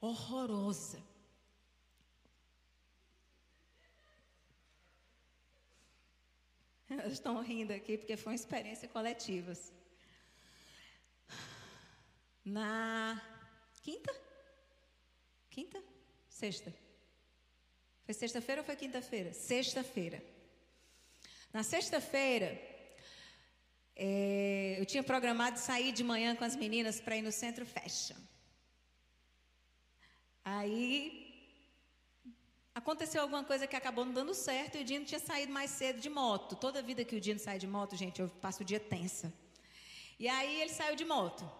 horrorosa. 0.00 1.02
Estão 7.10 7.42
rindo 7.42 7.72
aqui 7.72 7.98
porque 7.98 8.16
foi 8.16 8.32
uma 8.32 8.36
experiência 8.36 8.88
coletiva. 8.88 9.52
Na 12.44 13.20
quinta? 13.82 14.14
Quinta? 15.50 15.82
Sexta? 16.28 16.72
Foi 18.04 18.14
sexta-feira 18.14 18.60
ou 18.60 18.64
foi 18.64 18.76
quinta-feira? 18.76 19.32
Sexta-feira. 19.32 20.22
Na 21.52 21.64
sexta-feira, 21.64 22.56
é, 23.96 24.76
eu 24.78 24.84
tinha 24.84 25.02
programado 25.02 25.58
sair 25.58 25.90
de 25.90 26.04
manhã 26.04 26.36
com 26.36 26.44
as 26.44 26.54
meninas 26.54 27.00
para 27.00 27.16
ir 27.16 27.22
no 27.22 27.32
Centro 27.32 27.64
Fashion. 27.64 28.16
Aí 30.44 31.24
aconteceu 32.74 33.22
alguma 33.22 33.42
coisa 33.42 33.66
que 33.66 33.74
acabou 33.74 34.04
não 34.04 34.12
dando 34.12 34.34
certo 34.34 34.76
e 34.76 34.82
o 34.82 34.84
Dino 34.84 35.06
tinha 35.06 35.18
saído 35.18 35.50
mais 35.50 35.70
cedo 35.70 35.98
de 35.98 36.10
moto. 36.10 36.54
Toda 36.54 36.82
vida 36.82 37.04
que 37.06 37.16
o 37.16 37.20
Dino 37.20 37.40
sai 37.40 37.58
de 37.58 37.66
moto, 37.66 37.96
gente, 37.96 38.20
eu 38.20 38.28
passo 38.28 38.62
o 38.62 38.66
dia 38.66 38.78
tensa. 38.78 39.32
E 40.18 40.28
aí 40.28 40.60
ele 40.60 40.70
saiu 40.70 40.94
de 40.94 41.04
moto. 41.04 41.50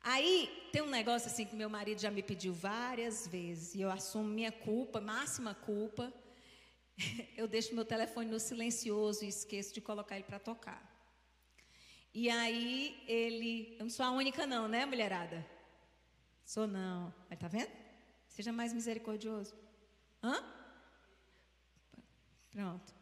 Aí 0.00 0.48
tem 0.72 0.82
um 0.82 0.88
negócio 0.88 1.28
assim 1.28 1.44
que 1.44 1.56
meu 1.56 1.68
marido 1.68 2.00
já 2.00 2.10
me 2.10 2.22
pediu 2.22 2.54
várias 2.54 3.26
vezes 3.26 3.74
e 3.74 3.80
eu 3.80 3.90
assumo 3.90 4.28
minha 4.28 4.52
culpa, 4.52 5.00
máxima 5.00 5.54
culpa. 5.54 6.12
Eu 7.36 7.46
deixo 7.46 7.74
meu 7.74 7.84
telefone 7.84 8.30
no 8.30 8.40
silencioso 8.40 9.22
e 9.22 9.28
esqueço 9.28 9.74
de 9.74 9.82
colocar 9.82 10.14
ele 10.14 10.24
para 10.24 10.38
tocar. 10.38 10.95
E 12.18 12.30
aí 12.30 13.04
ele, 13.06 13.76
eu 13.78 13.84
não 13.84 13.90
sou 13.90 14.06
a 14.06 14.10
única 14.10 14.46
não, 14.46 14.66
né, 14.66 14.86
mulherada? 14.86 15.44
Sou 16.46 16.66
não. 16.66 17.12
Mas 17.28 17.38
tá 17.38 17.46
vendo? 17.46 17.70
Seja 18.26 18.50
mais 18.50 18.72
misericordioso. 18.72 19.54
Hã? 20.22 20.42
Pronto. 22.50 22.94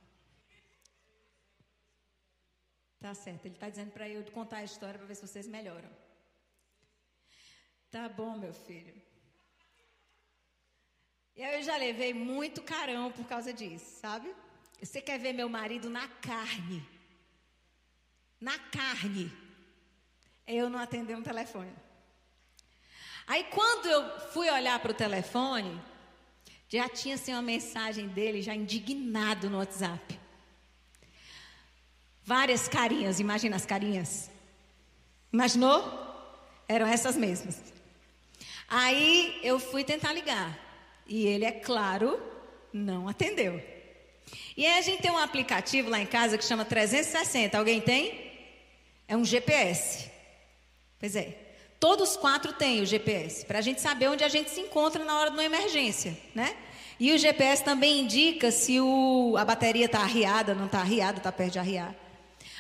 Tá 2.99 3.15
certo. 3.15 3.47
Ele 3.47 3.55
está 3.55 3.71
dizendo 3.71 3.93
para 3.93 4.09
eu 4.09 4.25
contar 4.33 4.57
a 4.57 4.65
história 4.65 4.99
para 4.99 5.07
ver 5.07 5.15
se 5.15 5.25
vocês 5.29 5.47
melhoram. 5.47 5.91
Tá 7.93 8.09
bom, 8.09 8.37
meu 8.37 8.53
filho. 8.53 9.01
E 11.37 11.41
eu 11.41 11.63
já 11.63 11.77
levei 11.77 12.13
muito 12.13 12.65
carão 12.65 13.13
por 13.13 13.29
causa 13.29 13.53
disso, 13.53 14.01
sabe? 14.01 14.35
Você 14.83 15.01
quer 15.01 15.21
ver 15.21 15.33
meu 15.33 15.49
marido 15.49 15.89
na 15.89 16.09
carne? 16.09 16.94
Na 18.45 18.59
carne. 18.59 19.33
Eu 20.47 20.69
não 20.69 20.79
atender 20.79 21.17
um 21.17 21.23
telefone. 21.23 21.73
Aí 23.27 23.45
quando 23.45 23.87
eu 23.87 24.21
fui 24.33 24.51
olhar 24.51 24.79
para 24.81 24.91
o 24.91 24.95
telefone, 24.95 25.81
já 26.69 26.87
tinha 26.87 27.15
assim 27.15 27.33
uma 27.33 27.41
mensagem 27.41 28.07
dele 28.07 28.43
já 28.43 28.55
indignado 28.55 29.49
no 29.49 29.57
WhatsApp. 29.57 30.21
Várias 32.23 32.69
carinhas, 32.69 33.19
imagina 33.19 33.57
as 33.57 33.65
carinhas. 33.65 34.31
Imaginou? 35.33 35.81
Eram 36.69 36.87
essas 36.87 37.17
mesmas. 37.17 37.63
Aí 38.69 39.41
eu 39.43 39.59
fui 39.59 39.85
tentar 39.85 40.13
ligar. 40.13 40.59
E 41.07 41.27
ele, 41.27 41.47
é 41.47 41.53
claro, 41.53 42.23
não 42.71 43.09
atendeu. 43.09 43.59
E 44.55 44.67
aí 44.67 44.79
a 44.79 44.83
gente 44.83 45.01
tem 45.01 45.11
um 45.11 45.19
aplicativo 45.19 45.89
lá 45.89 45.99
em 45.99 46.07
casa 46.07 46.37
que 46.37 46.45
chama 46.45 46.67
360. 46.67 47.57
Alguém 47.57 47.81
tem? 47.81 48.24
É 49.07 49.17
um 49.17 49.25
GPS. 49.25 50.11
Pois 50.99 51.15
é. 51.17 51.37
Todos 51.79 52.17
quatro 52.17 52.53
têm 52.55 52.81
o 52.81 52.87
GPS, 52.87 53.45
para 53.45 53.59
a 53.59 53.63
gente 53.63 53.81
saber 53.81 54.09
onde 54.09 54.25
a 54.25 54.29
gente 54.29 54.51
se 54.51 54.61
encontra 54.61 55.05
na 55.05 55.19
hora 55.19 55.31
de 55.31 55.37
uma 55.37 55.45
emergência, 55.45 56.17
né? 56.35 56.57
E 56.99 57.13
o 57.13 57.19
GPS 57.19 57.63
também 57.63 58.01
indica 58.01 58.51
se 58.51 58.81
o, 58.81 59.35
a 59.37 59.45
bateria 59.45 59.85
está 59.85 60.01
arriada, 60.01 60.55
não 60.55 60.67
está 60.67 60.79
arriada, 60.79 61.19
está 61.19 61.31
perto 61.31 61.53
de 61.53 61.59
arriar. 61.59 61.95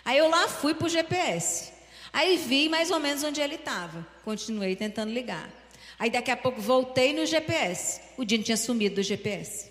Aí 0.05 0.19
eu 0.19 0.29
lá 0.29 0.47
fui 0.49 0.75
para 0.75 0.87
o 0.87 0.91
GPS. 0.91 1.73
Aí 2.13 2.37
vi 2.37 2.69
mais 2.69 2.91
ou 2.91 3.01
menos 3.01 3.25
onde 3.25 3.41
ele 3.41 3.55
estava. 3.55 4.07
Continuei 4.25 4.77
tentando 4.77 5.13
ligar. 5.13 5.49
Aí 5.99 6.11
daqui 6.11 6.31
a 6.31 6.37
pouco 6.37 6.61
voltei 6.61 7.13
no 7.13 7.25
GPS. 7.25 8.01
O 8.17 8.25
Dino 8.25 8.45
tinha 8.45 8.57
sumido 8.57 8.97
do 8.97 9.03
GPS. 9.03 9.71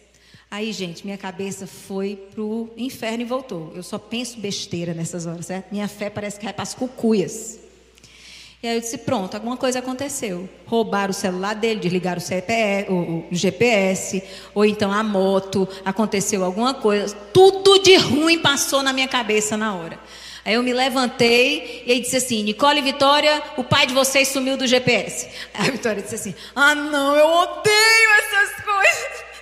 Aí, 0.54 0.72
gente, 0.72 1.04
minha 1.04 1.18
cabeça 1.18 1.66
foi 1.66 2.16
pro 2.16 2.72
inferno 2.78 3.22
e 3.24 3.26
voltou. 3.26 3.74
Eu 3.76 3.82
só 3.82 3.98
penso 3.98 4.40
besteira 4.40 4.94
nessas 4.94 5.26
horas, 5.26 5.48
certo? 5.48 5.72
Minha 5.72 5.88
fé 5.88 6.12
parece 6.12 6.38
que 6.38 6.46
vai 6.46 6.54
para 6.54 6.62
as 6.62 6.76
cucuias. 6.76 7.58
E 8.62 8.68
aí 8.68 8.76
eu 8.76 8.80
disse: 8.80 9.00
pronto, 9.00 9.34
alguma 9.34 9.58
coisa 9.58 9.80
aconteceu. 9.80 10.48
Roubaram 10.68 11.10
o 11.10 11.14
celular 11.14 11.56
dele, 11.56 11.80
desligaram 11.80 12.20
o, 12.20 12.22
CPS, 12.22 12.88
o, 12.88 13.26
GPS, 13.32 14.24
ou 14.54 14.64
então 14.64 14.92
a 14.92 15.02
moto, 15.02 15.68
aconteceu 15.84 16.46
alguma 16.46 16.76
coisa. 16.76 17.16
Tudo 17.34 17.80
de 17.80 17.96
ruim 17.96 18.38
passou 18.38 18.84
na 18.84 18.94
minha 18.94 19.08
cabeça 19.08 19.58
na 19.58 19.74
hora. 19.74 20.00
Aí 20.46 20.54
eu 20.54 20.62
me 20.62 20.72
levantei 20.72 21.84
e 21.88 21.92
ele 21.94 22.02
disse 22.02 22.18
assim: 22.18 22.44
Nicole 22.44 22.84
Vitória, 22.84 23.42
o 23.58 23.64
pai 23.64 23.88
de 23.88 23.94
vocês 23.96 24.28
sumiu 24.28 24.56
do 24.56 24.68
GPS. 24.68 25.28
Aí 25.52 25.70
a 25.70 25.72
Vitória 25.72 26.04
disse 26.04 26.14
assim: 26.14 26.36
Ah, 26.56 26.76
não, 26.76 27.16
eu 27.16 27.26
odeio 27.26 28.10
essas 28.20 28.64
coisas. 28.64 29.33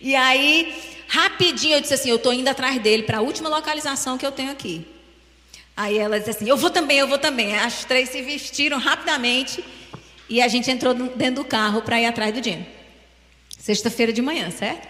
E 0.00 0.14
aí, 0.14 0.74
rapidinho, 1.06 1.74
eu 1.74 1.80
disse 1.80 1.94
assim: 1.94 2.10
Eu 2.10 2.16
estou 2.16 2.32
indo 2.32 2.48
atrás 2.48 2.80
dele 2.80 3.02
para 3.02 3.18
a 3.18 3.20
última 3.20 3.48
localização 3.48 4.16
que 4.16 4.24
eu 4.24 4.32
tenho 4.32 4.50
aqui. 4.50 4.86
Aí 5.76 5.98
ela 5.98 6.18
disse 6.18 6.30
assim: 6.30 6.48
Eu 6.48 6.56
vou 6.56 6.70
também, 6.70 6.98
eu 6.98 7.08
vou 7.08 7.18
também. 7.18 7.56
As 7.56 7.84
três 7.84 8.08
se 8.08 8.22
vestiram 8.22 8.78
rapidamente 8.78 9.64
e 10.28 10.40
a 10.40 10.48
gente 10.48 10.70
entrou 10.70 10.94
dentro 10.94 11.42
do 11.42 11.44
carro 11.44 11.82
para 11.82 12.00
ir 12.00 12.06
atrás 12.06 12.32
do 12.32 12.40
Dino. 12.40 12.66
Sexta-feira 13.58 14.12
de 14.12 14.22
manhã, 14.22 14.50
certo? 14.50 14.88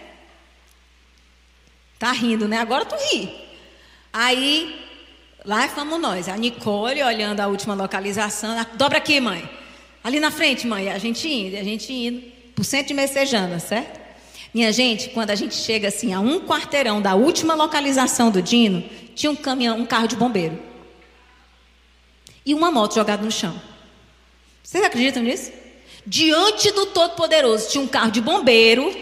Tá 1.99 2.11
rindo, 2.11 2.47
né? 2.47 2.57
Agora 2.57 2.85
tu 2.85 2.95
ri. 2.95 3.29
Aí, 4.13 4.79
lá 5.45 5.67
fomos 5.67 5.99
nós, 5.99 6.27
a 6.27 6.35
Nicole 6.35 7.03
olhando 7.03 7.39
a 7.39 7.47
última 7.47 7.73
localização, 7.73 8.55
dobra 8.75 8.97
aqui, 8.97 9.19
mãe. 9.19 9.47
Ali 10.03 10.19
na 10.19 10.31
frente, 10.31 10.65
mãe, 10.65 10.89
a 10.89 10.97
gente 10.97 11.27
indo, 11.27 11.57
a 11.57 11.63
gente 11.63 11.93
indo, 11.93 12.21
por 12.55 12.65
centro 12.65 12.87
de 12.87 12.93
Messejana, 12.95 13.59
certo? 13.59 14.00
Minha 14.53 14.71
gente, 14.71 15.09
quando 15.09 15.31
a 15.31 15.35
gente 15.35 15.55
chega 15.55 15.87
assim 15.87 16.13
a 16.13 16.19
um 16.19 16.41
quarteirão 16.41 17.01
da 17.01 17.15
última 17.15 17.53
localização 17.53 18.29
do 18.29 18.41
Dino, 18.41 18.83
tinha 19.15 19.31
um 19.31 19.35
caminhão, 19.35 19.77
um 19.77 19.85
carro 19.85 20.07
de 20.07 20.15
bombeiro. 20.15 20.59
E 22.45 22.53
uma 22.53 22.71
moto 22.71 22.95
jogada 22.95 23.23
no 23.23 23.31
chão. 23.31 23.59
Vocês 24.61 24.83
acreditam 24.83 25.23
nisso? 25.23 25.51
Diante 26.05 26.71
do 26.71 26.87
Todo-Poderoso 26.87 27.69
tinha 27.69 27.83
um 27.83 27.87
carro 27.87 28.11
de 28.11 28.19
bombeiro 28.19 28.93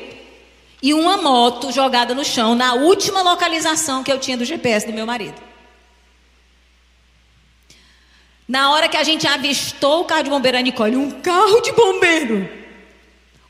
e 0.82 0.94
uma 0.94 1.18
moto 1.18 1.72
jogada 1.72 2.14
no 2.14 2.24
chão 2.24 2.54
na 2.54 2.74
última 2.76 3.22
localização 3.22 4.04
que 4.04 4.12
eu 4.12 4.20
tinha 4.20 4.38
do 4.38 4.46
GPS 4.46 4.86
do 4.86 4.94
meu 4.94 5.06
marido. 5.06 5.42
Na 8.48 8.72
hora 8.72 8.90
que 8.90 8.98
a 8.98 9.04
gente 9.04 9.28
avistou 9.28 10.02
o 10.02 10.06
carro 10.06 10.24
de 10.24 10.30
bombeiro, 10.30 10.58
a 10.58 10.62
Nicole, 10.62 10.96
um 10.96 11.12
carro 11.22 11.62
de 11.62 11.72
bombeiro. 11.72 12.59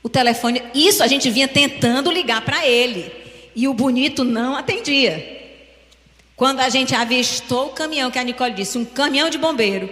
O 0.02 0.10
telefone, 0.10 0.64
isso 0.74 1.04
a 1.04 1.08
gente 1.08 1.30
vinha 1.30 1.48
tentando 1.48 2.12
ligar 2.12 2.42
para 2.42 2.66
ele. 2.66 3.12
E 3.56 3.68
o 3.68 3.74
bonito 3.74 4.24
não 4.24 4.56
atendia. 4.56 5.38
Quando 6.36 6.62
a 6.62 6.70
gente 6.70 6.96
avistou 6.96 7.68
o 7.68 7.74
caminhão, 7.74 8.10
que 8.10 8.18
a 8.20 8.24
Nicole 8.24 8.54
disse, 8.54 8.78
um 8.78 8.86
caminhão 8.86 9.30
de 9.30 9.38
bombeiro. 9.38 9.90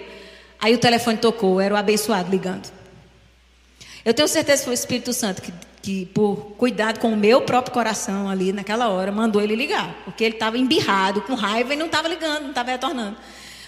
Aí 0.59 0.73
o 0.73 0.77
telefone 0.77 1.17
tocou, 1.17 1.59
era 1.59 1.73
o 1.73 1.77
abençoado 1.77 2.31
ligando. 2.31 2.71
Eu 4.05 4.13
tenho 4.13 4.27
certeza 4.27 4.59
que 4.59 4.65
foi 4.65 4.73
o 4.73 4.75
Espírito 4.75 5.11
Santo 5.11 5.41
que 5.41 5.51
que 5.87 6.05
por 6.07 6.53
cuidado 6.57 6.99
com 6.99 7.13
o 7.13 7.15
meu 7.15 7.39
próprio 7.39 7.73
coração 7.73 8.29
ali 8.29 8.51
naquela 8.51 8.89
hora, 8.89 9.09
mandou 9.09 9.41
ele 9.41 9.55
ligar, 9.55 9.95
porque 10.03 10.21
ele 10.21 10.33
estava 10.33 10.57
embirrado, 10.57 11.21
com 11.21 11.33
raiva 11.33 11.73
e 11.73 11.77
não 11.77 11.85
estava 11.85 12.09
ligando, 12.09 12.41
não 12.41 12.49
estava 12.49 12.71
retornando. 12.71 13.15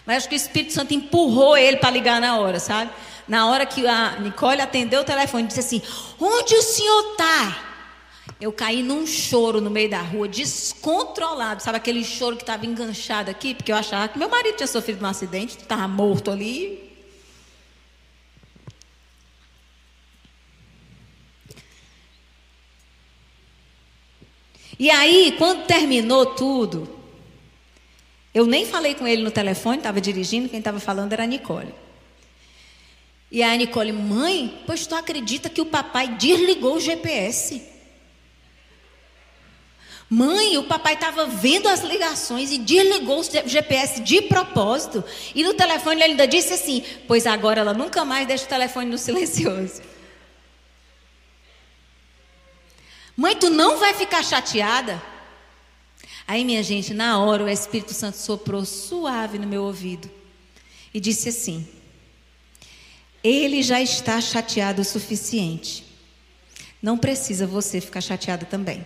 Mas 0.06 0.18
acho 0.18 0.28
que 0.28 0.36
o 0.36 0.38
Espírito 0.38 0.74
Santo 0.74 0.94
empurrou 0.94 1.56
ele 1.56 1.78
para 1.78 1.90
ligar 1.92 2.20
na 2.20 2.38
hora, 2.38 2.60
sabe? 2.60 2.92
Na 3.30 3.48
hora 3.48 3.66
que 3.66 3.86
a 3.88 4.20
Nicole 4.20 4.60
atendeu 4.60 5.02
o 5.02 5.06
telefone, 5.06 5.48
disse 5.48 5.60
assim: 5.60 5.82
Onde 6.20 6.56
o 6.56 6.62
senhor 6.62 7.12
está? 7.12 7.66
Eu 8.42 8.52
caí 8.52 8.82
num 8.82 9.06
choro 9.06 9.62
no 9.62 9.70
meio 9.70 9.90
da 9.90 10.02
rua, 10.02 10.28
descontrolado, 10.28 11.62
sabe 11.62 11.78
aquele 11.78 12.04
choro 12.04 12.36
que 12.36 12.44
estava 12.44 12.66
enganchado 12.66 13.30
aqui, 13.30 13.54
porque 13.54 13.72
eu 13.72 13.76
achava 13.76 14.08
que 14.08 14.18
meu 14.18 14.30
marido 14.30 14.56
tinha 14.56 14.68
sofrido 14.68 15.04
um 15.04 15.08
acidente, 15.08 15.58
estava 15.58 15.88
morto 15.88 16.32
ali, 16.32 16.90
E 24.80 24.90
aí, 24.90 25.36
quando 25.38 25.66
terminou 25.66 26.26
tudo, 26.26 26.88
eu 28.34 28.46
nem 28.46 28.66
falei 28.66 28.96
com 28.96 29.06
ele 29.06 29.22
no 29.22 29.30
telefone, 29.30 29.80
estava 29.80 30.00
dirigindo, 30.00 30.48
quem 30.48 30.60
estava 30.60 30.80
falando 30.80 31.12
era 31.12 31.24
a 31.24 31.28
Nicole. 31.28 31.74
E 33.32 33.44
a 33.44 33.56
Nicole, 33.56 33.92
mãe, 33.92 34.64
pois 34.66 34.88
tu 34.88 34.96
acredita 34.96 35.50
que 35.50 35.62
o 35.62 35.66
papai 35.66 36.08
desligou 36.16 36.76
o 36.76 36.80
GPS? 36.80 37.62
Mãe, 40.10 40.58
o 40.58 40.64
papai 40.64 40.96
estava 40.96 41.28
vendo 41.28 41.68
as 41.68 41.82
ligações 41.82 42.52
e 42.52 42.58
desligou 42.58 43.20
o 43.20 43.48
GPS 43.48 44.02
de 44.02 44.24
propósito. 44.24 45.04
E 45.36 45.44
no 45.44 45.54
telefone 45.54 45.98
ele 45.98 46.14
ainda 46.14 46.28
disse 46.28 46.54
assim: 46.54 46.84
Pois 47.08 47.28
agora 47.28 47.62
ela 47.62 47.76
nunca 47.76 48.04
mais 48.04 48.28
deixa 48.28 48.46
o 48.46 48.50
telefone 48.50 48.90
no 48.90 48.98
silencioso. 48.98 49.84
Mãe, 53.16 53.36
tu 53.36 53.52
não 53.52 53.78
vai 53.78 53.94
ficar 53.94 54.24
chateada? 54.24 55.00
Aí, 56.28 56.44
minha 56.44 56.64
gente, 56.64 56.94
na 56.94 57.20
hora 57.20 57.44
o 57.44 57.50
Espírito 57.50 57.94
Santo 57.94 58.18
soprou 58.18 58.66
suave 58.66 59.38
no 59.38 59.46
meu 59.46 59.64
ouvido 59.64 60.10
e 60.92 61.00
disse 61.00 61.30
assim: 61.30 61.68
Ele 63.24 63.62
já 63.62 63.82
está 63.82 64.20
chateado 64.22 64.82
o 64.82 64.86
suficiente. 64.86 65.86
Não 66.82 66.98
precisa 66.98 67.46
você 67.46 67.82
ficar 67.82 68.02
chateada 68.02 68.46
também. 68.46 68.86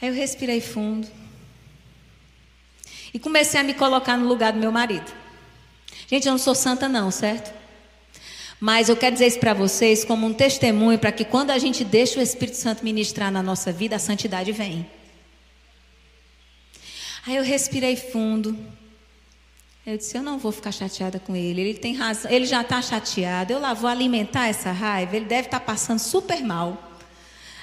Aí 0.00 0.08
eu 0.08 0.14
respirei 0.14 0.60
fundo. 0.60 1.08
E 3.14 3.18
comecei 3.18 3.58
a 3.58 3.62
me 3.62 3.72
colocar 3.72 4.16
no 4.16 4.28
lugar 4.28 4.52
do 4.52 4.58
meu 4.58 4.70
marido. 4.70 5.10
Gente, 6.06 6.26
eu 6.26 6.32
não 6.32 6.38
sou 6.38 6.54
santa, 6.54 6.88
não, 6.88 7.10
certo? 7.10 7.54
Mas 8.60 8.88
eu 8.88 8.96
quero 8.96 9.14
dizer 9.14 9.26
isso 9.26 9.38
para 9.38 9.54
vocês 9.54 10.04
como 10.04 10.26
um 10.26 10.32
testemunho 10.32 10.98
para 10.98 11.12
que 11.12 11.24
quando 11.24 11.50
a 11.50 11.58
gente 11.58 11.84
deixa 11.84 12.18
o 12.18 12.22
Espírito 12.22 12.56
Santo 12.56 12.84
ministrar 12.84 13.30
na 13.30 13.42
nossa 13.42 13.72
vida, 13.72 13.96
a 13.96 13.98
santidade 13.98 14.52
vem. 14.52 14.86
Aí 17.26 17.36
eu 17.36 17.42
respirei 17.42 17.96
fundo. 17.96 18.56
Eu 19.86 19.96
disse: 19.96 20.18
Eu 20.18 20.22
não 20.22 20.36
vou 20.36 20.50
ficar 20.50 20.72
chateada 20.72 21.20
com 21.20 21.36
ele. 21.36 21.60
Ele 21.60 21.74
tem 21.74 21.94
razão. 21.94 22.28
Ele 22.28 22.44
já 22.44 22.62
está 22.62 22.82
chateado. 22.82 23.52
Eu 23.52 23.60
lá 23.60 23.72
vou 23.72 23.88
alimentar 23.88 24.48
essa 24.48 24.72
raiva. 24.72 25.14
Ele 25.14 25.26
deve 25.26 25.46
estar 25.46 25.60
tá 25.60 25.64
passando 25.64 26.00
super 26.00 26.42
mal. 26.42 26.90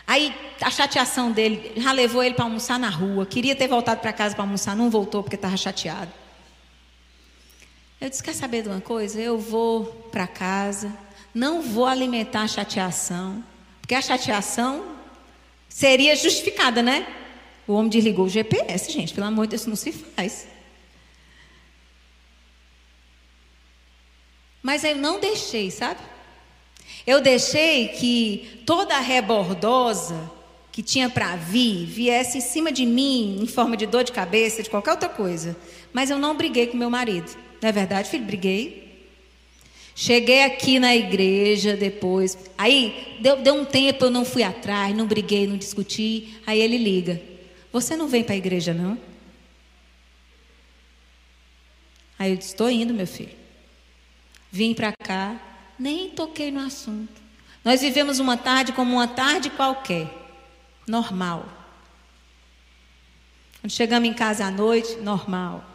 Aí 0.07 0.34
a 0.61 0.71
chateação 0.71 1.34
dele 1.34 1.74
já 1.76 1.91
levou 1.91 2.24
ele 2.24 2.34
para 2.34 2.45
almoçar 2.45 2.80
na 2.80 2.89
rua. 2.89 3.26
Queria 3.26 3.55
ter 3.55 3.67
voltado 3.67 3.99
para 3.99 4.13
casa 4.13 4.36
para 4.36 4.43
almoçar, 4.45 4.74
não 4.74 4.89
voltou 4.89 5.21
porque 5.21 5.36
estava 5.36 5.57
chateado. 5.57 6.11
Eu 7.99 8.09
disse: 8.09 8.24
Quer 8.24 8.34
saber 8.34 8.63
de 8.63 8.69
uma 8.69 8.80
coisa? 8.80 9.19
Eu 9.19 9.38
vou 9.38 9.86
para 10.09 10.26
casa, 10.26 10.93
não 11.36 11.61
vou 11.61 11.86
alimentar 11.86 12.43
a 12.43 12.47
chateação, 12.47 13.43
porque 13.82 13.95
a 13.95 14.01
chateação 14.01 14.95
seria 15.67 16.15
justificada, 16.15 16.82
né? 16.82 17.05
O 17.67 17.74
homem 17.74 17.89
desligou 17.89 18.26
o 18.26 18.30
GPS, 18.30 18.89
gente, 18.89 19.13
pelo 19.13 19.28
amor 19.28 19.45
de 19.45 19.51
Deus, 19.51 19.65
não 19.65 19.76
se 19.76 19.91
faz. 19.91 20.52
Mas 24.64 24.86
eu 24.86 24.95
não 24.95 25.20
deixei, 25.20 25.70
sabe? 25.70 25.99
Eu 27.05 27.20
deixei 27.20 27.89
que 27.89 28.61
toda 28.66 28.95
a 28.95 29.01
rebordosa 29.01 30.32
que 30.72 30.82
tinha 30.82 31.09
para 31.09 31.36
vir 31.36 31.86
viesse 31.86 32.38
em 32.38 32.41
cima 32.41 32.72
de 32.72 32.86
mim 32.86 33.39
em 33.41 33.45
forma 33.45 33.76
de 33.76 33.86
dor 33.86 34.05
de 34.05 34.14
cabeça, 34.14 34.64
de 34.64 34.70
qualquer 34.70 34.91
outra 34.91 35.09
coisa. 35.09 35.55
Mas 35.91 36.09
eu 36.09 36.18
não 36.18 36.36
briguei 36.36 36.68
com 36.68 36.78
meu 36.78 36.89
marido. 36.89 37.30
Não 37.61 37.70
é 37.70 37.72
verdade, 37.74 38.09
filho? 38.09 38.24
Briguei. 38.24 38.82
Cheguei 39.95 40.43
aqui 40.43 40.80
na 40.80 40.95
igreja 40.95 41.76
depois. 41.76 42.38
Aí 42.57 43.18
deu, 43.20 43.38
deu 43.38 43.53
um 43.53 43.66
tempo, 43.66 44.05
eu 44.05 44.09
não 44.09 44.26
fui 44.26 44.41
atrás, 44.41 44.95
não 44.95 45.05
briguei, 45.05 45.45
não 45.45 45.57
discuti. 45.57 46.34
Aí 46.47 46.59
ele 46.59 46.78
liga: 46.78 47.22
Você 47.72 47.95
não 47.95 48.07
vem 48.07 48.24
para 48.24 48.34
a 48.34 48.38
igreja, 48.38 48.74
não? 48.74 48.97
Aí 52.18 52.32
eu 52.32 52.38
disse: 52.38 52.51
Estou 52.51 52.70
indo, 52.72 52.93
meu 52.93 53.05
filho. 53.05 53.42
Vim 54.53 54.75
para 54.75 54.93
cá, 54.93 55.35
nem 55.79 56.11
toquei 56.11 56.51
no 56.51 56.59
assunto. 56.59 57.19
Nós 57.65 57.81
vivemos 57.81 58.19
uma 58.19 58.37
tarde 58.37 58.71
como 58.71 58.93
uma 58.93 59.07
tarde 59.07 59.49
qualquer, 59.49 60.07
normal. 60.87 61.43
Quando 63.59 63.71
chegamos 63.71 64.07
em 64.07 64.13
casa 64.13 64.45
à 64.45 64.51
noite, 64.51 64.97
normal. 64.97 65.65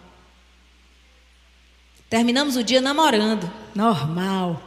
Terminamos 2.09 2.55
o 2.55 2.63
dia 2.63 2.81
namorando, 2.81 3.53
normal. 3.75 4.63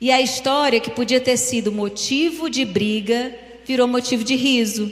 E 0.00 0.10
a 0.10 0.18
história 0.18 0.80
que 0.80 0.90
podia 0.90 1.20
ter 1.20 1.36
sido 1.36 1.70
motivo 1.70 2.48
de 2.48 2.64
briga 2.64 3.38
virou 3.66 3.86
motivo 3.86 4.24
de 4.24 4.34
riso. 4.34 4.90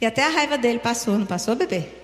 E 0.00 0.06
até 0.06 0.24
a 0.24 0.30
raiva 0.30 0.56
dele 0.56 0.78
passou, 0.78 1.18
não 1.18 1.26
passou, 1.26 1.54
bebê? 1.54 2.01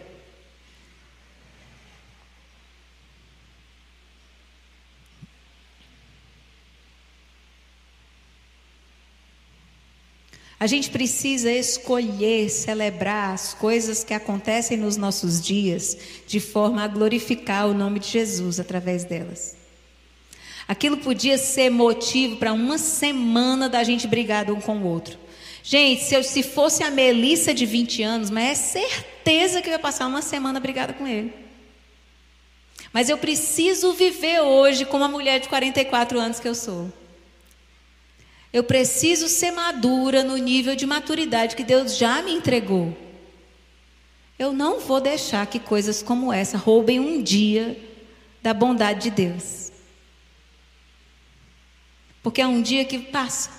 A 10.61 10.67
gente 10.67 10.91
precisa 10.91 11.53
escolher 11.53 12.51
celebrar 12.51 13.33
as 13.33 13.55
coisas 13.55 14.03
que 14.03 14.13
acontecem 14.13 14.77
nos 14.77 14.97
nossos 14.97 15.41
dias 15.41 15.97
de 16.27 16.41
forma 16.41 16.83
a 16.83 16.89
glorificar 16.89 17.69
o 17.69 17.75
nome 17.75 18.01
de 18.01 18.09
Jesus 18.09 18.59
através 18.59 19.05
delas. 19.05 19.57
Aquilo 20.67 20.97
podia 20.99 21.39
ser 21.39 21.71
motivo 21.71 22.37
para 22.37 22.53
uma 22.53 22.77
semana 22.77 23.69
da 23.69 23.85
gente 23.85 24.07
brigar 24.09 24.51
um 24.51 24.61
com 24.61 24.79
o 24.79 24.87
outro. 24.87 25.17
Gente, 25.63 26.03
se, 26.05 26.15
eu, 26.15 26.25
se 26.25 26.43
fosse 26.43 26.83
a 26.83 26.91
Melissa 26.91 27.55
de 27.55 27.65
20 27.65 28.03
anos, 28.03 28.31
mas 28.31 28.49
é 28.49 28.55
certeza 28.55 29.63
que 29.63 29.69
eu 29.69 29.73
ia 29.73 29.79
passar 29.79 30.07
uma 30.07 30.23
semana 30.23 30.59
brigada 30.59 30.93
com 30.93 31.07
ele. 31.07 31.33
Mas 32.93 33.09
eu 33.09 33.17
preciso 33.17 33.93
viver 33.93 34.41
hoje 34.41 34.85
como 34.85 35.05
a 35.05 35.09
mulher 35.09 35.41
de 35.41 35.49
44 35.49 36.19
anos 36.19 36.41
que 36.41 36.49
eu 36.49 36.55
sou. 36.55 36.93
Eu 38.53 38.65
preciso 38.65 39.29
ser 39.29 39.51
madura 39.51 40.25
no 40.25 40.37
nível 40.37 40.75
de 40.75 40.87
maturidade 40.87 41.55
que 41.55 41.63
Deus 41.63 41.97
já 41.97 42.23
me 42.23 42.33
entregou. 42.33 42.97
Eu 44.39 44.53
não 44.53 44.81
vou 44.81 45.01
deixar 45.01 45.47
que 45.47 45.59
coisas 45.59 46.03
como 46.03 46.33
essa 46.33 46.57
roubem 46.57 46.99
um 46.99 47.23
dia 47.23 47.79
da 48.41 48.55
bondade 48.55 49.03
de 49.03 49.11
Deus. 49.11 49.71
Porque 52.23 52.41
é 52.41 52.47
um 52.47 52.63
dia 52.63 52.85
que 52.85 52.99
passa, 52.99 53.51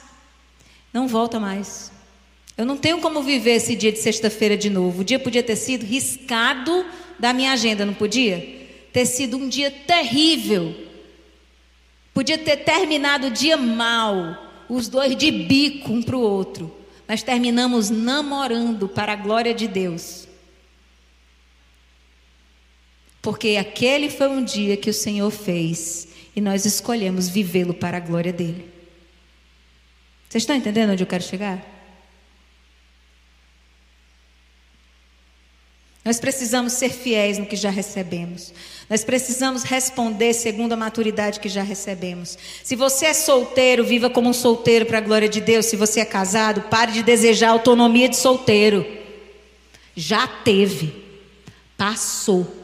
não 0.91 1.07
volta 1.07 1.39
mais. 1.39 1.91
Eu 2.57 2.65
não 2.65 2.77
tenho 2.77 2.99
como 2.99 3.21
viver 3.21 3.55
esse 3.55 3.75
dia 3.75 3.91
de 3.91 3.99
sexta-feira 3.99 4.57
de 4.57 4.69
novo. 4.69 5.01
O 5.01 5.03
dia 5.03 5.19
podia 5.19 5.43
ter 5.43 5.55
sido 5.55 5.85
riscado 5.85 6.85
da 7.17 7.31
minha 7.31 7.51
agenda, 7.51 7.85
não 7.85 7.93
podia? 7.93 8.37
Ter 8.91 9.05
sido 9.05 9.37
um 9.37 9.47
dia 9.47 9.69
terrível. 9.69 10.75
Podia 12.13 12.37
ter 12.37 12.57
terminado 12.57 13.27
o 13.27 13.31
dia 13.31 13.55
mal 13.55 14.48
os 14.69 14.87
dois 14.87 15.15
de 15.17 15.31
bico 15.31 15.91
um 15.91 16.01
para 16.01 16.15
o 16.15 16.21
outro. 16.21 16.73
Nós 17.07 17.23
terminamos 17.23 17.89
namorando 17.89 18.87
para 18.87 19.13
a 19.13 19.15
glória 19.15 19.53
de 19.53 19.67
Deus. 19.67 20.27
Porque 23.21 23.57
aquele 23.57 24.09
foi 24.09 24.29
um 24.29 24.43
dia 24.43 24.77
que 24.77 24.89
o 24.89 24.93
Senhor 24.93 25.31
fez 25.31 26.07
e 26.35 26.39
nós 26.39 26.65
escolhemos 26.65 27.27
vivê-lo 27.27 27.73
para 27.73 27.97
a 27.97 27.99
glória 27.99 28.31
dele. 28.31 28.69
Vocês 30.29 30.43
estão 30.43 30.55
entendendo 30.55 30.91
onde 30.91 31.03
eu 31.03 31.07
quero 31.07 31.23
chegar? 31.23 31.78
Nós 36.09 36.19
precisamos 36.19 36.73
ser 36.73 36.89
fiéis 36.89 37.37
no 37.37 37.45
que 37.45 37.55
já 37.55 37.69
recebemos. 37.69 38.51
Nós 38.89 39.03
precisamos 39.03 39.61
responder 39.61 40.33
segundo 40.33 40.73
a 40.73 40.75
maturidade 40.75 41.39
que 41.39 41.47
já 41.47 41.61
recebemos. 41.61 42.35
Se 42.63 42.75
você 42.75 43.05
é 43.05 43.13
solteiro, 43.13 43.85
viva 43.85 44.09
como 44.09 44.27
um 44.27 44.33
solteiro 44.33 44.87
para 44.87 44.97
a 44.97 45.01
glória 45.01 45.29
de 45.29 45.39
Deus. 45.39 45.67
Se 45.67 45.75
você 45.75 45.99
é 45.99 46.05
casado, 46.05 46.61
pare 46.61 46.93
de 46.93 47.03
desejar 47.03 47.49
autonomia 47.49 48.09
de 48.09 48.17
solteiro. 48.17 48.83
Já 49.95 50.25
teve, 50.25 50.95
passou. 51.77 52.55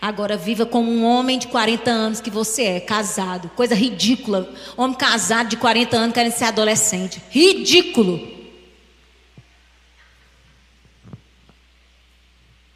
Agora 0.00 0.36
viva 0.36 0.64
como 0.64 0.88
um 0.88 1.04
homem 1.04 1.40
de 1.40 1.48
40 1.48 1.90
anos 1.90 2.20
que 2.20 2.30
você 2.30 2.62
é, 2.62 2.78
casado. 2.78 3.50
Coisa 3.56 3.74
ridícula. 3.74 4.48
Homem 4.76 4.96
casado 4.96 5.48
de 5.48 5.56
40 5.56 5.96
anos 5.96 6.14
querendo 6.14 6.34
ser 6.34 6.44
adolescente. 6.44 7.20
Ridículo. 7.30 8.31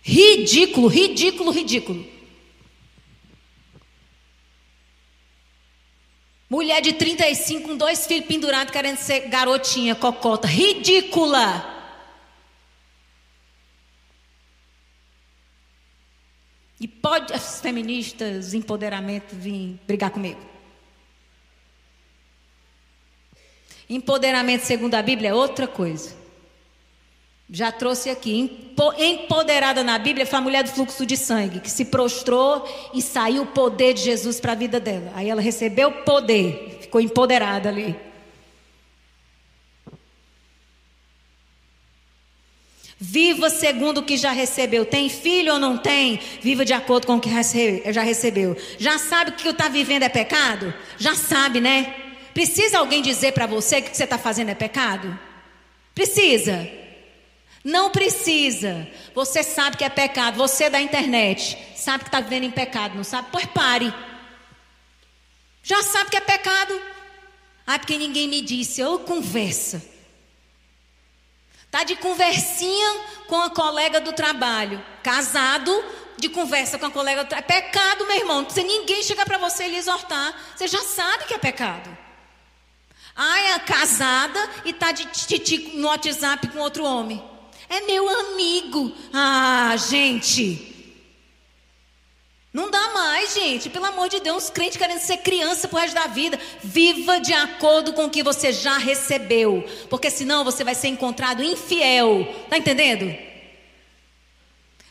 Ridículo, 0.06 0.86
ridículo, 0.86 1.50
ridículo. 1.50 2.06
Mulher 6.48 6.80
de 6.80 6.92
35 6.92 7.68
com 7.68 7.76
dois 7.76 8.06
filhos 8.06 8.26
pendurados 8.26 8.72
querendo 8.72 8.98
ser 8.98 9.28
garotinha, 9.28 9.96
cocota. 9.96 10.46
Ridícula. 10.46 11.74
E 16.78 16.86
pode 16.86 17.32
as 17.32 17.60
feministas, 17.60 18.54
empoderamento, 18.54 19.34
vir 19.34 19.80
brigar 19.88 20.10
comigo. 20.10 20.40
Empoderamento, 23.90 24.62
segundo 24.62 24.94
a 24.94 25.02
Bíblia, 25.02 25.30
é 25.30 25.34
outra 25.34 25.66
coisa. 25.66 26.25
Já 27.48 27.70
trouxe 27.70 28.10
aqui. 28.10 28.74
Empoderada 28.98 29.84
na 29.84 29.98
Bíblia 29.98 30.26
foi 30.26 30.38
a 30.38 30.42
mulher 30.42 30.64
do 30.64 30.70
fluxo 30.70 31.06
de 31.06 31.16
sangue, 31.16 31.60
que 31.60 31.70
se 31.70 31.86
prostrou 31.86 32.68
e 32.92 33.00
saiu 33.00 33.42
o 33.42 33.46
poder 33.46 33.94
de 33.94 34.02
Jesus 34.02 34.40
para 34.40 34.52
a 34.52 34.56
vida 34.56 34.80
dela. 34.80 35.12
Aí 35.14 35.30
ela 35.30 35.40
recebeu 35.40 35.90
poder, 35.92 36.78
ficou 36.80 37.00
empoderada 37.00 37.68
ali. 37.68 37.96
Viva 42.98 43.50
segundo 43.50 43.98
o 43.98 44.02
que 44.02 44.16
já 44.16 44.32
recebeu. 44.32 44.84
Tem 44.84 45.08
filho 45.08 45.52
ou 45.52 45.58
não 45.58 45.76
tem? 45.76 46.18
Viva 46.40 46.64
de 46.64 46.72
acordo 46.72 47.06
com 47.06 47.16
o 47.16 47.20
que 47.20 47.30
já 47.92 48.02
recebeu. 48.02 48.56
Já 48.78 48.98
sabe 48.98 49.32
que 49.32 49.42
o 49.42 49.44
que 49.44 49.48
está 49.50 49.68
vivendo 49.68 50.02
é 50.02 50.08
pecado? 50.08 50.74
Já 50.98 51.14
sabe, 51.14 51.60
né? 51.60 51.94
Precisa 52.34 52.78
alguém 52.78 53.02
dizer 53.02 53.32
para 53.32 53.46
você 53.46 53.80
que 53.80 53.88
o 53.88 53.90
que 53.90 53.96
você 53.96 54.04
está 54.04 54.18
fazendo 54.18 54.48
é 54.48 54.54
pecado? 54.54 55.16
Precisa. 55.94 56.85
Não 57.66 57.90
precisa. 57.90 58.86
Você 59.12 59.42
sabe 59.42 59.76
que 59.76 59.82
é 59.82 59.88
pecado. 59.88 60.36
Você 60.36 60.70
da 60.70 60.80
internet 60.80 61.58
sabe 61.74 62.04
que 62.04 62.08
está 62.08 62.20
vivendo 62.20 62.44
em 62.44 62.50
pecado, 62.52 62.94
não 62.94 63.02
sabe? 63.02 63.26
Pois 63.32 63.44
pare. 63.46 63.92
Já 65.64 65.82
sabe 65.82 66.10
que 66.10 66.16
é 66.16 66.20
pecado. 66.20 66.80
Ah, 67.66 67.76
porque 67.76 67.98
ninguém 67.98 68.28
me 68.28 68.40
disse. 68.40 68.80
Ou 68.84 69.00
conversa. 69.00 69.84
Tá 71.68 71.82
de 71.82 71.96
conversinha 71.96 73.00
com 73.26 73.42
a 73.42 73.50
colega 73.50 74.00
do 74.00 74.12
trabalho. 74.12 74.80
Casado, 75.02 75.84
de 76.18 76.28
conversa 76.28 76.78
com 76.78 76.86
a 76.86 76.90
colega 76.92 77.24
do 77.24 77.28
trabalho. 77.30 77.50
É 77.50 77.60
pecado, 77.62 78.06
meu 78.06 78.16
irmão. 78.16 78.48
Se 78.48 78.62
ninguém 78.62 79.02
chegar 79.02 79.26
para 79.26 79.38
você 79.38 79.64
e 79.64 79.70
lhe 79.70 79.76
exortar, 79.76 80.40
você 80.54 80.68
já 80.68 80.82
sabe 80.84 81.24
que 81.24 81.34
é 81.34 81.38
pecado. 81.38 81.98
Ah, 83.16 83.40
é 83.40 83.58
casada 83.58 84.50
e 84.64 84.72
tá 84.72 84.92
de 84.92 85.04
titi 85.06 85.76
no 85.76 85.88
WhatsApp 85.88 86.46
com 86.46 86.60
outro 86.60 86.84
homem. 86.84 87.35
É 87.68 87.80
meu 87.82 88.08
amigo. 88.08 88.92
Ah, 89.12 89.74
gente. 89.76 90.74
Não 92.56 92.70
dá 92.70 92.88
mais, 92.94 93.34
gente. 93.34 93.68
Pelo 93.68 93.84
amor 93.84 94.08
de 94.08 94.18
Deus, 94.20 94.48
crente 94.48 94.78
querendo 94.78 95.00
ser 95.00 95.18
criança 95.18 95.68
pro 95.68 95.78
resto 95.78 95.94
da 95.94 96.06
vida. 96.06 96.40
Viva 96.64 97.20
de 97.20 97.34
acordo 97.34 97.92
com 97.92 98.06
o 98.06 98.10
que 98.10 98.22
você 98.22 98.50
já 98.50 98.78
recebeu. 98.78 99.62
Porque 99.90 100.10
senão 100.10 100.42
você 100.42 100.64
vai 100.64 100.74
ser 100.74 100.88
encontrado 100.88 101.42
infiel. 101.42 102.26
Tá 102.48 102.56
entendendo? 102.56 103.14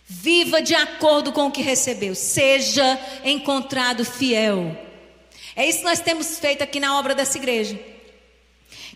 Viva 0.05 0.61
de 0.61 0.75
acordo 0.75 1.31
com 1.31 1.47
o 1.47 1.51
que 1.51 1.63
recebeu. 1.63 2.13
Seja 2.13 2.99
encontrado 3.23 4.05
fiel. 4.05 4.77
É 5.55 5.67
isso 5.67 5.79
que 5.79 5.85
nós 5.85 6.01
temos 6.01 6.37
feito 6.37 6.61
aqui 6.61 6.79
na 6.79 6.99
obra 6.99 7.15
dessa 7.15 7.37
igreja. 7.37 7.79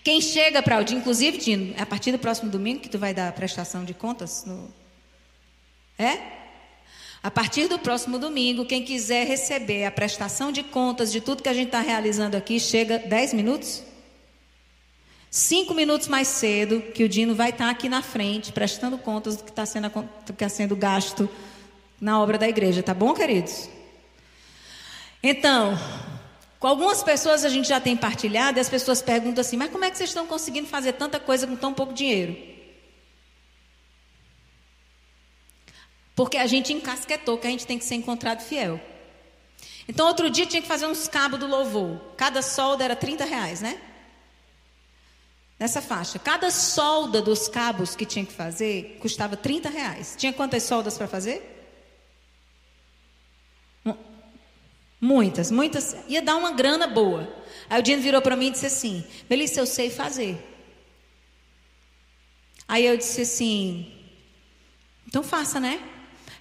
Quem 0.04 0.22
chega 0.22 0.62
para 0.62 0.80
o 0.80 0.84
dia, 0.84 0.98
inclusive, 0.98 1.38
Dino, 1.38 1.74
é 1.78 1.82
a 1.82 1.86
partir 1.86 2.12
do 2.12 2.20
próximo 2.20 2.50
domingo 2.50 2.80
que 2.80 2.90
tu 2.90 2.98
vai 2.98 3.14
dar 3.14 3.28
a 3.28 3.32
prestação 3.32 3.84
de 3.84 3.94
contas? 3.94 4.46
No... 4.46 4.74
É? 5.98 6.18
A 7.22 7.30
partir 7.30 7.68
do 7.68 7.78
próximo 7.78 8.18
domingo, 8.18 8.66
quem 8.66 8.84
quiser 8.84 9.28
receber 9.28 9.86
a 9.86 9.92
prestação 9.92 10.52
de 10.52 10.64
contas 10.64 11.12
de 11.12 11.20
tudo 11.20 11.44
que 11.44 11.50
a 11.50 11.54
gente 11.54 11.68
está 11.68 11.82
realizando 11.82 12.36
aqui, 12.36 12.60
chega 12.60 12.98
10 12.98 13.34
minutos? 13.34 13.84
Cinco 15.30 15.74
minutos 15.74 16.08
mais 16.08 16.28
cedo, 16.28 16.82
que 16.82 17.04
o 17.04 17.10
Dino 17.10 17.36
vai 17.36 17.50
estar 17.50 17.66
tá 17.66 17.72
aqui 17.72 17.90
na 17.90 18.02
frente, 18.02 18.54
prestando 18.54 18.98
contas 18.98 19.36
do 19.36 19.44
que 19.44 19.52
está 19.52 19.66
sendo, 19.66 19.90
tá 20.36 20.50
sendo 20.50 20.76
gasto 20.76 21.30
na 22.00 22.20
obra 22.20 22.38
da 22.38 22.48
igreja, 22.48 22.82
tá 22.82 22.94
bom, 22.94 23.14
queridos? 23.14 23.70
Então, 25.22 25.78
com 26.60 26.68
algumas 26.68 27.02
pessoas 27.02 27.46
a 27.46 27.50
gente 27.50 27.70
já 27.70 27.80
tem 27.80 27.96
partilhado 27.96 28.60
e 28.60 28.62
as 28.62 28.70
pessoas 28.70 29.02
perguntam 29.02 29.42
assim: 29.42 29.56
mas 29.56 29.72
como 29.72 29.86
é 29.86 29.90
que 29.90 29.98
vocês 29.98 30.10
estão 30.10 30.28
conseguindo 30.28 30.68
fazer 30.68 30.94
tanta 30.94 31.20
coisa 31.20 31.48
com 31.48 31.56
tão 31.56 31.74
pouco 31.74 31.94
dinheiro? 31.94 32.36
Porque 36.16 36.36
a 36.36 36.46
gente 36.46 36.74
encasquetou 36.74 37.38
que 37.38 37.48
a 37.48 37.50
gente 37.50 37.66
tem 37.66 37.80
que 37.80 37.86
ser 37.86 37.96
encontrado 37.96 38.42
fiel. 38.42 38.78
Então, 39.88 40.06
outro 40.06 40.30
dia 40.30 40.46
tinha 40.46 40.62
que 40.62 40.68
fazer 40.68 40.86
uns 40.86 41.08
cabos 41.08 41.40
do 41.40 41.48
louvor. 41.48 42.00
Cada 42.18 42.42
solda 42.42 42.84
era 42.84 42.96
30 42.96 43.24
reais, 43.24 43.62
né? 43.62 43.80
Nessa 45.58 45.82
faixa. 45.82 46.20
Cada 46.20 46.52
solda 46.52 47.22
dos 47.22 47.48
cabos 47.48 47.96
que 47.96 48.06
tinha 48.06 48.26
que 48.26 48.34
fazer 48.34 48.98
custava 49.02 49.38
30 49.38 49.70
reais. 49.70 50.14
Tinha 50.18 50.34
quantas 50.34 50.64
soldas 50.64 50.98
para 50.98 51.08
fazer? 51.08 51.59
Muitas, 55.00 55.50
muitas. 55.50 55.96
Ia 56.08 56.22
dar 56.22 56.36
uma 56.36 56.52
grana 56.52 56.88
boa. 56.88 57.32
Aí 57.70 57.80
o 57.80 57.84
Dino 57.84 58.02
virou 58.02 58.22
para 58.22 58.36
mim 58.36 58.48
e 58.48 58.52
disse 58.52 58.66
assim: 58.66 59.04
Melissa, 59.30 59.60
eu 59.60 59.66
sei 59.66 59.90
fazer. 59.90 60.38
Aí 62.68 62.86
eu 62.86 62.98
disse 62.98 63.22
assim: 63.22 64.00
então 65.10 65.24
faça, 65.24 65.60
né? 65.60 65.82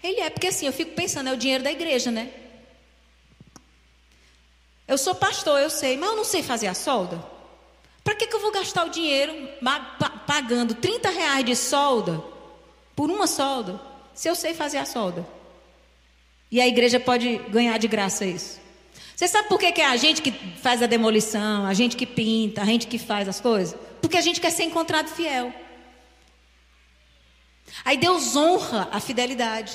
Ele 0.02 0.20
é, 0.20 0.28
porque 0.28 0.48
assim, 0.48 0.66
eu 0.66 0.72
fico 0.74 0.94
pensando, 0.94 1.28
é 1.28 1.32
o 1.32 1.36
dinheiro 1.38 1.64
da 1.64 1.72
igreja, 1.72 2.11
né? 2.11 2.30
Eu 4.86 4.98
sou 4.98 5.14
pastor, 5.14 5.59
eu 5.59 5.70
sei, 5.70 5.96
mas 5.96 6.11
eu 6.11 6.16
não 6.16 6.24
sei 6.24 6.42
fazer 6.42 6.66
a 6.66 6.74
solda. 6.74 7.22
Para 8.04 8.14
que, 8.14 8.26
que 8.26 8.36
eu 8.36 8.40
vou 8.40 8.52
gastar 8.52 8.84
o 8.84 8.90
dinheiro 8.90 9.32
pagando 10.26 10.74
30 10.74 11.11
reais 11.11 11.44
de 11.44 11.56
solda 11.56 12.22
por 12.94 13.11
uma 13.11 13.26
solda, 13.26 13.80
se 14.14 14.28
eu 14.28 14.34
sei 14.34 14.52
fazer 14.52 14.78
a 14.78 14.84
solda? 14.84 15.26
E 16.51 16.61
a 16.61 16.66
igreja 16.66 16.99
pode 16.99 17.38
ganhar 17.51 17.78
de 17.78 17.86
graça 17.86 18.24
isso. 18.24 18.59
Você 19.14 19.26
sabe 19.26 19.49
por 19.49 19.59
que, 19.59 19.72
que 19.72 19.80
é 19.80 19.86
a 19.86 19.96
gente 19.96 20.22
que 20.22 20.30
faz 20.30 20.82
a 20.82 20.86
demolição, 20.86 21.66
a 21.66 21.74
gente 21.74 21.96
que 21.96 22.07
pinta, 22.07 22.62
a 22.62 22.64
gente 22.64 22.86
que 22.86 22.99
faz 22.99 23.28
as 23.28 23.40
coisas? 23.40 23.78
Porque 24.01 24.16
a 24.16 24.20
gente 24.20 24.40
quer 24.40 24.51
ser 24.51 24.62
encontrado 24.62 25.09
fiel. 25.09 25.53
Aí 27.84 27.96
Deus 27.96 28.36
honra 28.36 28.88
a 28.92 29.01
fidelidade. 29.01 29.72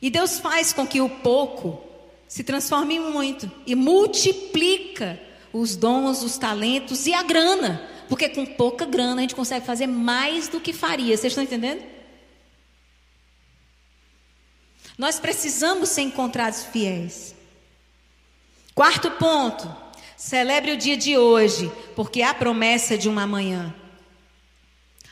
E 0.00 0.10
Deus 0.10 0.38
faz 0.38 0.72
com 0.72 0.86
que 0.86 1.00
o 1.00 1.08
pouco 1.08 1.82
se 2.26 2.42
transforme 2.42 2.96
em 2.96 3.00
muito 3.00 3.50
e 3.66 3.74
multiplica 3.74 5.20
os 5.52 5.76
dons, 5.76 6.22
os 6.22 6.36
talentos 6.36 7.06
e 7.06 7.14
a 7.14 7.22
grana. 7.22 7.88
Porque 8.08 8.28
com 8.28 8.44
pouca 8.44 8.84
grana 8.84 9.16
a 9.16 9.20
gente 9.20 9.34
consegue 9.34 9.64
fazer 9.64 9.86
mais 9.86 10.48
do 10.48 10.60
que 10.60 10.72
faria. 10.72 11.16
Vocês 11.16 11.30
estão 11.30 11.44
entendendo? 11.44 11.93
Nós 14.96 15.18
precisamos 15.18 15.88
ser 15.88 16.02
encontrados 16.02 16.64
fiéis. 16.64 17.34
Quarto 18.74 19.10
ponto. 19.12 19.84
Celebre 20.16 20.72
o 20.72 20.76
dia 20.76 20.96
de 20.96 21.18
hoje, 21.18 21.70
porque 21.94 22.22
há 22.22 22.32
promessa 22.32 22.96
de 22.96 23.08
um 23.08 23.18
amanhã. 23.18 23.74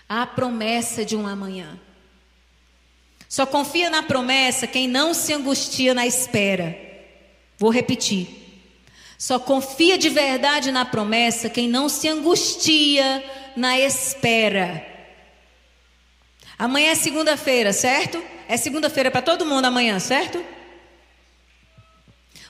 Há 0.08 0.26
promessa 0.26 1.04
de 1.04 1.16
um 1.16 1.26
amanhã. 1.26 1.78
Só 3.28 3.46
confia 3.46 3.88
na 3.90 4.02
promessa 4.02 4.66
quem 4.66 4.86
não 4.86 5.14
se 5.14 5.32
angustia 5.32 5.94
na 5.94 6.06
espera. 6.06 6.76
Vou 7.58 7.70
repetir. 7.70 8.28
Só 9.18 9.38
confia 9.38 9.96
de 9.96 10.08
verdade 10.08 10.70
na 10.70 10.84
promessa 10.84 11.48
quem 11.48 11.68
não 11.68 11.88
se 11.88 12.08
angustia 12.08 13.24
na 13.56 13.78
espera. 13.78 14.91
Amanhã 16.62 16.92
é 16.92 16.94
segunda-feira, 16.94 17.72
certo? 17.72 18.22
É 18.46 18.56
segunda-feira 18.56 19.10
para 19.10 19.20
todo 19.20 19.44
mundo 19.44 19.64
amanhã, 19.64 19.98
certo? 19.98 20.40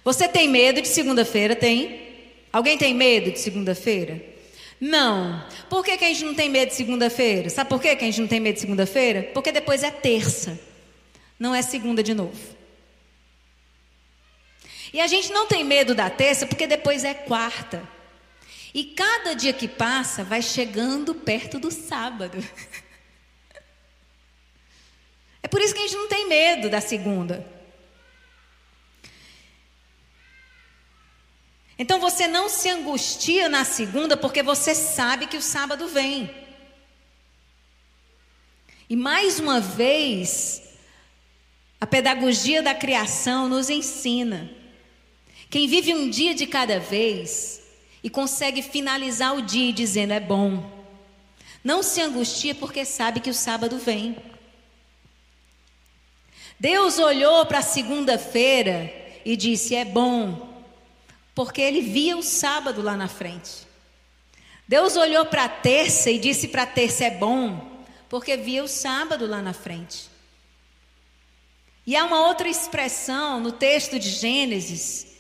Você 0.05 0.29
tem 0.29 0.49
medo 0.49 0.83
de 0.83 0.89
segunda-feira? 0.89 1.57
Tem? 1.57 2.13
Alguém 2.53 2.77
tem 2.77 2.93
medo 2.93 3.31
de 3.31 3.39
segunda-feira? 3.39 4.23
Não. 4.79 5.43
Por 5.71 5.83
que, 5.83 5.97
que 5.97 6.05
a 6.05 6.09
gente 6.09 6.25
não 6.25 6.35
tem 6.35 6.51
medo 6.51 6.69
de 6.69 6.75
segunda-feira? 6.75 7.49
Sabe 7.49 7.71
por 7.71 7.81
que, 7.81 7.97
que 7.97 8.05
a 8.05 8.07
gente 8.07 8.21
não 8.21 8.29
tem 8.29 8.41
medo 8.41 8.57
de 8.57 8.61
segunda-feira? 8.61 9.31
Porque 9.33 9.51
depois 9.51 9.83
é 9.83 9.91
terça 9.91 10.61
não 11.39 11.55
é 11.55 11.63
segunda 11.63 12.05
de 12.05 12.15
novo. 12.15 12.39
E 14.93 15.01
a 15.01 15.09
gente 15.09 15.33
não 15.33 15.47
tem 15.47 15.65
medo 15.65 15.93
da 15.95 16.09
terça 16.11 16.47
porque 16.47 16.69
depois 16.69 17.03
é 17.03 17.15
quarta. 17.15 17.83
E 18.73 18.85
cada 18.85 19.35
dia 19.35 19.53
que 19.53 19.67
passa 19.67 20.23
vai 20.23 20.41
chegando 20.41 21.15
perto 21.15 21.59
do 21.59 21.71
sábado. 21.71 22.39
É 25.43 25.49
por 25.49 25.61
isso 25.61 25.75
que 25.75 25.81
a 25.81 25.83
gente 25.83 25.97
não 25.97 26.09
tem 26.09 26.29
medo 26.29 26.71
da 26.71 26.81
segunda. 26.81 27.47
Então 31.79 31.99
você 31.99 32.29
não 32.29 32.49
se 32.49 32.69
angustia 32.69 33.49
na 33.49 33.65
segunda 33.65 34.17
porque 34.17 34.43
você 34.43 34.75
sabe 34.75 35.27
que 35.27 35.37
o 35.37 35.43
sábado 35.43 35.89
vem. 35.89 36.31
E 38.89 38.95
mais 38.95 39.41
uma 39.41 39.59
vez, 39.59 40.63
a 41.81 41.87
pedagogia 41.87 42.63
da 42.63 42.75
criação 42.75 43.49
nos 43.49 43.69
ensina. 43.69 44.51
Quem 45.51 45.67
vive 45.67 45.95
um 45.95 46.09
dia 46.09 46.35
de 46.35 46.47
cada 46.47 46.79
vez 46.79 47.63
e 48.05 48.09
consegue 48.09 48.63
finalizar 48.63 49.35
o 49.35 49.43
dia 49.43 49.73
dizendo 49.73 50.13
é 50.13 50.21
bom, 50.21 50.71
não 51.65 51.83
se 51.83 52.01
angustia 52.01 52.55
porque 52.55 52.85
sabe 52.85 53.21
que 53.21 53.31
o 53.31 53.35
sábado 53.35 53.79
vem. 53.79 54.17
Deus 56.63 57.01
olhou 57.01 57.45
para 57.45 57.59
a 57.59 57.63
segunda-feira 57.63 58.89
e 59.25 59.37
disse: 59.37 59.75
é 59.75 59.85
bom, 59.85 60.49
porque 61.35 61.61
ele 61.61 61.81
via 61.81 62.17
o 62.17 62.23
sábado 62.23 62.81
lá 62.81 62.97
na 62.97 63.09
frente. 63.09 63.67
Deus 64.69 64.95
olhou 64.95 65.27
para 65.27 65.47
a 65.47 65.49
terça 65.49 66.09
e 66.09 66.21
disse 66.21 66.47
para 66.47 66.63
a 66.63 66.67
terça: 66.67 67.03
é 67.03 67.11
bom, 67.11 67.83
porque 68.09 68.37
via 68.37 68.63
o 68.63 68.69
sábado 68.69 69.27
lá 69.27 69.43
na 69.43 69.53
frente. 69.53 70.09
E 71.85 71.97
há 71.97 72.05
uma 72.05 72.29
outra 72.29 72.49
expressão 72.49 73.41
no 73.41 73.51
texto 73.51 73.99
de 73.99 74.09
Gênesis 74.09 75.17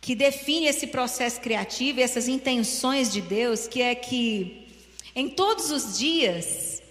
que 0.00 0.14
define 0.14 0.68
esse 0.68 0.86
processo 0.86 1.38
criativo, 1.38 2.00
essas 2.00 2.28
intenções 2.28 3.12
de 3.12 3.20
Deus, 3.20 3.68
que 3.68 3.82
é 3.82 3.94
que 3.94 4.68
em 5.14 5.28
todos 5.28 5.70
os 5.70 5.98
dias 5.98 6.82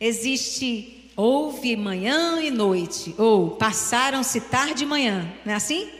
existe 0.00 0.99
houve 1.20 1.76
manhã 1.76 2.40
e 2.40 2.50
noite, 2.50 3.14
ou 3.18 3.50
passaram-se 3.50 4.40
tarde 4.40 4.84
e 4.84 4.86
manhã, 4.86 5.30
não 5.44 5.52
é 5.52 5.56
assim? 5.56 5.90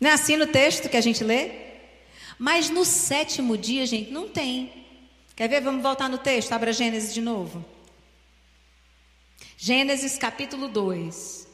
Não 0.00 0.08
é 0.10 0.12
assim 0.12 0.36
no 0.36 0.46
texto 0.46 0.88
que 0.88 0.96
a 0.96 1.00
gente 1.00 1.22
lê? 1.22 1.50
Mas 2.38 2.70
no 2.70 2.84
sétimo 2.84 3.58
dia, 3.58 3.84
gente, 3.84 4.10
não 4.10 4.28
tem. 4.28 4.72
Quer 5.36 5.48
ver? 5.48 5.60
Vamos 5.60 5.82
voltar 5.82 6.08
no 6.08 6.18
texto, 6.18 6.52
abra 6.52 6.72
Gênesis 6.72 7.12
de 7.12 7.20
novo. 7.20 7.64
Gênesis 9.56 10.16
capítulo 10.16 10.68
2 10.68 11.48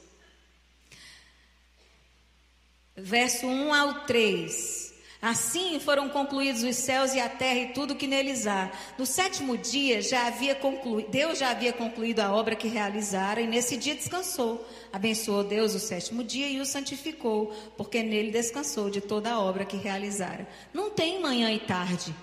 verso 2.96 3.46
1 3.46 3.74
ao 3.74 4.06
3. 4.06 4.83
Assim 5.24 5.80
foram 5.80 6.10
concluídos 6.10 6.62
os 6.62 6.76
céus 6.76 7.14
e 7.14 7.18
a 7.18 7.30
terra 7.30 7.60
e 7.60 7.72
tudo 7.72 7.94
que 7.94 8.06
neles 8.06 8.46
há. 8.46 8.70
No 8.98 9.06
sétimo 9.06 9.56
dia 9.56 10.02
já 10.02 10.26
havia 10.26 10.54
concluído, 10.54 11.08
Deus 11.08 11.38
já 11.38 11.48
havia 11.48 11.72
concluído 11.72 12.20
a 12.20 12.30
obra 12.30 12.54
que 12.54 12.68
realizara 12.68 13.40
e 13.40 13.46
nesse 13.46 13.74
dia 13.78 13.94
descansou. 13.94 14.68
Abençoou 14.92 15.42
Deus 15.42 15.74
o 15.74 15.78
sétimo 15.78 16.22
dia 16.22 16.46
e 16.50 16.60
o 16.60 16.66
santificou, 16.66 17.54
porque 17.74 18.02
nele 18.02 18.30
descansou 18.30 18.90
de 18.90 19.00
toda 19.00 19.32
a 19.32 19.40
obra 19.40 19.64
que 19.64 19.78
realizara. 19.78 20.46
Não 20.74 20.90
tem 20.90 21.22
manhã 21.22 21.50
e 21.50 21.60
tarde. 21.60 22.14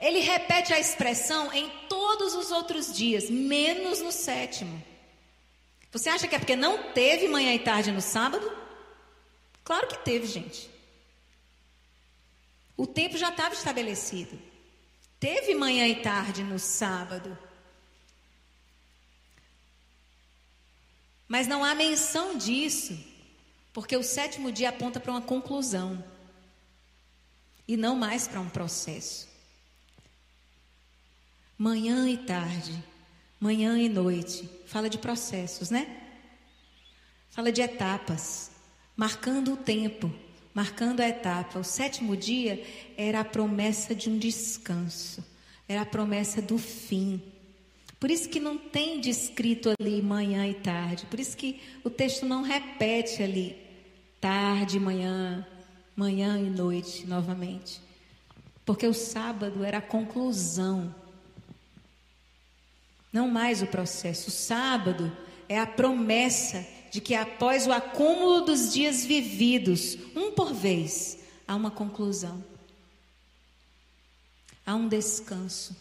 Ele 0.00 0.20
repete 0.20 0.72
a 0.72 0.80
expressão 0.80 1.52
em 1.52 1.70
todos 1.86 2.34
os 2.34 2.50
outros 2.50 2.96
dias, 2.96 3.28
menos 3.28 4.00
no 4.00 4.10
sétimo. 4.10 4.82
Você 5.92 6.08
acha 6.08 6.26
que 6.26 6.34
é 6.34 6.38
porque 6.38 6.56
não 6.56 6.94
teve 6.94 7.28
manhã 7.28 7.52
e 7.52 7.58
tarde 7.58 7.92
no 7.92 8.00
sábado? 8.00 8.69
Claro 9.70 9.86
que 9.86 9.98
teve, 9.98 10.26
gente. 10.26 10.68
O 12.76 12.88
tempo 12.88 13.16
já 13.16 13.28
estava 13.28 13.54
estabelecido. 13.54 14.36
Teve 15.20 15.54
manhã 15.54 15.86
e 15.86 16.02
tarde 16.02 16.42
no 16.42 16.58
sábado. 16.58 17.38
Mas 21.28 21.46
não 21.46 21.62
há 21.62 21.72
menção 21.72 22.36
disso, 22.36 22.98
porque 23.72 23.96
o 23.96 24.02
sétimo 24.02 24.50
dia 24.50 24.70
aponta 24.70 24.98
para 24.98 25.12
uma 25.12 25.22
conclusão 25.22 26.04
e 27.68 27.76
não 27.76 27.94
mais 27.94 28.26
para 28.26 28.40
um 28.40 28.50
processo. 28.50 29.28
Manhã 31.56 32.08
e 32.08 32.18
tarde 32.18 32.74
manhã 33.38 33.78
e 33.78 33.88
noite. 33.88 34.50
Fala 34.66 34.90
de 34.90 34.98
processos, 34.98 35.70
né? 35.70 36.08
Fala 37.30 37.52
de 37.52 37.62
etapas, 37.62 38.49
marcando 39.00 39.54
o 39.54 39.56
tempo, 39.56 40.12
marcando 40.52 41.00
a 41.00 41.08
etapa. 41.08 41.58
O 41.58 41.64
sétimo 41.64 42.14
dia 42.14 42.62
era 42.98 43.20
a 43.20 43.24
promessa 43.24 43.94
de 43.94 44.10
um 44.10 44.18
descanso, 44.18 45.24
era 45.66 45.80
a 45.80 45.86
promessa 45.86 46.42
do 46.42 46.58
fim. 46.58 47.22
Por 47.98 48.10
isso 48.10 48.28
que 48.28 48.38
não 48.38 48.58
tem 48.58 49.00
descrito 49.00 49.70
ali 49.80 50.02
manhã 50.02 50.46
e 50.46 50.52
tarde. 50.52 51.06
Por 51.06 51.18
isso 51.18 51.34
que 51.34 51.62
o 51.82 51.88
texto 51.88 52.26
não 52.26 52.42
repete 52.42 53.22
ali 53.22 53.56
tarde, 54.20 54.78
manhã, 54.78 55.46
manhã 55.96 56.38
e 56.38 56.50
noite 56.50 57.06
novamente. 57.06 57.80
Porque 58.66 58.86
o 58.86 58.92
sábado 58.92 59.64
era 59.64 59.78
a 59.78 59.82
conclusão 59.82 60.94
não 63.10 63.30
mais 63.30 63.62
o 63.62 63.66
processo. 63.66 64.28
O 64.28 64.30
sábado 64.30 65.10
é 65.48 65.58
a 65.58 65.66
promessa 65.66 66.66
de 66.90 67.00
que 67.00 67.14
após 67.14 67.66
o 67.66 67.72
acúmulo 67.72 68.42
dos 68.42 68.72
dias 68.72 69.04
vividos, 69.04 69.96
um 70.14 70.32
por 70.32 70.52
vez, 70.52 71.18
há 71.46 71.54
uma 71.54 71.70
conclusão. 71.70 72.44
Há 74.66 74.74
um 74.74 74.88
descanso. 74.88 75.76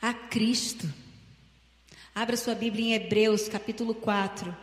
Há 0.00 0.14
Cristo. 0.14 0.92
Abra 2.14 2.36
sua 2.36 2.54
Bíblia 2.54 2.86
em 2.86 2.92
Hebreus, 2.94 3.48
capítulo 3.48 3.94
4. 3.94 4.54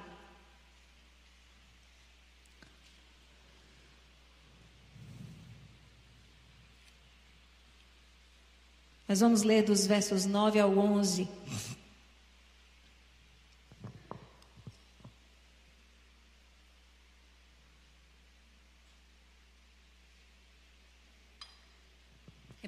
Nós 9.08 9.22
vamos 9.22 9.42
ler 9.42 9.64
dos 9.64 9.88
versos 9.88 10.28
9 10.28 10.60
ao 10.60 10.78
11. 10.78 11.28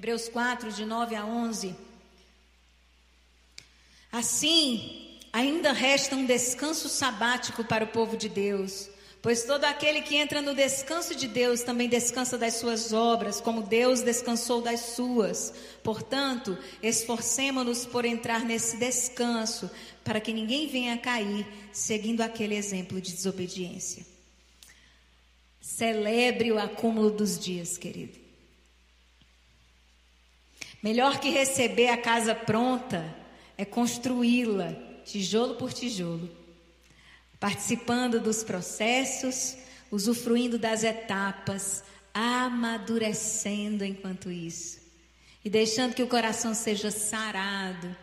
Hebreus 0.02 0.28
4, 0.28 0.72
de 0.72 0.84
9 0.84 1.14
a 1.14 1.24
11. 1.24 1.76
Assim, 4.10 5.16
ainda 5.32 5.70
resta 5.70 6.16
um 6.16 6.26
descanso 6.26 6.88
sabático 6.88 7.62
para 7.62 7.84
o 7.84 7.86
povo 7.86 8.16
de 8.16 8.28
Deus. 8.28 8.90
Pois 9.22 9.44
todo 9.44 9.64
aquele 9.64 10.02
que 10.02 10.16
entra 10.16 10.42
no 10.42 10.56
descanso 10.56 11.14
de 11.14 11.28
Deus 11.28 11.62
também 11.62 11.88
descansa 11.88 12.36
das 12.36 12.54
suas 12.54 12.92
obras, 12.92 13.40
como 13.40 13.62
Deus 13.62 14.00
descansou 14.00 14.60
das 14.60 14.80
suas. 14.80 15.54
Portanto, 15.84 16.58
esforcemo-nos 16.82 17.86
por 17.86 18.04
entrar 18.04 18.44
nesse 18.44 18.78
descanso, 18.78 19.70
para 20.02 20.20
que 20.20 20.32
ninguém 20.32 20.66
venha 20.66 20.98
cair, 20.98 21.46
seguindo 21.72 22.22
aquele 22.22 22.56
exemplo 22.56 23.00
de 23.00 23.12
desobediência. 23.12 24.04
Celebre 25.60 26.50
o 26.50 26.58
acúmulo 26.58 27.08
dos 27.08 27.38
dias, 27.38 27.78
querido. 27.78 28.21
Melhor 30.82 31.20
que 31.20 31.30
receber 31.30 31.88
a 31.88 31.96
casa 31.96 32.34
pronta 32.34 33.14
é 33.56 33.64
construí-la, 33.64 34.74
tijolo 35.04 35.54
por 35.54 35.72
tijolo 35.72 36.42
participando 37.42 38.20
dos 38.20 38.44
processos, 38.44 39.56
usufruindo 39.90 40.56
das 40.56 40.84
etapas, 40.84 41.82
amadurecendo 42.14 43.84
enquanto 43.84 44.30
isso 44.30 44.80
e 45.44 45.50
deixando 45.50 45.92
que 45.92 46.04
o 46.04 46.06
coração 46.06 46.54
seja 46.54 46.92
sarado, 46.92 47.96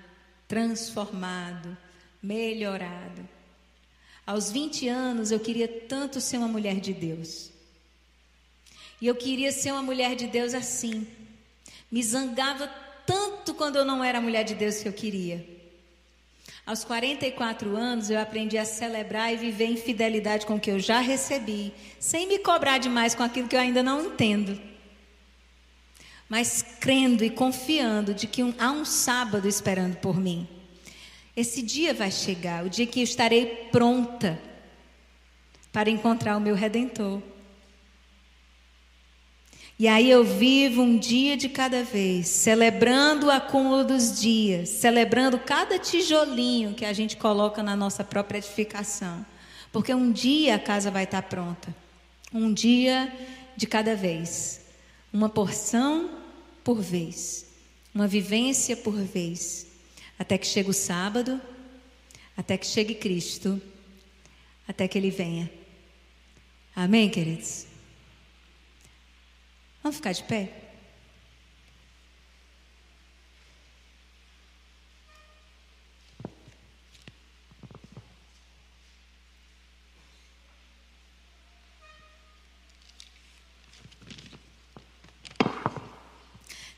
transformado, 0.45 1.77
melhorado. 2.21 3.25
Aos 4.27 4.51
20 4.51 4.89
anos 4.89 5.31
eu 5.31 5.39
queria 5.39 5.69
tanto 5.69 6.19
ser 6.19 6.35
uma 6.35 6.49
mulher 6.49 6.81
de 6.81 6.93
Deus. 6.93 7.49
E 8.99 9.07
eu 9.07 9.15
queria 9.15 9.53
ser 9.53 9.71
uma 9.71 9.81
mulher 9.81 10.17
de 10.17 10.27
Deus 10.27 10.53
assim. 10.53 11.07
Me 11.91 12.03
zangava 12.03 12.67
tanto 13.05 13.53
quando 13.53 13.77
eu 13.77 13.85
não 13.85 14.03
era 14.03 14.19
a 14.19 14.21
mulher 14.21 14.43
de 14.43 14.53
Deus 14.53 14.77
que 14.77 14.87
eu 14.87 14.93
queria. 14.93 15.45
Aos 16.65 16.83
44 16.83 17.75
anos, 17.75 18.11
eu 18.11 18.19
aprendi 18.19 18.55
a 18.55 18.63
celebrar 18.63 19.33
e 19.33 19.37
viver 19.37 19.65
em 19.65 19.75
fidelidade 19.75 20.45
com 20.45 20.55
o 20.55 20.59
que 20.59 20.69
eu 20.69 20.79
já 20.79 20.99
recebi, 20.99 21.73
sem 21.99 22.27
me 22.27 22.37
cobrar 22.37 22.77
demais 22.77 23.15
com 23.15 23.23
aquilo 23.23 23.47
que 23.47 23.55
eu 23.55 23.59
ainda 23.59 23.81
não 23.81 24.05
entendo. 24.05 24.61
Mas 26.29 26.63
crendo 26.79 27.23
e 27.23 27.29
confiando 27.31 28.13
de 28.13 28.27
que 28.27 28.43
um, 28.43 28.53
há 28.59 28.71
um 28.71 28.85
sábado 28.85 29.47
esperando 29.47 29.95
por 29.95 30.19
mim. 30.19 30.47
Esse 31.35 31.63
dia 31.63 31.91
vai 31.91 32.11
chegar, 32.11 32.63
o 32.63 32.69
dia 32.69 32.85
que 32.85 32.99
eu 32.99 33.03
estarei 33.03 33.67
pronta 33.71 34.39
para 35.71 35.89
encontrar 35.89 36.37
o 36.37 36.41
meu 36.41 36.53
redentor. 36.53 37.19
E 39.79 39.87
aí 39.87 40.11
eu 40.11 40.25
vivo 40.25 40.81
um 40.81 40.97
dia 40.97 41.37
de 41.37 41.47
cada 41.47 41.85
vez, 41.85 42.27
celebrando 42.27 43.27
o 43.27 43.31
acúmulo 43.31 43.85
dos 43.85 44.19
dias, 44.19 44.67
celebrando 44.67 45.39
cada 45.39 45.79
tijolinho 45.79 46.73
que 46.73 46.83
a 46.83 46.91
gente 46.91 47.15
coloca 47.15 47.63
na 47.63 47.77
nossa 47.77 48.03
própria 48.03 48.39
edificação. 48.39 49.25
Porque 49.71 49.93
um 49.93 50.11
dia 50.11 50.55
a 50.55 50.59
casa 50.59 50.91
vai 50.91 51.05
estar 51.05 51.21
pronta. 51.21 51.73
Um 52.33 52.53
dia 52.53 53.09
de 53.55 53.65
cada 53.65 53.95
vez. 53.95 54.59
Uma 55.13 55.29
porção 55.29 56.09
por 56.61 56.81
vez. 56.81 57.45
Uma 57.95 58.05
vivência 58.05 58.75
por 58.75 58.95
vez. 58.95 59.65
Até 60.17 60.37
que 60.37 60.45
chegue 60.45 60.71
o 60.71 60.73
sábado, 60.73 61.39
até 62.35 62.57
que 62.57 62.67
chegue 62.67 62.95
Cristo, 62.95 63.61
até 64.67 64.89
que 64.89 64.97
Ele 64.97 65.09
venha. 65.09 65.49
Amém, 66.75 67.09
queridos? 67.09 67.68
Vamos 69.81 69.97
ficar 69.97 70.11
de 70.11 70.23
pé? 70.23 70.69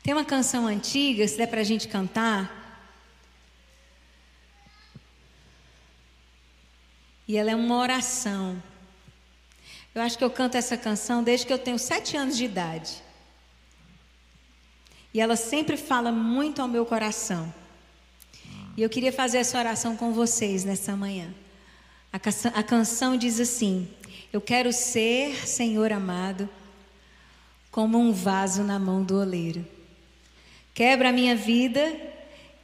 Tem 0.02 0.12
uma 0.12 0.24
canção 0.24 0.66
antiga, 0.66 1.26
se 1.28 1.36
der 1.36 1.46
para 1.46 1.60
a 1.60 1.64
gente 1.64 1.86
cantar. 1.86 2.60
E 7.26 7.36
ela 7.36 7.52
é 7.52 7.54
uma 7.54 7.78
oração. 7.78 8.60
Eu 9.94 10.00
acho 10.02 10.16
que 10.16 10.24
eu 10.24 10.30
canto 10.30 10.56
essa 10.56 10.76
canção 10.76 11.22
desde 11.22 11.46
que 11.46 11.52
eu 11.52 11.58
tenho 11.58 11.78
sete 11.78 12.16
anos 12.16 12.36
de 12.36 12.44
idade. 12.44 13.02
E 15.12 15.20
ela 15.20 15.36
sempre 15.36 15.76
fala 15.76 16.10
muito 16.10 16.62
ao 16.62 16.68
meu 16.68 16.86
coração. 16.86 17.52
E 18.76 18.82
eu 18.82 18.88
queria 18.88 19.12
fazer 19.12 19.38
essa 19.38 19.58
oração 19.58 19.96
com 19.96 20.12
vocês 20.12 20.64
nessa 20.64 20.96
manhã. 20.96 21.34
A 22.10 22.18
canção, 22.18 22.52
a 22.54 22.62
canção 22.62 23.16
diz 23.18 23.38
assim: 23.38 23.86
Eu 24.32 24.40
quero 24.40 24.72
ser, 24.72 25.46
Senhor 25.46 25.92
amado, 25.92 26.48
como 27.70 27.98
um 27.98 28.12
vaso 28.12 28.62
na 28.62 28.78
mão 28.78 29.04
do 29.04 29.18
oleiro. 29.18 29.66
Quebra 30.72 31.10
a 31.10 31.12
minha 31.12 31.36
vida 31.36 31.94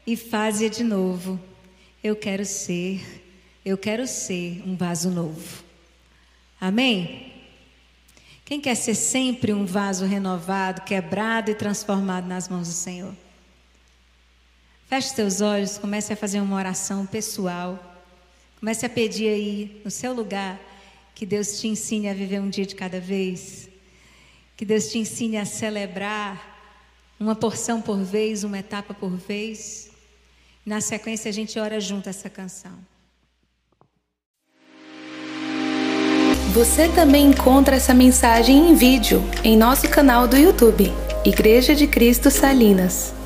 e 0.07 0.17
faz-a 0.17 0.69
de 0.69 0.83
novo. 0.83 1.39
Eu 2.03 2.17
quero 2.17 2.47
ser, 2.47 3.23
eu 3.63 3.77
quero 3.77 4.07
ser 4.07 4.63
um 4.67 4.75
vaso 4.75 5.11
novo. 5.11 5.68
Amém? 6.61 7.33
Quem 8.45 8.61
quer 8.61 8.75
ser 8.75 8.95
sempre 8.95 9.53
um 9.53 9.67
vaso 9.67 10.07
renovado, 10.07 10.83
quebrado 10.83 11.51
e 11.51 11.55
transformado 11.55 12.27
nas 12.27 12.49
mãos 12.49 12.67
do 12.67 12.75
Senhor? 12.75 13.15
Feche 14.89 15.11
seus 15.11 15.43
olhos, 15.43 15.77
comece 15.77 16.15
a 16.15 16.17
fazer 16.17 16.41
uma 16.41 16.57
oração 16.57 17.05
pessoal. 17.05 17.79
Comece 18.59 18.87
a 18.87 18.89
pedir 18.89 19.29
aí, 19.29 19.83
no 19.85 19.91
seu 19.91 20.15
lugar, 20.15 20.59
que 21.15 21.27
Deus 21.27 21.61
te 21.61 21.69
ensine 21.69 22.09
a 22.09 22.15
viver 22.15 22.41
um 22.41 22.49
dia 22.49 22.65
de 22.65 22.75
cada 22.75 22.99
vez. 22.99 23.69
Que 24.57 24.65
Deus 24.65 24.91
te 24.91 24.99
ensine 24.99 25.37
a 25.37 25.45
celebrar 25.45 26.59
uma 27.21 27.37
porção 27.37 27.83
por 27.83 27.99
vez, 27.99 28.45
uma 28.45 28.59
etapa 28.59 28.95
por 28.95 29.11
vez. 29.11 29.91
Na 30.65 30.81
sequência, 30.81 31.29
a 31.29 31.33
gente 31.33 31.59
ora 31.59 31.79
junto 31.81 32.09
essa 32.09 32.31
canção. 32.31 32.79
Você 36.53 36.89
também 36.89 37.27
encontra 37.27 37.77
essa 37.77 37.93
mensagem 37.93 38.71
em 38.71 38.75
vídeo 38.75 39.23
em 39.45 39.55
nosso 39.55 39.87
canal 39.87 40.27
do 40.27 40.37
YouTube, 40.37 40.91
Igreja 41.23 41.75
de 41.75 41.87
Cristo 41.87 42.31
Salinas. 42.31 43.18